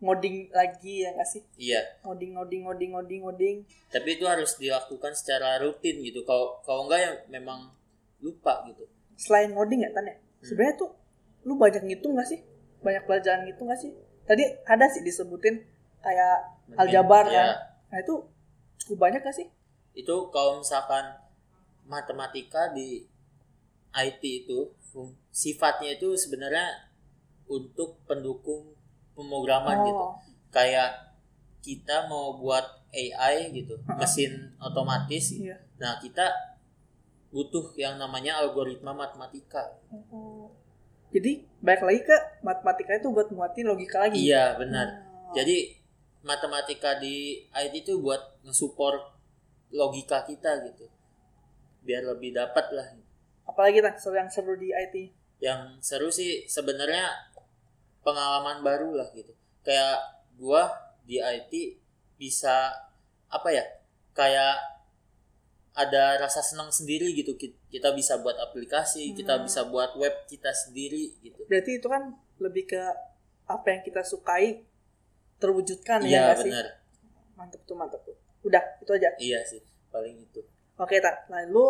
ngoding 0.00 0.48
lagi 0.50 1.04
ya 1.04 1.12
nggak 1.12 1.28
sih? 1.28 1.42
iya 1.56 1.80
Ngoding, 2.04 2.36
ngoding, 2.36 2.62
ngoding, 2.64 2.90
ngoding, 2.92 3.20
ngoding. 3.24 3.56
tapi 3.88 4.16
itu 4.16 4.24
harus 4.28 4.56
dilakukan 4.56 5.12
secara 5.12 5.60
rutin 5.60 6.00
gitu 6.00 6.24
kalau 6.24 6.60
kalau 6.64 6.88
enggak 6.88 7.00
ya 7.00 7.12
memang 7.28 7.72
lupa 8.20 8.64
gitu 8.68 8.84
Selain 9.16 9.52
ngoding 9.52 9.84
ya 9.84 9.92
Tan 9.92 10.08
ya? 10.08 10.16
Sebenarnya 10.40 10.80
tuh 10.80 10.90
lu 11.44 11.60
banyak 11.60 11.84
ngitung 11.84 12.16
nggak 12.16 12.24
sih? 12.24 12.40
Banyak 12.80 13.04
pelajaran 13.04 13.44
ngitung 13.44 13.68
nggak 13.68 13.80
sih? 13.80 13.92
Tadi 14.24 14.44
ada 14.64 14.88
sih 14.88 15.04
disebutin 15.04 15.60
kayak 16.00 16.36
aljabar 16.80 17.28
Ya, 17.28 17.36
kan. 17.36 17.48
Nah 17.92 17.98
itu 18.00 18.14
cukup 18.80 18.96
banyak 19.04 19.20
gak 19.20 19.36
sih? 19.36 19.48
itu 19.90 20.16
kalau 20.30 20.62
misalkan 20.62 21.02
matematika 21.84 22.70
di 22.72 23.04
IT 23.92 24.22
itu 24.22 24.70
sifatnya 25.28 25.98
itu 25.98 26.14
sebenarnya 26.14 26.88
untuk 27.44 27.98
pendukung 28.06 28.70
pemrograman 29.12 29.82
gitu 29.82 30.04
Oh, 30.04 30.14
kayak 30.50 31.14
kita 31.60 32.06
mau 32.06 32.34
buat 32.34 32.64
AI 32.90 33.52
gitu 33.52 33.76
mesin 33.92 34.50
otomatis 34.56 35.30
gitu. 35.30 35.46
Iya. 35.46 35.56
nah 35.76 35.96
kita 35.96 36.26
butuh 37.28 37.70
yang 37.74 37.94
namanya 37.94 38.38
algoritma 38.38 38.90
matematika 38.90 39.78
Oh. 40.10 40.50
Jadi 41.10 41.42
balik 41.58 41.82
lagi 41.82 42.00
ke 42.02 42.16
matematika 42.40 42.94
itu 42.94 43.10
buat 43.10 43.26
muatin 43.30 43.66
logika 43.66 44.06
lagi. 44.06 44.18
iya 44.20 44.54
benar 44.54 44.86
Oh. 45.26 45.34
Jadi 45.34 45.78
matematika 46.20 46.98
di 46.98 47.46
IT 47.46 47.74
itu 47.80 47.98
buat 47.98 48.42
nge-support 48.42 48.98
logika 49.70 50.22
kita 50.22 50.66
gitu. 50.66 50.90
Biar 51.80 52.02
lebih 52.04 52.34
dapat 52.34 52.66
lah. 52.70 52.86
apalagi 53.42 53.78
seru 53.96 54.14
yang 54.14 54.26
seru 54.26 54.54
di 54.54 54.70
IT? 54.70 54.94
Yang 55.38 55.60
seru 55.80 56.06
sih 56.06 56.44
sebenarnya 56.44 57.29
pengalaman 58.00 58.60
baru 58.60 58.94
lah 58.94 59.08
gitu. 59.12 59.32
Kayak 59.60 60.00
gua 60.36 60.68
di 61.04 61.18
IT 61.18 61.52
bisa 62.16 62.72
apa 63.28 63.48
ya? 63.50 63.64
Kayak 64.12 64.56
ada 65.72 66.18
rasa 66.18 66.42
senang 66.42 66.68
sendiri 66.70 67.14
gitu. 67.14 67.36
Ki- 67.36 67.56
Kita 67.70 67.94
bisa 67.94 68.18
buat 68.18 68.34
aplikasi, 68.36 69.14
kita 69.14 69.38
Hmm. 69.38 69.44
bisa 69.46 69.62
buat 69.64 69.94
web 69.94 70.26
kita 70.26 70.50
sendiri 70.50 71.14
gitu. 71.22 71.46
Berarti 71.46 71.78
itu 71.78 71.86
kan 71.86 72.02
lebih 72.38 72.66
ke 72.66 72.82
apa 73.46 73.66
yang 73.68 73.82
kita 73.82 74.02
sukai 74.02 74.66
terwujudkan 75.38 76.02
ya 76.02 76.08
Iya 76.08 76.20
nggak 76.26 76.36
sih? 76.36 76.50
benar. 76.50 76.66
Mantep 77.38 77.60
tuh, 77.64 77.76
mantep 77.78 78.00
tuh. 78.02 78.16
Udah, 78.42 78.60
itu 78.82 78.90
aja. 78.90 79.08
Iya 79.16 79.40
sih, 79.46 79.60
paling 79.88 80.18
itu. 80.18 80.42
Oke, 80.76 80.98
Tan. 80.98 81.14
Lalu 81.28 81.64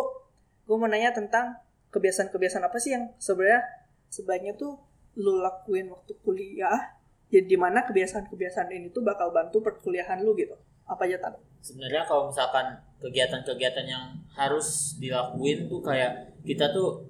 gue 0.65 0.75
mau 0.75 0.87
nanya 0.87 1.11
tentang 1.11 1.59
kebiasaan-kebiasaan 1.91 2.63
apa 2.63 2.77
sih 2.79 2.95
yang 2.95 3.11
sebenarnya 3.17 3.61
sebaiknya 4.07 4.55
tuh 4.55 4.79
lu 5.17 5.41
lakuin 5.41 5.91
waktu 5.91 6.13
kuliah. 6.23 6.99
Jadi 7.31 7.47
di 7.47 7.57
mana 7.59 7.87
kebiasaan-kebiasaan 7.87 8.75
ini 8.75 8.91
tuh 8.91 9.07
bakal 9.07 9.31
bantu 9.31 9.63
perkuliahan 9.63 10.19
lu 10.19 10.35
gitu. 10.35 10.55
Apa 10.83 11.07
aja, 11.07 11.15
Tan? 11.19 11.39
sebenarnya 11.61 12.03
kalau 12.09 12.33
misalkan 12.33 12.73
kegiatan-kegiatan 12.97 13.85
yang 13.85 14.17
harus 14.33 14.97
dilakuin 14.97 15.69
tuh 15.69 15.81
kayak 15.85 16.33
kita 16.41 16.73
tuh 16.73 17.05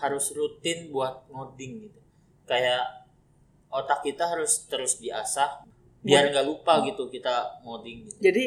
harus 0.00 0.32
rutin 0.32 0.88
buat 0.88 1.28
ngoding 1.28 1.88
gitu 1.88 2.00
kayak 2.48 3.04
otak 3.68 4.00
kita 4.00 4.24
harus 4.24 4.64
terus 4.66 4.96
diasah 4.96 5.64
biar 6.02 6.32
nggak 6.32 6.48
lupa 6.48 6.82
gitu 6.82 7.06
kita 7.12 7.62
ngoding 7.62 8.08
gitu. 8.08 8.18
Jadi 8.18 8.44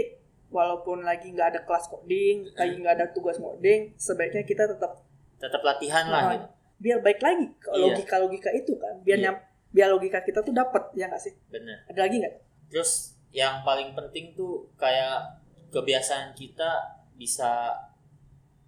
walaupun 0.49 1.05
lagi 1.05 1.31
nggak 1.31 1.55
ada 1.55 1.61
kelas 1.63 1.87
coding, 1.87 2.51
lagi 2.57 2.75
nggak 2.81 2.95
ada 2.99 3.07
tugas 3.15 3.39
coding, 3.39 3.95
sebaiknya 3.95 4.43
kita 4.43 4.67
tetap 4.67 5.01
tetap 5.39 5.61
latihan 5.63 6.09
lah 6.09 6.21
Nah, 6.25 6.31
gitu 6.35 6.47
biar 6.85 7.01
baik 7.01 7.17
lagi 7.19 7.49
ke 7.55 7.67
Iya. 7.67 7.81
logika-logika 7.83 8.49
itu 8.51 8.73
kan. 8.75 9.01
Biar 9.01 9.17
nyam- 9.19 9.41
biar 9.67 9.89
logika 9.89 10.21
kita 10.21 10.39
tuh 10.39 10.53
dapat 10.53 10.93
ya 10.93 11.05
nggak 11.05 11.19
sih? 11.19 11.33
bener 11.49 11.81
Ada 11.85 11.99
lagi 11.99 12.15
nggak? 12.17 12.35
terus 12.67 12.91
yang 13.29 13.61
paling 13.61 13.91
penting 13.91 14.31
tuh 14.31 14.53
kayak 14.75 15.41
kebiasaan 15.67 16.31
kita 16.31 16.69
bisa 17.13 17.73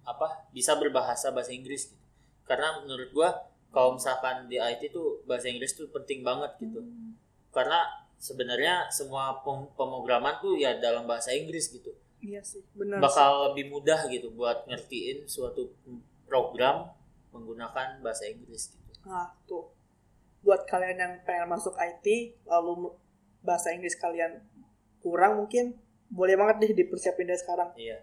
apa 0.04 0.28
bisa 0.50 0.74
berbahasa 0.74 1.30
bahasa 1.30 1.50
Inggris 1.50 1.88
gitu 1.88 2.04
karena 2.42 2.78
menurut 2.78 3.08
gua 3.10 3.28
kalau 3.68 3.94
misalkan 3.94 4.44
di 4.46 4.56
IT 4.56 4.88
tuh 4.88 5.20
bahasa 5.24 5.46
Inggris 5.46 5.72
tuh 5.72 5.88
penting 5.88 6.20
banget 6.20 6.52
gitu 6.58 6.80
karena 7.50 7.84
sebenarnya 8.18 8.88
semua 8.88 9.40
pem- 9.40 9.68
pemrograman 9.72 10.36
tuh 10.38 10.56
ya 10.56 10.76
dalam 10.76 11.04
bahasa 11.04 11.30
Inggris 11.30 11.70
gitu 11.70 11.92
Iya 12.18 12.42
sih, 12.42 12.64
benar. 12.72 12.98
sih. 12.98 13.04
bakal 13.04 13.30
lebih 13.48 13.70
mudah 13.70 14.00
gitu 14.06 14.28
buat 14.30 14.66
ngertiin 14.66 15.24
suatu 15.24 15.70
program 16.24 16.90
menggunakan 17.30 18.00
bahasa 18.00 18.24
Inggris 18.26 18.72
gitu 18.72 18.92
Nah, 19.04 19.30
tuh. 19.44 19.72
Buat 20.40 20.64
kalian 20.64 20.96
yang 20.96 21.12
pengen 21.22 21.48
masuk 21.48 21.74
IT, 21.74 22.06
lalu 22.44 22.92
bahasa 23.40 23.72
Inggris 23.72 23.96
kalian 23.96 24.42
kurang 24.98 25.40
mungkin, 25.40 25.78
boleh 26.08 26.34
banget 26.34 26.56
deh 26.60 26.72
dipersiapin 26.74 27.24
dari 27.24 27.36
sekarang. 27.36 27.70
iya 27.74 28.00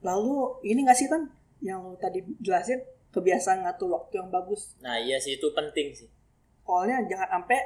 Lalu, 0.00 0.60
ini 0.62 0.84
nggak 0.84 0.98
sih, 0.98 1.08
Tan? 1.08 1.28
Yang 1.64 1.96
tadi 1.96 2.18
jelasin, 2.38 2.80
kebiasaan 3.10 3.64
ngatur 3.64 3.88
waktu 3.90 4.18
yang 4.18 4.28
bagus. 4.28 4.74
nah 4.78 4.98
iya 4.98 5.16
sih 5.16 5.38
itu 5.38 5.46
penting 5.54 5.94
sih 5.94 6.10
Soalnya 6.66 7.04
jangan 7.06 7.40
sampai 7.40 7.60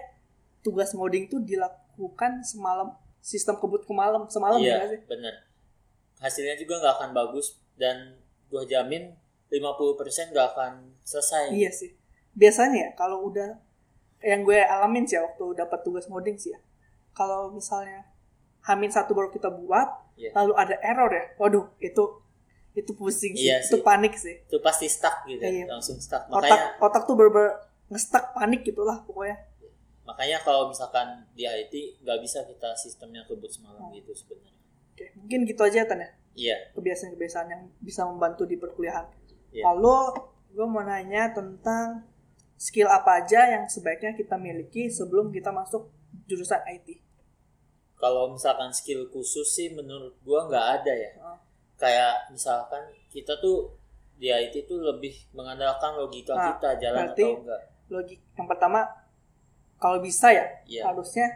tugas 0.61 0.93
ngoding 0.93 1.27
tuh 1.27 1.41
dilakukan 1.41 2.45
semalam, 2.45 2.93
sistem 3.19 3.57
kebut 3.57 3.83
ke 3.83 3.93
malam, 3.93 4.29
semalam 4.29 4.59
ya 4.59 4.65
iya 4.65 4.75
nggak 4.77 4.91
sih? 4.93 5.01
bener 5.09 5.35
hasilnya 6.19 6.59
juga 6.59 6.83
nggak 6.83 6.95
akan 6.99 7.11
bagus 7.15 7.57
dan 7.79 8.19
gua 8.51 8.67
jamin 8.67 9.15
50% 9.51 10.31
nggak 10.31 10.47
akan 10.53 10.73
selesai 11.01 11.53
Iya 11.53 11.71
sih. 11.71 11.91
Biasanya 12.33 12.77
ya, 12.79 12.91
kalau 12.95 13.25
udah, 13.25 13.57
yang 14.21 14.43
gue 14.43 14.59
alamin 14.59 15.05
sih 15.05 15.15
ya, 15.15 15.25
waktu 15.25 15.57
dapat 15.57 15.81
tugas 15.83 16.07
ngoding 16.07 16.37
sih 16.37 16.53
ya. 16.53 16.61
Kalau 17.13 17.51
misalnya 17.51 18.05
Hamin 18.61 18.89
satu 18.89 19.13
baru 19.13 19.29
kita 19.29 19.49
buat, 19.49 19.89
Iya. 20.15 20.35
lalu 20.35 20.53
ada 20.55 20.77
error 20.79 21.09
ya, 21.09 21.25
waduh 21.37 21.67
itu 21.79 22.05
itu 22.75 22.91
pusing 22.93 23.33
sih, 23.33 23.49
Iya 23.49 23.59
itu 23.61 23.75
sih. 23.75 23.83
panik 23.83 24.15
sih. 24.15 24.39
itu 24.41 24.59
pasti 24.61 24.87
stuck 24.87 25.23
gitu 25.25 25.41
Iya. 25.41 25.67
langsung 25.67 25.99
stuck 25.99 26.27
Otak 26.27 26.47
makanya 26.47 26.59
otak 26.79 27.03
tuh 27.05 27.15
bener-bener 27.15 27.55
ngestak 27.89 28.31
panik 28.33 28.63
gitulah 28.63 29.03
pokoknya. 29.03 29.35
makanya 30.03 30.39
kalau 30.41 30.67
misalkan 30.67 31.07
di 31.33 31.43
IT 31.43 31.75
nggak 31.99 32.19
bisa 32.19 32.43
kita 32.45 32.71
sistemnya 32.75 33.23
kebut 33.25 33.47
semalam 33.49 33.83
Oh. 33.83 33.91
gitu 33.91 34.11
sebenarnya 34.13 34.55
Oke, 34.91 35.05
mungkin 35.15 35.43
gitu 35.45 35.59
aja 35.61 35.85
Tan 35.85 35.99
ya, 35.99 36.11
iya 36.35 36.57
kebiasaan-kebiasaan 36.73 37.47
yang 37.49 37.63
bisa 37.79 38.03
membantu 38.05 38.43
di 38.43 38.55
perkuliahan. 38.55 39.07
Iya. 39.51 39.65
Lalu 39.73 39.97
gue 40.51 40.67
mau 40.67 40.83
nanya 40.83 41.31
tentang 41.31 42.05
skill 42.59 42.91
apa 42.91 43.23
aja 43.23 43.47
yang 43.49 43.65
sebaiknya 43.65 44.13
kita 44.13 44.35
miliki 44.35 44.91
sebelum 44.91 45.31
kita 45.31 45.49
masuk 45.49 45.87
jurusan 46.27 46.59
IT. 46.67 46.99
Kalau 47.95 48.31
misalkan 48.31 48.71
skill 48.71 49.07
khusus 49.09 49.47
sih 49.49 49.75
menurut 49.75 50.15
gua 50.23 50.47
nggak 50.47 50.67
ada 50.79 50.93
ya. 50.93 51.11
Oh. 51.19 51.39
Kayak 51.75 52.31
misalkan 52.31 52.79
kita 53.09 53.35
tuh 53.39 53.75
di 54.15 54.27
IT 54.27 54.67
tuh 54.67 54.79
lebih 54.79 55.15
mengandalkan 55.31 55.95
logika 55.95 56.35
Nah, 56.35 56.47
kita 56.53 56.69
jalan 56.79 56.99
berarti- 57.07 57.23
atau 57.27 57.41
enggak. 57.43 57.63
Logik 57.89 58.21
yang 58.35 58.47
pertama 58.47 58.81
kalau 59.79 59.99
bisa 59.99 60.31
ya 60.31 60.47
Iya. 60.67 60.91
harusnya 60.91 61.27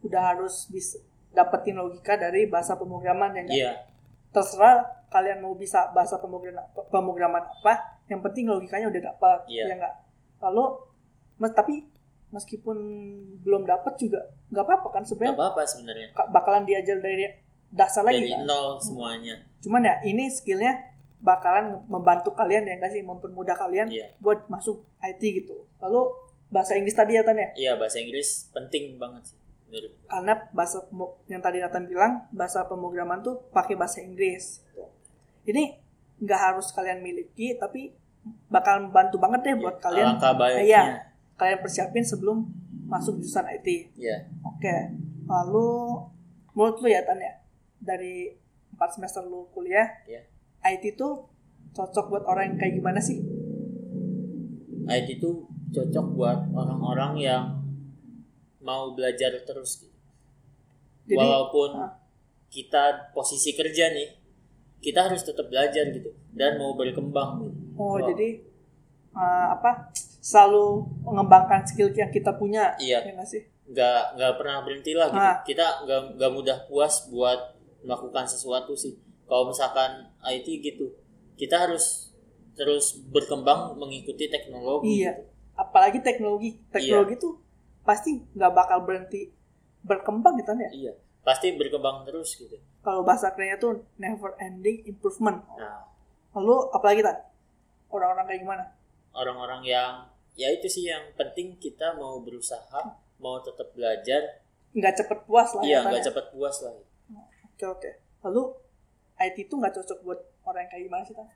udah 0.00 0.22
harus 0.34 0.66
bisa 0.70 0.98
dapetin 1.30 1.74
logika 1.76 2.14
dari 2.14 2.46
bahasa 2.46 2.74
pemrograman 2.74 3.34
yang 3.34 3.46
Iya, 3.46 3.72
terserah 4.30 4.97
kalian 5.08 5.38
mau 5.38 5.52
bisa 5.52 5.88
bahasa 5.90 6.16
pemrograman 6.16 6.62
pemrograman 6.86 7.42
apa 7.42 7.74
yang 8.06 8.20
penting 8.20 8.44
logikanya 8.46 8.86
udah 8.86 9.02
dapat 9.06 9.38
Iya. 9.46 9.64
ya 9.66 9.74
nggak 9.76 9.94
lalu 10.40 10.64
mes, 11.38 11.52
tapi 11.52 11.74
meskipun 12.28 12.76
belum 13.40 13.64
dapat 13.64 13.96
juga 13.96 14.20
nggak 14.48 14.60
apa-apa 14.62 14.88
kan 14.90 15.00
nggak 15.00 15.08
sebenarnya 15.08 15.34
apa-apa 15.34 15.62
sebenarnya. 15.64 16.06
ka- 16.12 16.28
bakalan 16.28 16.64
diajar 16.64 16.98
dari 16.98 17.24
dasar 17.68 18.02
lagi 18.02 18.20
Dari 18.22 18.32
kan 18.34 18.44
nol 18.44 18.76
semuanya. 18.78 19.34
cuman 19.58 19.82
ya 19.82 19.94
ini 20.02 20.24
skillnya 20.26 20.72
bakalan 21.18 21.82
membantu 21.86 22.30
kalian 22.30 22.62
ya 22.62 22.76
nggak 22.76 22.90
sih 22.90 23.02
mempermudah 23.02 23.54
kalian 23.54 23.88
Iya. 23.88 24.12
buat 24.18 24.44
masuk 24.46 24.84
IT 25.00 25.20
gitu 25.20 25.66
lalu 25.78 26.00
bahasa 26.48 26.72
Inggris 26.74 26.94
tadi 26.94 27.12
ya 27.12 27.22
Tan 27.22 27.36
ya 27.36 27.48
Iya, 27.54 27.72
bahasa 27.74 27.98
Inggris 27.98 28.48
penting 28.50 28.96
banget 28.96 29.24
sih 29.26 29.38
karena 30.06 30.48
bahasa 30.50 30.80
yang 31.26 31.40
tadi 31.40 31.60
Nathan 31.60 31.84
bilang 31.84 32.24
bahasa 32.30 32.64
pemrograman 32.64 33.20
tuh 33.20 33.36
pakai 33.50 33.76
bahasa 33.76 34.00
Inggris 34.00 34.64
gitu. 34.64 34.80
Ini 35.46 35.76
nggak 36.18 36.40
harus 36.40 36.72
kalian 36.72 36.98
miliki 36.98 37.54
tapi 37.54 37.94
bakal 38.50 38.90
membantu 38.90 39.16
banget 39.22 39.40
deh 39.44 39.56
buat 39.60 39.76
kalian 39.78 40.18
Alangkah 40.18 40.34
baiknya. 40.34 40.62
Iya. 40.64 40.82
kalian 41.38 41.60
persiapin 41.62 42.02
sebelum 42.02 42.50
masuk 42.88 43.20
jurusan 43.20 43.46
IT 43.54 43.94
Iya. 43.94 44.26
oke 44.42 44.76
lalu 45.28 45.68
menurut 46.56 46.76
lu 46.82 46.88
ya 46.90 47.04
Tan 47.06 47.20
ya 47.20 47.38
dari 47.78 48.34
4 48.74 48.96
semester 48.98 49.22
lu 49.22 49.46
kuliah 49.54 49.86
Iya. 50.04 50.26
IT 50.66 50.98
tuh 50.98 51.30
cocok 51.70 52.04
buat 52.10 52.24
orang 52.26 52.52
yang 52.52 52.56
kayak 52.58 52.74
gimana 52.82 52.98
sih 52.98 53.22
IT 54.88 55.20
itu 55.20 55.30
cocok 55.68 56.06
buat 56.16 56.38
orang-orang 56.50 57.12
yang 57.20 57.44
mau 58.58 58.92
belajar 58.92 59.36
terus 59.44 59.84
gitu. 59.84 59.92
Jadi, 61.08 61.16
Walaupun 61.16 61.70
ah. 61.76 61.92
kita 62.48 63.12
posisi 63.12 63.52
kerja 63.52 63.92
nih, 63.92 64.08
kita 64.78 65.10
harus 65.10 65.22
tetap 65.22 65.46
belajar 65.46 65.90
gitu 65.90 66.10
dan 66.30 66.56
mau 66.56 66.74
berkembang 66.74 67.44
gitu. 67.44 67.56
oh 67.76 67.96
Wow. 67.96 68.08
jadi 68.08 68.28
uh, 69.12 69.46
apa 69.52 69.90
selalu 70.18 70.86
mengembangkan 71.02 71.62
skill 71.64 71.90
yang 71.90 72.10
kita 72.10 72.30
punya 72.32 72.74
Iya. 72.76 73.02
ya 73.02 73.12
nggak 73.14 73.28
sih 73.28 73.42
nggak 73.68 74.00
nggak 74.16 74.32
pernah 74.34 74.56
berhenti 74.64 74.92
lah 74.92 75.06
gitu. 75.08 75.20
Ah. 75.20 75.36
Kita 75.44 75.84
nggak 75.84 76.00
nggak 76.16 76.32
mudah 76.32 76.58
puas 76.64 77.04
buat 77.06 77.52
melakukan 77.84 78.24
sesuatu 78.24 78.72
sih. 78.72 78.96
Kalau 79.28 79.44
misalkan 79.44 80.08
IT 80.24 80.48
gitu, 80.64 80.96
kita 81.36 81.68
harus 81.68 82.08
terus 82.56 82.96
berkembang 83.06 83.76
mengikuti 83.76 84.26
teknologi. 84.26 85.04
Iya. 85.04 85.12
gitu. 85.14 85.22
apalagi 85.52 85.98
teknologi 86.00 86.54
teknologi 86.70 87.18
Iya. 87.18 87.20
tuh 87.20 87.34
pasti 87.82 88.22
nggak 88.32 88.52
bakal 88.52 88.86
berhenti 88.86 89.26
berkembang 89.82 90.38
gitu 90.38 90.54
ya 90.54 90.70
Iya, 90.70 90.92
pasti 91.20 91.50
berkembang 91.52 92.06
terus 92.06 92.38
gitu. 92.38 92.54
Kalau 92.88 93.04
bahasa 93.04 93.36
kerennya 93.36 93.60
tuh 93.60 93.84
never 94.00 94.32
ending 94.40 94.80
improvement 94.88 95.44
Nah, 95.60 95.84
lalu 96.32 96.56
apalagi 96.72 97.04
kan 97.04 97.20
orang-orang 97.92 98.24
kayak 98.24 98.40
gimana 98.40 98.64
orang-orang 99.12 99.60
yang 99.60 99.92
ya 100.32 100.48
itu 100.48 100.64
sih 100.64 100.88
yang 100.88 101.12
penting 101.12 101.60
kita 101.60 101.92
mau 101.92 102.22
berusaha, 102.22 102.80
mau 103.18 103.42
tetap 103.42 103.74
belajar, 103.74 104.40
nggak 104.70 104.94
cepet 104.96 105.18
puas 105.26 105.52
lah 105.52 105.60
iya 105.60 105.82
ya 105.82 105.90
nggak 105.90 106.04
cepat 106.06 106.26
puas 106.32 106.56
lah. 106.64 106.72
oke 107.44 107.64
oke 107.66 107.90
lalu 108.24 108.42
IT 109.18 109.50
tuh 109.50 109.58
nggak 109.58 109.74
cocok 109.74 109.98
buat 110.00 110.20
orang 110.46 110.64
yang 110.64 110.70
kayak 110.70 110.84
gimana 110.88 111.02
sih 111.04 111.12
Tan? 111.12 111.28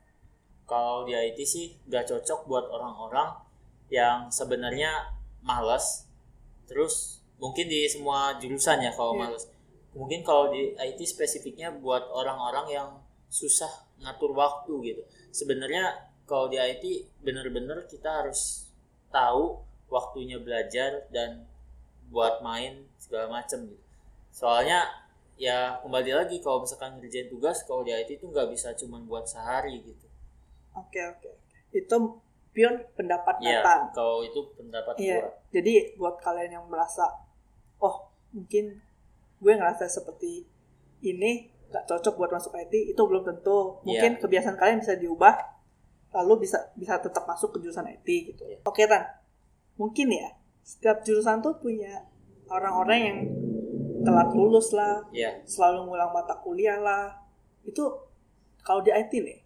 Kalau 0.63 1.03
di 1.03 1.11
IT 1.11 1.39
sih 1.43 1.75
nggak 1.85 2.07
cocok 2.07 2.39
buat 2.47 2.65
orang-orang 2.65 3.29
yang 3.91 4.31
sebenarnya 4.31 5.11
malas, 5.43 6.07
terus 6.65 7.19
mungkin 7.35 7.67
di 7.67 7.83
semua 7.85 8.39
jurusan 8.39 8.79
ya 8.79 8.89
kalau 8.89 9.13
Iya. 9.13 9.21
malas. 9.27 9.43
Mungkin 9.93 10.25
kalau 10.25 10.49
di 10.49 10.73
IT 10.73 10.99
spesifiknya 11.05 11.69
buat 11.69 12.09
orang-orang 12.09 12.67
yang 12.73 12.89
susah 13.29 13.69
ngatur 14.01 14.33
waktu 14.33 14.73
gitu. 14.93 15.01
Sebenarnya 15.29 16.09
kalau 16.25 16.49
di 16.49 16.57
IT 16.57 17.09
bener-bener 17.21 17.85
kita 17.85 18.25
harus 18.25 18.69
tahu 19.13 19.61
waktunya 19.89 20.41
belajar 20.41 21.05
dan 21.13 21.45
buat 22.09 22.41
main 22.41 22.89
segala 22.97 23.29
macam 23.29 23.69
gitu. 23.69 23.83
Soalnya 24.33 25.03
ya 25.37 25.81
kembali 25.81 26.11
lagi 26.13 26.37
kalau 26.41 26.61
misalkan 26.61 27.01
ngerjain 27.01 27.29
tugas 27.29 27.65
kalau 27.65 27.81
di 27.81 27.89
IT 27.93 28.21
itu 28.21 28.25
nggak 28.29 28.49
bisa 28.53 28.73
cuman 28.77 29.05
buat 29.09 29.25
sehari 29.25 29.81
gitu. 29.81 30.07
oke 30.73 31.01
oke 31.17 31.27
oke. 31.29 31.49
itu 31.73 31.95
pure 32.53 32.77
pendapat 32.93 33.41
Nathan 33.41 33.89
kalau 33.93 34.21
itu 34.21 34.39
pendapat 34.53 34.93
Iya, 35.01 35.25
gua. 35.25 35.29
jadi 35.49 35.73
buat 35.97 36.21
kalian 36.21 36.61
yang 36.61 36.65
merasa, 36.69 37.09
oh 37.81 38.09
mungkin 38.29 38.77
gue 39.43 39.53
ngerasa 39.53 39.85
seperti 39.85 40.47
ini 41.03 41.51
gak 41.67 41.83
cocok 41.89 42.15
buat 42.15 42.31
masuk 42.31 42.55
IT, 42.55 42.95
itu 42.95 43.01
belum 43.03 43.27
tentu. 43.27 43.83
Mungkin 43.83 44.17
Iya. 44.17 44.21
kebiasaan 44.21 44.55
kalian 44.55 44.79
bisa 44.79 44.95
diubah, 44.95 45.35
lalu 46.15 46.47
bisa 46.47 46.71
bisa 46.79 47.01
tetap 47.01 47.27
masuk 47.27 47.57
ke 47.57 47.57
jurusan 47.59 47.89
IT 47.91 48.07
gitu. 48.07 48.43
Iya. 48.47 48.63
Oke 48.63 48.87
Tan, 48.87 49.03
mungkin 49.75 50.07
ya 50.13 50.37
setiap 50.63 51.03
jurusan 51.03 51.43
tuh 51.43 51.59
punya 51.59 52.07
orang-orang 52.47 52.99
yang 53.03 53.17
telat 54.03 54.29
lulus 54.31 54.71
lah, 54.71 55.03
Iya, 55.11 55.43
selalu 55.43 55.91
ngulang 55.91 56.13
mata 56.13 56.39
kuliah 56.39 56.79
lah. 56.79 57.19
Itu 57.67 58.07
kalau 58.61 58.79
di 58.79 58.93
IT 58.93 59.11
nih, 59.19 59.39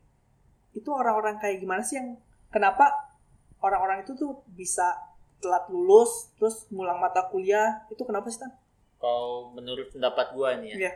itu 0.75 0.89
orang-orang 0.93 1.41
kayak 1.41 1.57
gimana 1.57 1.81
sih 1.81 1.97
yang 1.97 2.19
kenapa 2.53 2.91
orang-orang 3.63 4.05
itu 4.05 4.13
tuh 4.13 4.45
bisa 4.53 4.93
telat 5.37 5.69
lulus 5.69 6.33
terus 6.37 6.65
ngulang 6.69 6.97
mata 6.97 7.25
kuliah 7.29 7.85
itu 7.89 8.01
kenapa 8.01 8.29
sih 8.29 8.41
Tan? 8.41 8.53
Kalau 8.97 9.53
menurut 9.53 9.89
pendapat 9.89 10.33
gua 10.33 10.57
nih 10.57 10.73
ya, 10.73 10.77
Iya. 10.77 10.91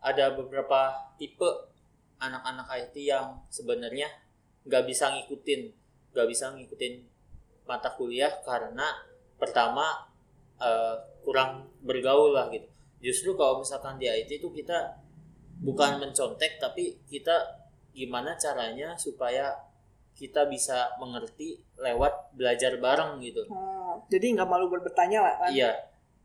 ada 0.00 0.24
beberapa 0.34 0.94
tipe 1.16 1.46
anak-anak 2.18 2.66
IT 2.70 2.94
yang 3.02 3.42
sebenarnya 3.50 4.06
nggak 4.62 4.84
bisa 4.86 5.10
ngikutin, 5.10 5.60
nggak 6.14 6.28
bisa 6.30 6.54
ngikutin 6.54 6.94
mata 7.66 7.90
kuliah 7.94 8.30
karena 8.42 8.94
pertama 9.36 10.06
eh, 10.58 10.94
kurang 11.26 11.66
bergaul 11.82 12.30
lah 12.30 12.46
gitu. 12.50 12.66
Justru 13.02 13.34
kalau 13.34 13.58
misalkan 13.58 13.98
di 13.98 14.06
IT 14.06 14.38
itu 14.38 14.54
kita 14.54 14.94
bukan 15.58 15.98
mencontek 15.98 16.62
tapi 16.62 17.02
kita 17.10 17.58
gimana 17.90 18.38
caranya 18.38 18.94
supaya 18.94 19.58
kita 20.14 20.46
bisa 20.46 20.94
mengerti 21.02 21.58
lewat 21.78 22.34
belajar 22.38 22.78
bareng 22.78 23.18
gitu. 23.18 23.42
Oh, 23.50 23.98
jadi 24.06 24.38
nggak 24.38 24.46
malu 24.46 24.70
bertanya 24.70 25.18
lah 25.26 25.34
kan? 25.42 25.50
Iya. 25.50 25.72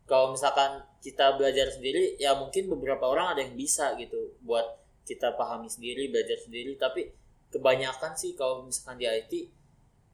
Kalau 0.07 0.31
misalkan 0.31 0.87
kita 1.03 1.35
belajar 1.35 1.67
sendiri, 1.67 2.15
ya 2.15 2.31
mungkin 2.39 2.71
beberapa 2.71 3.11
orang 3.11 3.35
ada 3.35 3.43
yang 3.43 3.59
bisa 3.59 3.91
gitu 3.99 4.39
buat 4.39 4.63
kita 5.03 5.35
pahami 5.35 5.67
sendiri, 5.67 6.07
belajar 6.07 6.39
sendiri. 6.39 6.79
Tapi 6.79 7.11
kebanyakan 7.51 8.15
sih 8.15 8.31
kalau 8.39 8.63
misalkan 8.63 9.03
di 9.03 9.05
IT 9.07 9.33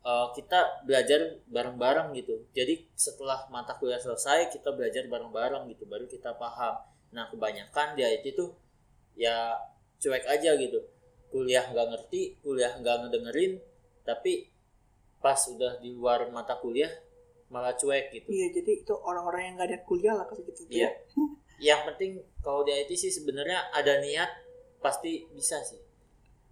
eh, 0.03 0.27
kita 0.33 0.81
belajar 0.89 1.37
bareng-bareng 1.45 2.09
gitu. 2.17 2.41
Jadi 2.57 2.89
setelah 2.97 3.45
mata 3.53 3.77
kuliah 3.77 4.01
selesai, 4.01 4.49
kita 4.49 4.73
belajar 4.73 5.05
bareng-bareng 5.05 5.69
gitu, 5.69 5.85
baru 5.85 6.09
kita 6.09 6.33
paham. 6.41 6.81
Nah 7.13 7.29
kebanyakan 7.29 7.93
di 7.93 8.01
IT 8.01 8.33
tuh 8.33 8.57
ya 9.13 9.61
cuek 10.01 10.25
aja 10.25 10.57
gitu. 10.57 10.81
Kuliah 11.29 11.69
nggak 11.69 11.87
ngerti, 11.93 12.41
kuliah 12.41 12.73
nggak 12.81 12.97
ngedengerin, 13.05 13.61
tapi 14.01 14.49
pas 15.21 15.39
udah 15.47 15.79
di 15.79 15.93
luar 15.93 16.27
mata 16.33 16.57
kuliah 16.59 16.91
malah 17.53 17.77
cuek 17.77 18.09
gitu. 18.09 18.27
Iya, 18.27 18.49
jadi 18.51 18.81
itu 18.81 18.93
orang-orang 18.97 19.41
yang 19.45 19.53
nggak 19.55 19.69
ada 19.69 19.79
kuliah 19.85 20.13
lah 20.17 20.25
kayak 20.25 20.41
gitu. 20.49 20.61
Iya. 20.73 20.89
Yang 21.61 21.81
penting 21.93 22.11
kalau 22.41 22.65
di 22.65 22.73
IT 22.73 22.89
sih 22.97 23.13
sebenarnya 23.13 23.69
ada 23.69 24.01
niat 24.01 24.27
pasti 24.81 25.29
bisa 25.29 25.61
sih. 25.61 25.77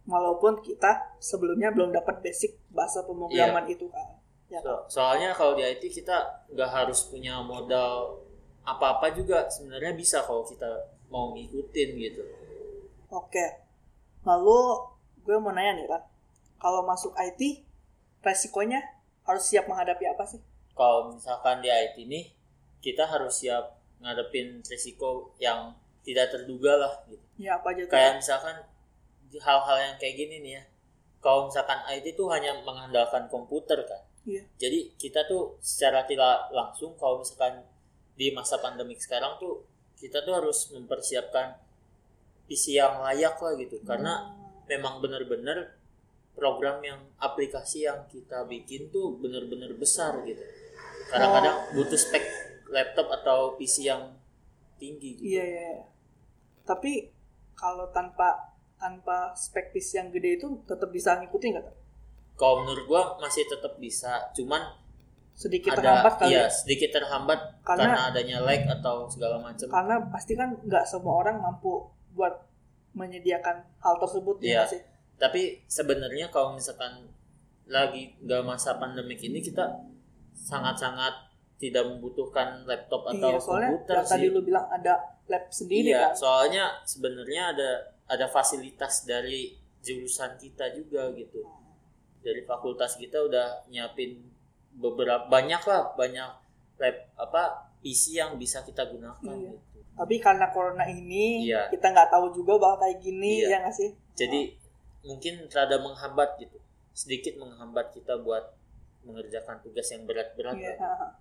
Walaupun 0.05 0.61
kita 0.61 1.17
sebelumnya 1.17 1.73
belum 1.73 1.89
dapat 1.89 2.21
basic 2.21 2.61
bahasa 2.69 3.01
pemrograman 3.01 3.65
Iya. 3.65 3.73
itu 3.73 3.89
kan. 3.89 4.07
Ya, 4.47 4.59
So- 4.61 4.85
soalnya 4.91 5.33
kalau 5.33 5.57
di 5.57 5.63
IT 5.63 5.89
kita 5.89 6.45
nggak 6.47 6.69
harus 6.69 7.07
punya 7.07 7.41
modal 7.41 8.21
apa-apa 8.61 9.09
juga 9.11 9.49
sebenarnya 9.49 9.97
bisa 9.97 10.21
kalau 10.21 10.45
kita 10.45 10.69
mau 11.09 11.33
ngikutin 11.33 11.89
gitu. 11.97 12.23
Oke. 13.09 13.45
Lalu 14.21 14.59
gue 15.21 15.37
mau 15.37 15.49
nanya 15.49 15.73
nih 15.75 15.87
kan, 15.87 16.01
kalau 16.55 16.85
masuk 16.85 17.11
IT 17.17 17.65
resikonya 18.21 18.79
harus 19.23 19.43
siap 19.43 19.65
menghadapi 19.65 20.05
apa 20.05 20.23
sih? 20.25 20.41
Kalau 20.73 21.13
misalkan 21.13 21.59
di 21.59 21.69
IT 21.69 21.97
nih 22.07 22.25
kita 22.81 23.05
harus 23.05 23.43
siap 23.43 23.77
ngadepin 24.01 24.65
risiko 24.65 25.37
yang 25.37 25.77
tidak 26.01 26.33
terduga 26.33 26.73
lah 26.81 26.93
gitu. 27.05 27.21
Ya 27.37 27.61
apa 27.61 27.73
aja 27.73 27.85
tuh? 27.85 27.93
Kayak 27.93 28.13
misalkan 28.17 28.55
hal-hal 29.31 29.77
yang 29.79 29.95
kayak 30.01 30.15
gini 30.17 30.37
nih 30.43 30.53
ya. 30.59 30.63
kalau 31.21 31.45
misalkan 31.45 31.77
IT 31.85 32.17
itu 32.17 32.25
hanya 32.33 32.57
mengandalkan 32.65 33.29
komputer 33.29 33.85
kan. 33.85 34.01
Iya. 34.25 34.41
Jadi 34.57 34.97
kita 34.97 35.29
tuh 35.29 35.61
secara 35.61 36.01
tidak 36.09 36.49
langsung 36.49 36.97
kalau 36.97 37.21
misalkan 37.21 37.61
di 38.17 38.33
masa 38.33 38.57
pandemik 38.57 38.97
sekarang 38.97 39.37
tuh 39.37 39.61
kita 40.01 40.25
tuh 40.25 40.33
harus 40.41 40.73
mempersiapkan 40.73 41.61
PC 42.49 42.73
yang 42.81 43.05
layak 43.05 43.37
lah 43.37 43.53
gitu. 43.53 43.77
Karena 43.85 44.33
memang 44.65 44.97
benar-benar 44.97 45.77
program 46.33 46.81
yang 46.81 46.99
aplikasi 47.21 47.85
yang 47.85 48.09
kita 48.09 48.41
bikin 48.49 48.89
tuh 48.89 49.21
benar-benar 49.21 49.77
besar 49.77 50.25
gitu. 50.25 50.41
Kadang-kadang 51.09 51.57
butuh 51.73 51.97
spek 51.97 52.23
laptop 52.69 53.07
atau 53.11 53.55
PC 53.55 53.87
yang 53.87 54.13
tinggi 54.77 55.17
gitu. 55.17 55.37
Iya, 55.37 55.43
iya. 55.43 55.65
iya. 55.77 55.83
Tapi 56.61 57.09
kalau 57.53 57.89
tanpa 57.89 58.53
tanpa 58.77 59.33
spek 59.37 59.69
PC 59.71 60.01
yang 60.01 60.09
gede 60.09 60.41
itu 60.41 60.47
tetap 60.65 60.89
bisa 60.89 61.17
ngikutin 61.21 61.49
nggak? 61.57 61.67
Kalau 62.33 62.65
menurut 62.65 62.85
gua 62.89 63.01
masih 63.21 63.45
tetap 63.45 63.77
bisa, 63.77 64.33
cuman 64.33 64.81
Sedikit 65.31 65.73
ada 65.73 65.79
terhambat 66.01 66.13
kali 66.19 66.29
iya 66.33 66.45
ya. 66.45 66.49
sedikit 66.49 66.89
terhambat 66.91 67.39
Karena- 67.63 67.93
karena, 67.93 67.99
adanya 68.09 68.37
lag 68.41 68.61
atau 68.67 69.05
segala 69.07 69.37
macam. 69.39 69.67
Karena 69.69 69.95
pasti 70.09 70.33
kan 70.33 70.49
nggak 70.59 70.85
semua 70.85 71.13
orang 71.21 71.37
mampu 71.39 71.87
buat 72.13 72.45
menyediakan 72.91 73.57
hal 73.79 73.95
tersebut 74.01 74.41
Iya. 74.43 74.65
ya 74.65 74.69
sih. 74.69 74.81
Tapi 75.17 75.61
sebenarnya 75.69 76.33
kalau 76.33 76.57
misalkan 76.57 77.09
lagi 77.69 78.17
nggak 78.19 78.41
masa 78.43 78.75
pandemik 78.75 79.21
ini 79.21 79.39
kita 79.39 79.63
sangat-sangat 80.41 81.13
tidak 81.55 81.85
membutuhkan 81.85 82.65
laptop 82.65 83.05
atau 83.07 83.37
Iya, 83.37 83.39
soalnya 83.39 83.69
komputer 83.77 83.97
sih. 84.01 84.09
tadi 84.09 84.25
lu 84.27 84.41
bilang 84.41 84.65
ada 84.67 84.93
lab 85.29 85.45
sendiri 85.47 85.93
iya, 85.93 86.09
kan. 86.09 86.17
soalnya 86.17 86.65
sebenarnya 86.83 87.43
ada 87.53 87.69
ada 88.09 88.25
fasilitas 88.27 89.05
dari 89.05 89.53
jurusan 89.79 90.35
kita 90.35 90.73
juga 90.73 91.13
gitu. 91.13 91.45
Dari 92.19 92.41
fakultas 92.43 92.97
kita 92.97 93.21
udah 93.21 93.65
nyiapin 93.67 94.17
beberapa 94.73 95.25
banyak 95.27 95.61
lah 95.61 95.93
banyak 95.93 96.29
lab 96.77 96.95
apa 97.15 97.43
PC 97.79 98.15
yang 98.15 98.35
bisa 98.35 98.61
kita 98.61 98.85
gunakan 98.85 99.21
Iya. 99.21 99.53
gitu. 99.53 99.79
Tapi 99.91 100.15
karena 100.17 100.49
corona 100.49 100.85
ini 100.85 101.45
Iya. 101.45 101.69
kita 101.69 101.87
nggak 101.87 102.09
tahu 102.09 102.33
juga 102.33 102.57
bakal 102.57 102.89
kayak 102.89 102.97
gini 102.99 103.45
Iya. 103.45 103.47
ya 103.47 103.57
nggak 103.61 103.75
sih? 103.75 103.89
Jadi 104.17 104.41
mungkin 105.01 105.45
rada 105.47 105.77
menghambat 105.77 106.37
gitu. 106.37 106.57
Sedikit 106.91 107.37
menghambat 107.37 107.93
kita 107.93 108.17
buat 108.17 108.49
mengerjakan 109.07 109.59
tugas 109.65 109.87
yang 109.89 110.05
berat-berat. 110.05 110.55
Iya. 110.57 110.75
lah. 110.77 111.13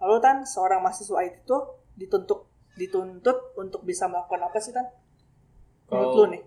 Lalu 0.00 0.16
tan 0.24 0.42
seorang 0.42 0.80
mahasiswa 0.80 1.20
IT 1.24 1.44
itu 1.44 1.58
dituntut 1.96 2.48
dituntut 2.78 3.54
untuk 3.60 3.84
bisa 3.84 4.08
melakukan 4.08 4.48
apa 4.48 4.58
sih 4.62 4.72
tan? 4.72 4.88
Menurut 5.90 6.14
lu 6.16 6.24
nih? 6.32 6.42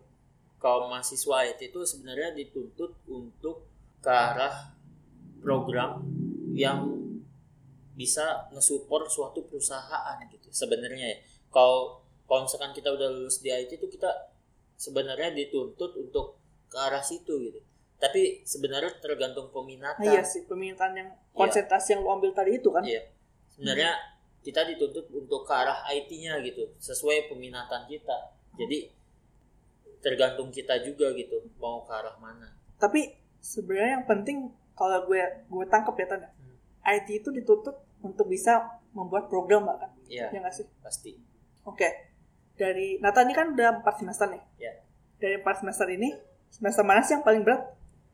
kalau 0.64 0.88
mahasiswa 0.88 1.44
IT 1.52 1.76
itu 1.76 1.84
sebenarnya 1.84 2.32
dituntut 2.32 2.96
untuk 3.12 3.68
ke 4.00 4.08
arah 4.08 4.72
program 5.44 6.00
yang 6.56 6.88
bisa 8.00 8.48
nge-support 8.56 9.12
suatu 9.12 9.44
perusahaan 9.44 10.16
gitu 10.32 10.48
sebenarnya 10.56 11.06
ya. 11.12 11.18
Kalau 11.52 12.00
kalau 12.24 12.48
misalkan 12.48 12.72
kita 12.72 12.96
udah 12.96 13.12
lulus 13.12 13.44
di 13.44 13.52
IT 13.52 13.76
itu 13.76 13.92
kita 13.92 14.08
sebenarnya 14.80 15.36
dituntut 15.36 16.00
untuk 16.00 16.40
ke 16.72 16.80
arah 16.80 17.04
situ 17.04 17.44
gitu. 17.44 17.60
Tapi 18.04 18.44
sebenarnya 18.44 19.00
tergantung 19.00 19.48
peminatan. 19.48 20.04
Nah, 20.04 20.12
iya 20.12 20.20
sih 20.28 20.44
permintaan 20.44 20.92
yang 20.92 21.10
konsentrasi 21.32 21.96
yang 21.96 22.04
lu 22.04 22.12
ambil 22.12 22.36
tadi 22.36 22.60
itu 22.60 22.68
kan? 22.68 22.84
Iya. 22.84 23.00
Sebenarnya 23.48 23.96
kita 24.44 24.68
dituntut 24.68 25.08
untuk 25.16 25.48
ke 25.48 25.54
arah 25.56 25.88
IT-nya 25.88 26.36
gitu, 26.44 26.68
sesuai 26.84 27.32
peminatan 27.32 27.88
kita. 27.88 28.36
Jadi 28.60 28.92
tergantung 30.04 30.52
kita 30.52 30.84
juga 30.84 31.16
gitu 31.16 31.48
mau 31.56 31.88
ke 31.88 31.96
arah 31.96 32.20
mana. 32.20 32.52
Tapi 32.76 33.08
sebenarnya 33.40 34.04
yang 34.04 34.06
penting 34.06 34.38
kalau 34.76 35.08
gue 35.08 35.24
gue 35.48 35.66
tangkap 35.72 35.96
ya 35.96 36.08
tan 36.12 36.20
ya, 36.28 36.30
Hmm. 36.34 36.60
IT 36.84 37.24
itu 37.24 37.32
dituntut 37.32 37.80
untuk 38.04 38.28
bisa 38.28 38.60
membuat 38.92 39.32
program 39.32 39.64
lah 39.64 39.80
kan? 39.80 39.92
Iya, 40.12 40.28
Ya 40.28 40.44
nggak 40.44 40.52
sih? 40.52 40.68
pasti. 40.84 41.16
Oke. 41.64 41.88
Dari 42.60 43.00
Nathan 43.00 43.32
ini 43.32 43.34
kan 43.34 43.48
udah 43.56 43.80
4 43.80 44.04
semester 44.04 44.28
nih. 44.28 44.44
Iya. 44.60 44.74
Dari 45.18 45.36
4 45.40 45.64
semester 45.64 45.88
ini, 45.88 46.12
semester 46.52 46.84
mana 46.84 47.00
sih 47.00 47.16
yang 47.16 47.24
paling 47.24 47.42
berat? 47.42 47.64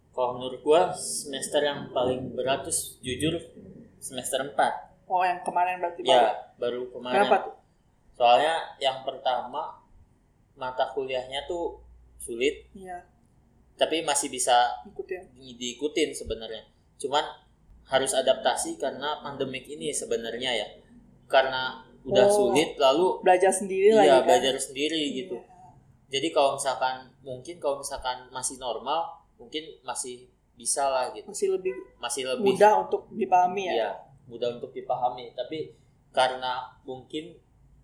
Kalau 0.10 0.36
menurut 0.36 0.60
gua 0.60 0.92
semester 0.92 1.60
yang 1.60 1.90
paling 1.90 2.34
berat 2.34 2.62
tuh 2.62 2.74
jujur 3.00 3.40
semester 3.98 4.42
4. 4.44 4.56
Oh, 5.06 5.22
yang 5.22 5.42
kemarin 5.42 5.80
berarti 5.80 6.02
Ya, 6.04 6.34
baru 6.56 6.90
kemarin. 6.90 7.16
Kenapa 7.16 7.38
tuh? 7.44 7.56
Soalnya 8.14 8.54
yang 8.78 9.02
pertama 9.02 9.80
mata 10.54 10.92
kuliahnya 10.92 11.48
tuh 11.48 11.80
sulit, 12.20 12.68
Iya, 12.74 13.08
tapi 13.74 14.04
masih 14.04 14.28
bisa 14.28 14.76
ikutin. 14.84 15.32
di- 15.34 15.56
diikutin 15.56 16.12
sebenarnya. 16.12 16.68
Cuman 17.00 17.24
harus 17.88 18.12
adaptasi 18.12 18.76
karena 18.76 19.24
pandemik 19.24 19.66
ini 19.66 19.90
sebenarnya 19.90 20.52
ya. 20.54 20.68
Karena 21.26 21.80
udah 22.02 22.26
Oh. 22.28 22.34
sulit 22.52 22.76
lalu 22.76 23.24
Belajar 23.24 23.50
sendiri 23.50 23.92
lagi 23.92 24.06
iya 24.06 24.20
kan? 24.20 24.28
belajar 24.28 24.56
sendiri 24.58 25.00
gitu. 25.16 25.36
Iya. 25.36 25.48
Jadi 26.10 26.28
kalau 26.30 26.56
misalkan 26.56 26.96
mungkin 27.22 27.56
kalau 27.58 27.80
misalkan 27.80 28.28
masih 28.30 28.58
normal 28.58 29.16
mungkin 29.40 29.64
masih 29.82 30.28
bisa 30.54 30.86
lah 30.86 31.10
gitu. 31.16 31.32
Masih 31.32 31.50
lebih 31.50 31.74
Masih 31.98 32.28
lebih 32.28 32.52
mudah 32.52 32.84
untuk 32.84 33.08
dipahami 33.10 33.64
ya. 33.66 33.74
iya, 33.74 33.90
mudah 34.28 34.60
untuk 34.60 34.70
dipahami. 34.70 35.32
Tapi 35.34 35.72
karena 36.12 36.68
mungkin 36.84 37.40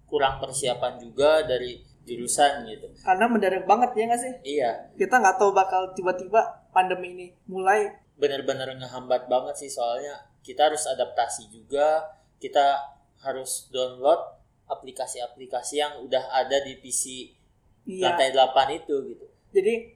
kurang 0.05 0.37
persiapan 0.37 0.99
juga 0.99 1.41
dari 1.41 1.79
jurusan 2.03 2.67
gitu. 2.67 2.91
Karena 3.01 3.25
mendadak 3.25 3.63
banget 3.65 3.89
ya 3.95 4.03
nggak 4.05 4.21
sih? 4.21 4.33
Iya, 4.59 4.71
Kita 4.93 5.17
nggak 5.17 5.39
tahu 5.39 5.49
bakal 5.51 5.95
tiba-tiba 5.95 6.43
pandemi 6.69 7.15
ini 7.15 7.27
mulai. 7.47 7.89
benar-benar 8.15 8.71
ngehambat 8.71 9.27
banget 9.27 9.55
sih 9.57 9.67
soalnya 9.67 10.15
kita 10.39 10.69
harus 10.69 10.85
adaptasi 10.85 11.49
juga. 11.49 12.03
Kita 12.37 12.79
harus 13.19 13.67
download 13.67 14.19
aplikasi-aplikasi 14.69 15.75
yang 15.75 15.93
udah 15.99 16.23
ada 16.29 16.61
di 16.61 16.77
PC 16.77 17.31
Iya. 17.85 18.11
lantai 18.11 18.29
8 18.31 18.69
itu 18.73 18.95
gitu. 19.09 19.25
Jadi 19.51 19.94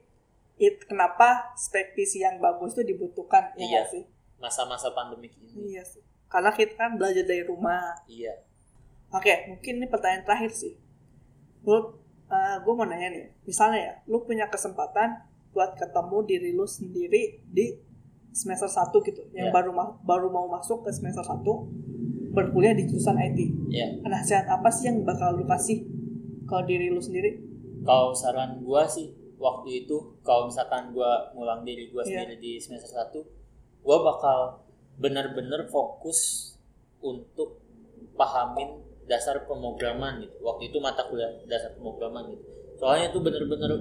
it, 0.60 0.84
kenapa 0.84 1.56
spek 1.56 1.96
PC 1.96 2.20
yang 2.20 2.36
bagus 2.36 2.76
itu 2.76 2.84
dibutuhkan 2.86 3.56
ya 3.56 3.64
Iya. 3.66 3.82
sih? 3.88 4.02
Masa-masa 4.36 4.92
pandemik 4.92 5.32
ini. 5.34 5.72
Iya 5.72 5.82
sih. 5.82 6.04
Karena 6.26 6.52
kita 6.52 6.76
kan 6.76 6.94
belajar 6.94 7.24
dari 7.24 7.42
rumah. 7.42 7.96
Iya. 8.04 8.44
Oke, 9.10 9.48
mungkin 9.48 9.80
ini 9.80 9.86
pertanyaan 9.86 10.22
terakhir 10.22 10.52
sih. 10.52 10.76
Lu, 11.62 11.98
gue 12.30 12.72
mau 12.72 12.84
nanya 12.84 13.10
nih, 13.10 13.24
misalnya 13.42 13.78
ya, 13.80 13.94
lu 14.06 14.22
punya 14.22 14.46
kesempatan 14.46 15.26
buat 15.50 15.74
ketemu 15.74 16.16
diri 16.22 16.50
lu 16.52 16.62
sendiri 16.62 17.42
di 17.44 17.74
semester 18.30 18.70
1 18.70 19.02
gitu, 19.02 19.26
yang 19.32 19.50
Ya. 19.50 19.52
baru 19.52 19.74
ma- 19.74 19.98
baru 20.00 20.30
mau 20.30 20.46
masuk 20.46 20.86
ke 20.86 20.94
semester 20.94 21.26
1, 21.26 21.66
berkuliah 22.30 22.70
di 22.70 22.86
jurusan 22.86 23.18
IT. 23.18 23.38
Iya. 23.68 23.98
Nasihat 24.04 24.46
apa 24.46 24.70
sih 24.70 24.86
yang 24.86 25.02
bakal 25.02 25.34
lu 25.34 25.44
kasih 25.44 25.82
ke 26.46 26.56
diri 26.64 26.86
lu 26.88 27.02
sendiri? 27.02 27.42
Kalau 27.82 28.14
saran 28.14 28.60
gua 28.60 28.86
sih 28.86 29.10
waktu 29.40 29.84
itu 29.84 29.96
kalau 30.20 30.46
misalkan 30.46 30.92
gua 30.92 31.32
ngulang 31.32 31.64
diri 31.64 31.88
gua 31.88 32.04
Iya. 32.04 32.28
sendiri 32.28 32.36
di 32.36 32.52
semester 32.60 32.92
1, 32.92 33.24
gua 33.80 34.04
bakal 34.04 34.38
bener-bener 35.00 35.64
fokus 35.72 36.52
untuk 37.00 37.64
pahamin 38.14 38.84
dasar 39.08 39.48
pemrograman 39.48 40.20
gitu. 40.20 40.36
Waktu 40.44 40.68
itu 40.68 40.76
mata 40.78 41.08
kuliah 41.08 41.32
dasar 41.48 41.72
pemrograman 41.74 42.36
gitu. 42.36 42.44
Soalnya 42.76 43.08
itu 43.10 43.18
bener-bener 43.24 43.72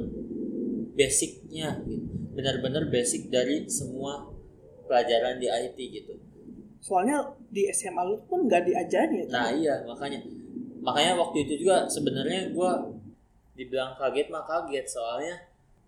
basicnya 0.95 1.83
gitu. 1.85 2.07
Bener-bener 2.33 2.87
basic 2.87 3.27
dari 3.27 3.67
semua 3.67 4.31
pelajaran 4.87 5.37
di 5.37 5.51
IT 5.51 5.77
gitu. 5.91 6.13
Soalnya 6.79 7.35
di 7.51 7.67
SMA 7.69 7.99
lu 8.07 8.15
pun 8.25 8.47
nggak 8.47 8.63
diajarin 8.63 9.11
ya. 9.19 9.25
Nah 9.27 9.51
iya 9.51 9.75
makanya 9.83 10.23
makanya 10.79 11.19
waktu 11.19 11.43
itu 11.43 11.67
juga 11.67 11.83
sebenarnya 11.91 12.55
gue 12.55 12.71
dibilang 13.59 13.91
kaget 13.99 14.31
mah 14.31 14.47
kaget 14.47 14.87
soalnya 14.87 15.35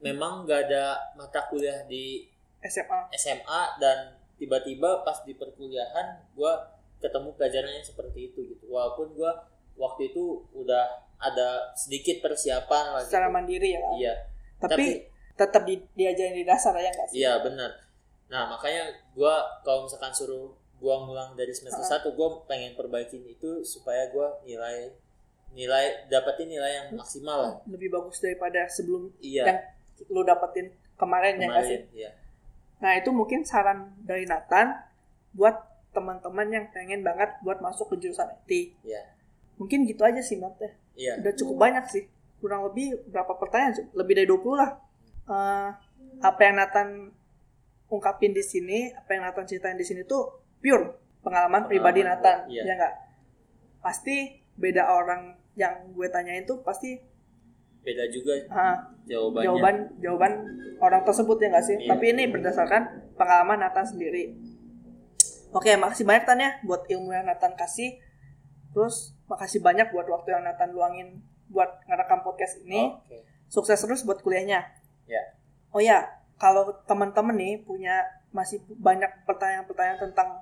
memang 0.01 0.43
gak 0.43 0.67
ada 0.67 0.97
mata 1.13 1.45
kuliah 1.47 1.85
di 1.85 2.25
SMA. 2.59 3.09
SMA 3.13 3.61
dan 3.77 3.97
tiba-tiba 4.35 5.01
pas 5.01 5.21
di 5.21 5.33
perkuliahan 5.33 6.05
gue 6.31 6.53
ketemu 6.97 7.33
pelajarannya 7.33 7.81
seperti 7.81 8.29
itu 8.29 8.39
gitu 8.47 8.65
walaupun 8.67 9.13
gue 9.13 9.31
waktu 9.73 10.09
itu 10.09 10.23
udah 10.51 10.85
ada 11.17 11.73
sedikit 11.73 12.21
persiapan 12.21 12.97
lah 12.97 13.01
Secara 13.01 13.29
gitu. 13.29 13.35
mandiri 13.35 13.69
ya 13.71 13.79
kan? 13.79 13.93
iya 13.95 14.13
Tapi, 14.57 14.85
tetap 15.33 15.61
di, 15.63 15.77
diajarin 15.91 16.35
di 16.35 16.45
dasar 16.45 16.73
ya 16.75 16.89
nggak 16.89 17.07
sih? 17.09 17.17
iya 17.17 17.37
benar 17.39 17.69
nah 18.27 18.45
makanya 18.47 18.85
gue 19.11 19.33
kalau 19.61 19.85
misalkan 19.85 20.09
suruh 20.11 20.49
gue 20.77 20.95
ngulang 20.95 21.33
dari 21.33 21.49
semester 21.51 21.81
Ah. 21.83 22.01
1 22.01 22.09
gue 22.09 22.27
pengen 22.45 22.73
perbaikin 22.73 23.21
itu 23.23 23.61
supaya 23.61 24.07
gue 24.07 24.27
nilai 24.43 24.89
nilai 25.51 26.07
dapetin 26.07 26.47
nilai 26.47 26.71
yang 26.75 26.87
maksimal 26.95 27.37
lah 27.37 27.53
Lebih 27.67 27.91
bagus 27.91 28.17
daripada 28.17 28.65
sebelum 28.65 29.11
iya 29.19 29.45
yang 29.45 29.61
lu 30.09 30.23
dapetin 30.23 30.71
kemarin, 30.97 31.37
ya 31.37 31.47
nggak 31.49 31.65
sih? 31.65 31.79
kemarin 31.81 31.97
iya 31.97 32.11
Nah 32.81 32.97
itu 32.97 33.13
mungkin 33.13 33.45
saran 33.45 33.93
dari 34.01 34.25
Nathan 34.25 34.73
buat 35.37 35.53
teman-teman 35.93 36.49
yang 36.49 36.65
pengen 36.73 37.05
banget 37.05 37.29
buat 37.45 37.61
masuk 37.61 37.93
ke 37.93 38.01
jurusan 38.01 38.25
IT. 38.47 38.73
iya 38.81 39.05
Mungkin 39.61 39.85
gitu 39.85 40.01
aja 40.01 40.17
sih 40.17 40.41
Nat 40.41 40.57
ya. 40.57 40.71
iya 40.97 41.13
Udah 41.21 41.33
cukup 41.37 41.61
banyak 41.61 41.85
sih. 41.93 42.03
Kurang 42.41 42.65
lebih 42.65 42.97
berapa 43.13 43.37
pertanyaan? 43.37 43.85
Lebih 43.93 44.13
dari 44.17 44.27
20 44.27 44.57
lah. 44.57 44.71
Eh, 45.29 45.69
apa 46.25 46.39
yang 46.41 46.57
Nathan 46.57 47.13
ungkapin 47.85 48.33
di 48.33 48.41
sini, 48.41 48.89
apa 48.89 49.13
yang 49.13 49.29
Nathan 49.29 49.45
ceritain 49.45 49.77
di 49.77 49.85
sini 49.85 50.01
tuh 50.01 50.41
pure 50.57 50.97
pengalaman, 51.21 51.21
Pengalaman 51.21 51.61
pribadi 51.69 52.01
Nathan, 52.01 52.49
iya. 52.49 52.65
ya 52.65 52.73
nggak? 52.81 52.95
Pasti 53.85 54.41
beda 54.57 54.89
orang 54.89 55.37
yang 55.53 55.93
gue 55.93 56.07
tanyain 56.09 56.49
tuh 56.49 56.65
pasti 56.65 56.97
beda 57.81 58.05
juga 58.13 58.33
ah, 58.53 58.77
jawabannya 59.09 59.45
jawaban 59.49 59.75
jawaban 59.97 60.33
orang 60.81 61.01
tersebut 61.05 61.37
ya 61.41 61.47
nggak 61.53 61.65
sih? 61.65 61.77
Iya. 61.81 61.89
Tapi 61.93 62.05
ini 62.13 62.23
berdasarkan 62.29 62.81
pengalaman 63.17 63.61
Nathan 63.61 63.85
sendiri. 63.85 64.37
Oke, 65.51 65.75
makasih 65.75 66.07
banyak 66.07 66.23
Tan 66.23 66.39
ya 66.39 66.51
buat 66.63 66.87
ilmu 66.87 67.11
yang 67.11 67.27
Nathan 67.27 67.53
kasih. 67.59 67.99
Terus 68.71 69.13
makasih 69.27 69.59
banyak 69.59 69.91
buat 69.91 70.07
waktu 70.07 70.31
yang 70.31 70.43
Nathan 70.47 70.71
luangin 70.71 71.21
buat 71.51 71.83
ngerekam 71.85 72.23
podcast 72.23 72.63
ini. 72.63 72.87
oke 72.87 73.17
Sukses 73.51 73.83
terus 73.83 74.07
buat 74.07 74.23
kuliahnya. 74.23 74.63
ya 75.11 75.23
Oh 75.75 75.83
ya, 75.83 76.07
kalau 76.39 76.71
teman-teman 76.87 77.35
nih 77.35 77.59
punya 77.67 77.99
masih 78.31 78.63
banyak 78.79 79.11
pertanyaan-pertanyaan 79.27 79.99
tentang 79.99 80.39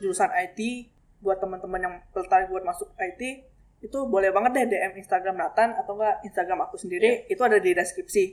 jurusan 0.00 0.32
IT 0.32 0.88
buat 1.20 1.40
teman-teman 1.40 1.80
yang 1.80 1.94
tertarik 2.12 2.48
buat 2.48 2.64
masuk 2.64 2.92
IT 2.96 3.44
itu 3.86 3.98
boleh 4.10 4.34
banget 4.34 4.50
deh 4.58 4.64
DM 4.74 4.98
Instagram 4.98 5.38
Nathan 5.38 5.78
atau 5.78 5.94
enggak 5.94 6.26
Instagram 6.26 6.66
aku 6.66 6.74
sendiri 6.74 7.30
itu 7.30 7.38
ada 7.38 7.62
di 7.62 7.70
deskripsi. 7.70 8.24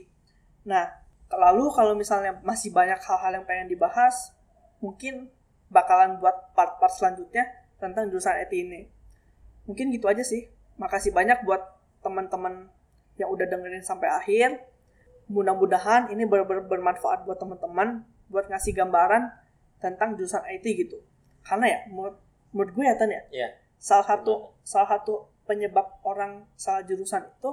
Nah, 0.66 0.82
lalu 1.30 1.70
kalau 1.70 1.94
misalnya 1.94 2.42
masih 2.42 2.74
banyak 2.74 2.98
hal-hal 2.98 3.38
yang 3.38 3.44
pengen 3.46 3.70
dibahas, 3.70 4.34
mungkin 4.82 5.30
bakalan 5.70 6.18
buat 6.18 6.52
part-part 6.58 6.90
selanjutnya 6.90 7.46
tentang 7.78 8.10
jurusan 8.10 8.34
IT 8.42 8.52
ini. 8.52 8.90
Mungkin 9.70 9.94
gitu 9.94 10.10
aja 10.10 10.26
sih. 10.26 10.50
Makasih 10.74 11.14
banyak 11.14 11.46
buat 11.46 11.62
teman-teman 12.02 12.68
yang 13.16 13.30
udah 13.30 13.46
dengerin 13.46 13.84
sampai 13.86 14.10
akhir 14.10 14.58
mudah-mudahan 15.30 16.12
ini 16.12 16.28
benar-benar 16.28 16.68
bermanfaat 16.68 17.24
buat 17.24 17.40
teman-teman 17.40 18.04
buat 18.28 18.44
ngasih 18.50 18.76
gambaran 18.76 19.32
tentang 19.80 20.18
jurusan 20.20 20.44
IT 20.52 20.64
gitu 20.84 21.00
karena 21.44 21.68
ya 21.70 21.78
menurut, 21.88 22.16
menurut 22.52 22.70
gue 22.76 22.84
ya 22.84 22.94
Tan 22.96 23.08
ya 23.08 23.22
Iya. 23.32 23.48
salah 23.80 24.04
satu 24.04 24.52
salah 24.64 24.88
satu 24.96 25.28
penyebab 25.44 26.00
orang 26.02 26.44
salah 26.54 26.82
jurusan 26.82 27.24
itu 27.24 27.50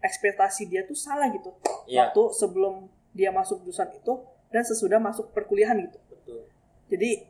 ekspektasi 0.00 0.66
dia 0.66 0.84
tuh 0.84 0.94
salah 0.94 1.30
gitu 1.30 1.50
Iya. 1.86 2.10
waktu 2.10 2.22
sebelum 2.34 2.90
dia 3.12 3.30
masuk 3.30 3.62
jurusan 3.62 3.90
itu 3.94 4.12
dan 4.50 4.62
sesudah 4.62 4.98
masuk 4.98 5.30
perkuliahan 5.30 5.78
gitu 5.80 5.98
betul 6.10 6.40
jadi 6.86 7.26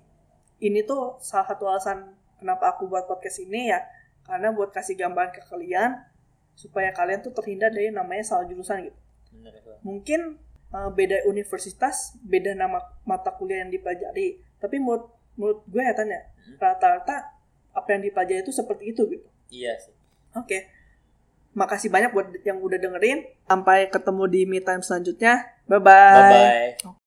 ini 0.59 0.81
tuh 0.83 1.21
salah 1.21 1.47
satu 1.47 1.69
alasan 1.69 2.17
kenapa 2.37 2.73
aku 2.73 2.89
buat 2.89 3.05
podcast 3.05 3.41
ini 3.41 3.71
ya 3.71 3.81
karena 4.25 4.51
buat 4.51 4.73
kasih 4.73 4.97
gambaran 4.97 5.31
ke 5.31 5.45
kalian 5.47 6.03
supaya 6.57 6.91
kalian 6.91 7.21
tuh 7.21 7.31
terhindar 7.31 7.69
dari 7.69 7.93
namanya 7.93 8.25
salah 8.25 8.49
jurusan 8.49 8.89
gitu 8.89 8.99
benar 9.37 9.53
Bang. 9.61 9.79
mungkin 9.85 10.21
uh, 10.73 10.89
beda 10.91 11.29
universitas, 11.29 12.17
beda 12.25 12.57
nama 12.57 12.81
mata 13.05 13.29
kuliah 13.31 13.61
yang 13.61 13.71
dipelajari. 13.71 14.41
Tapi 14.57 14.81
menurut 14.81 15.13
menurut 15.37 15.61
gue 15.69 15.83
ya 15.83 15.93
tanya 15.93 16.21
Hmm. 16.47 16.57
rata-rata 16.57 17.17
apa 17.71 17.89
yang 17.91 18.07
dipelajari 18.07 18.41
itu 18.41 18.55
seperti 18.55 18.95
itu 18.95 19.03
gitu. 19.11 19.27
Iya 19.51 19.75
sih 19.79 19.97
Oke. 20.37 20.69
Makasih 21.57 21.89
banyak 21.89 22.13
buat 22.13 22.29
yang 22.45 22.61
udah 22.61 22.77
dengerin. 22.77 23.25
Sampai 23.49 23.89
ketemu 23.89 24.23
di 24.29 24.41
me 24.45 24.61
time 24.61 24.85
selanjutnya. 24.85 25.57
Bye 25.65 25.81
bye. 25.81 26.15
bye 26.15 26.31
bye 26.85 27.06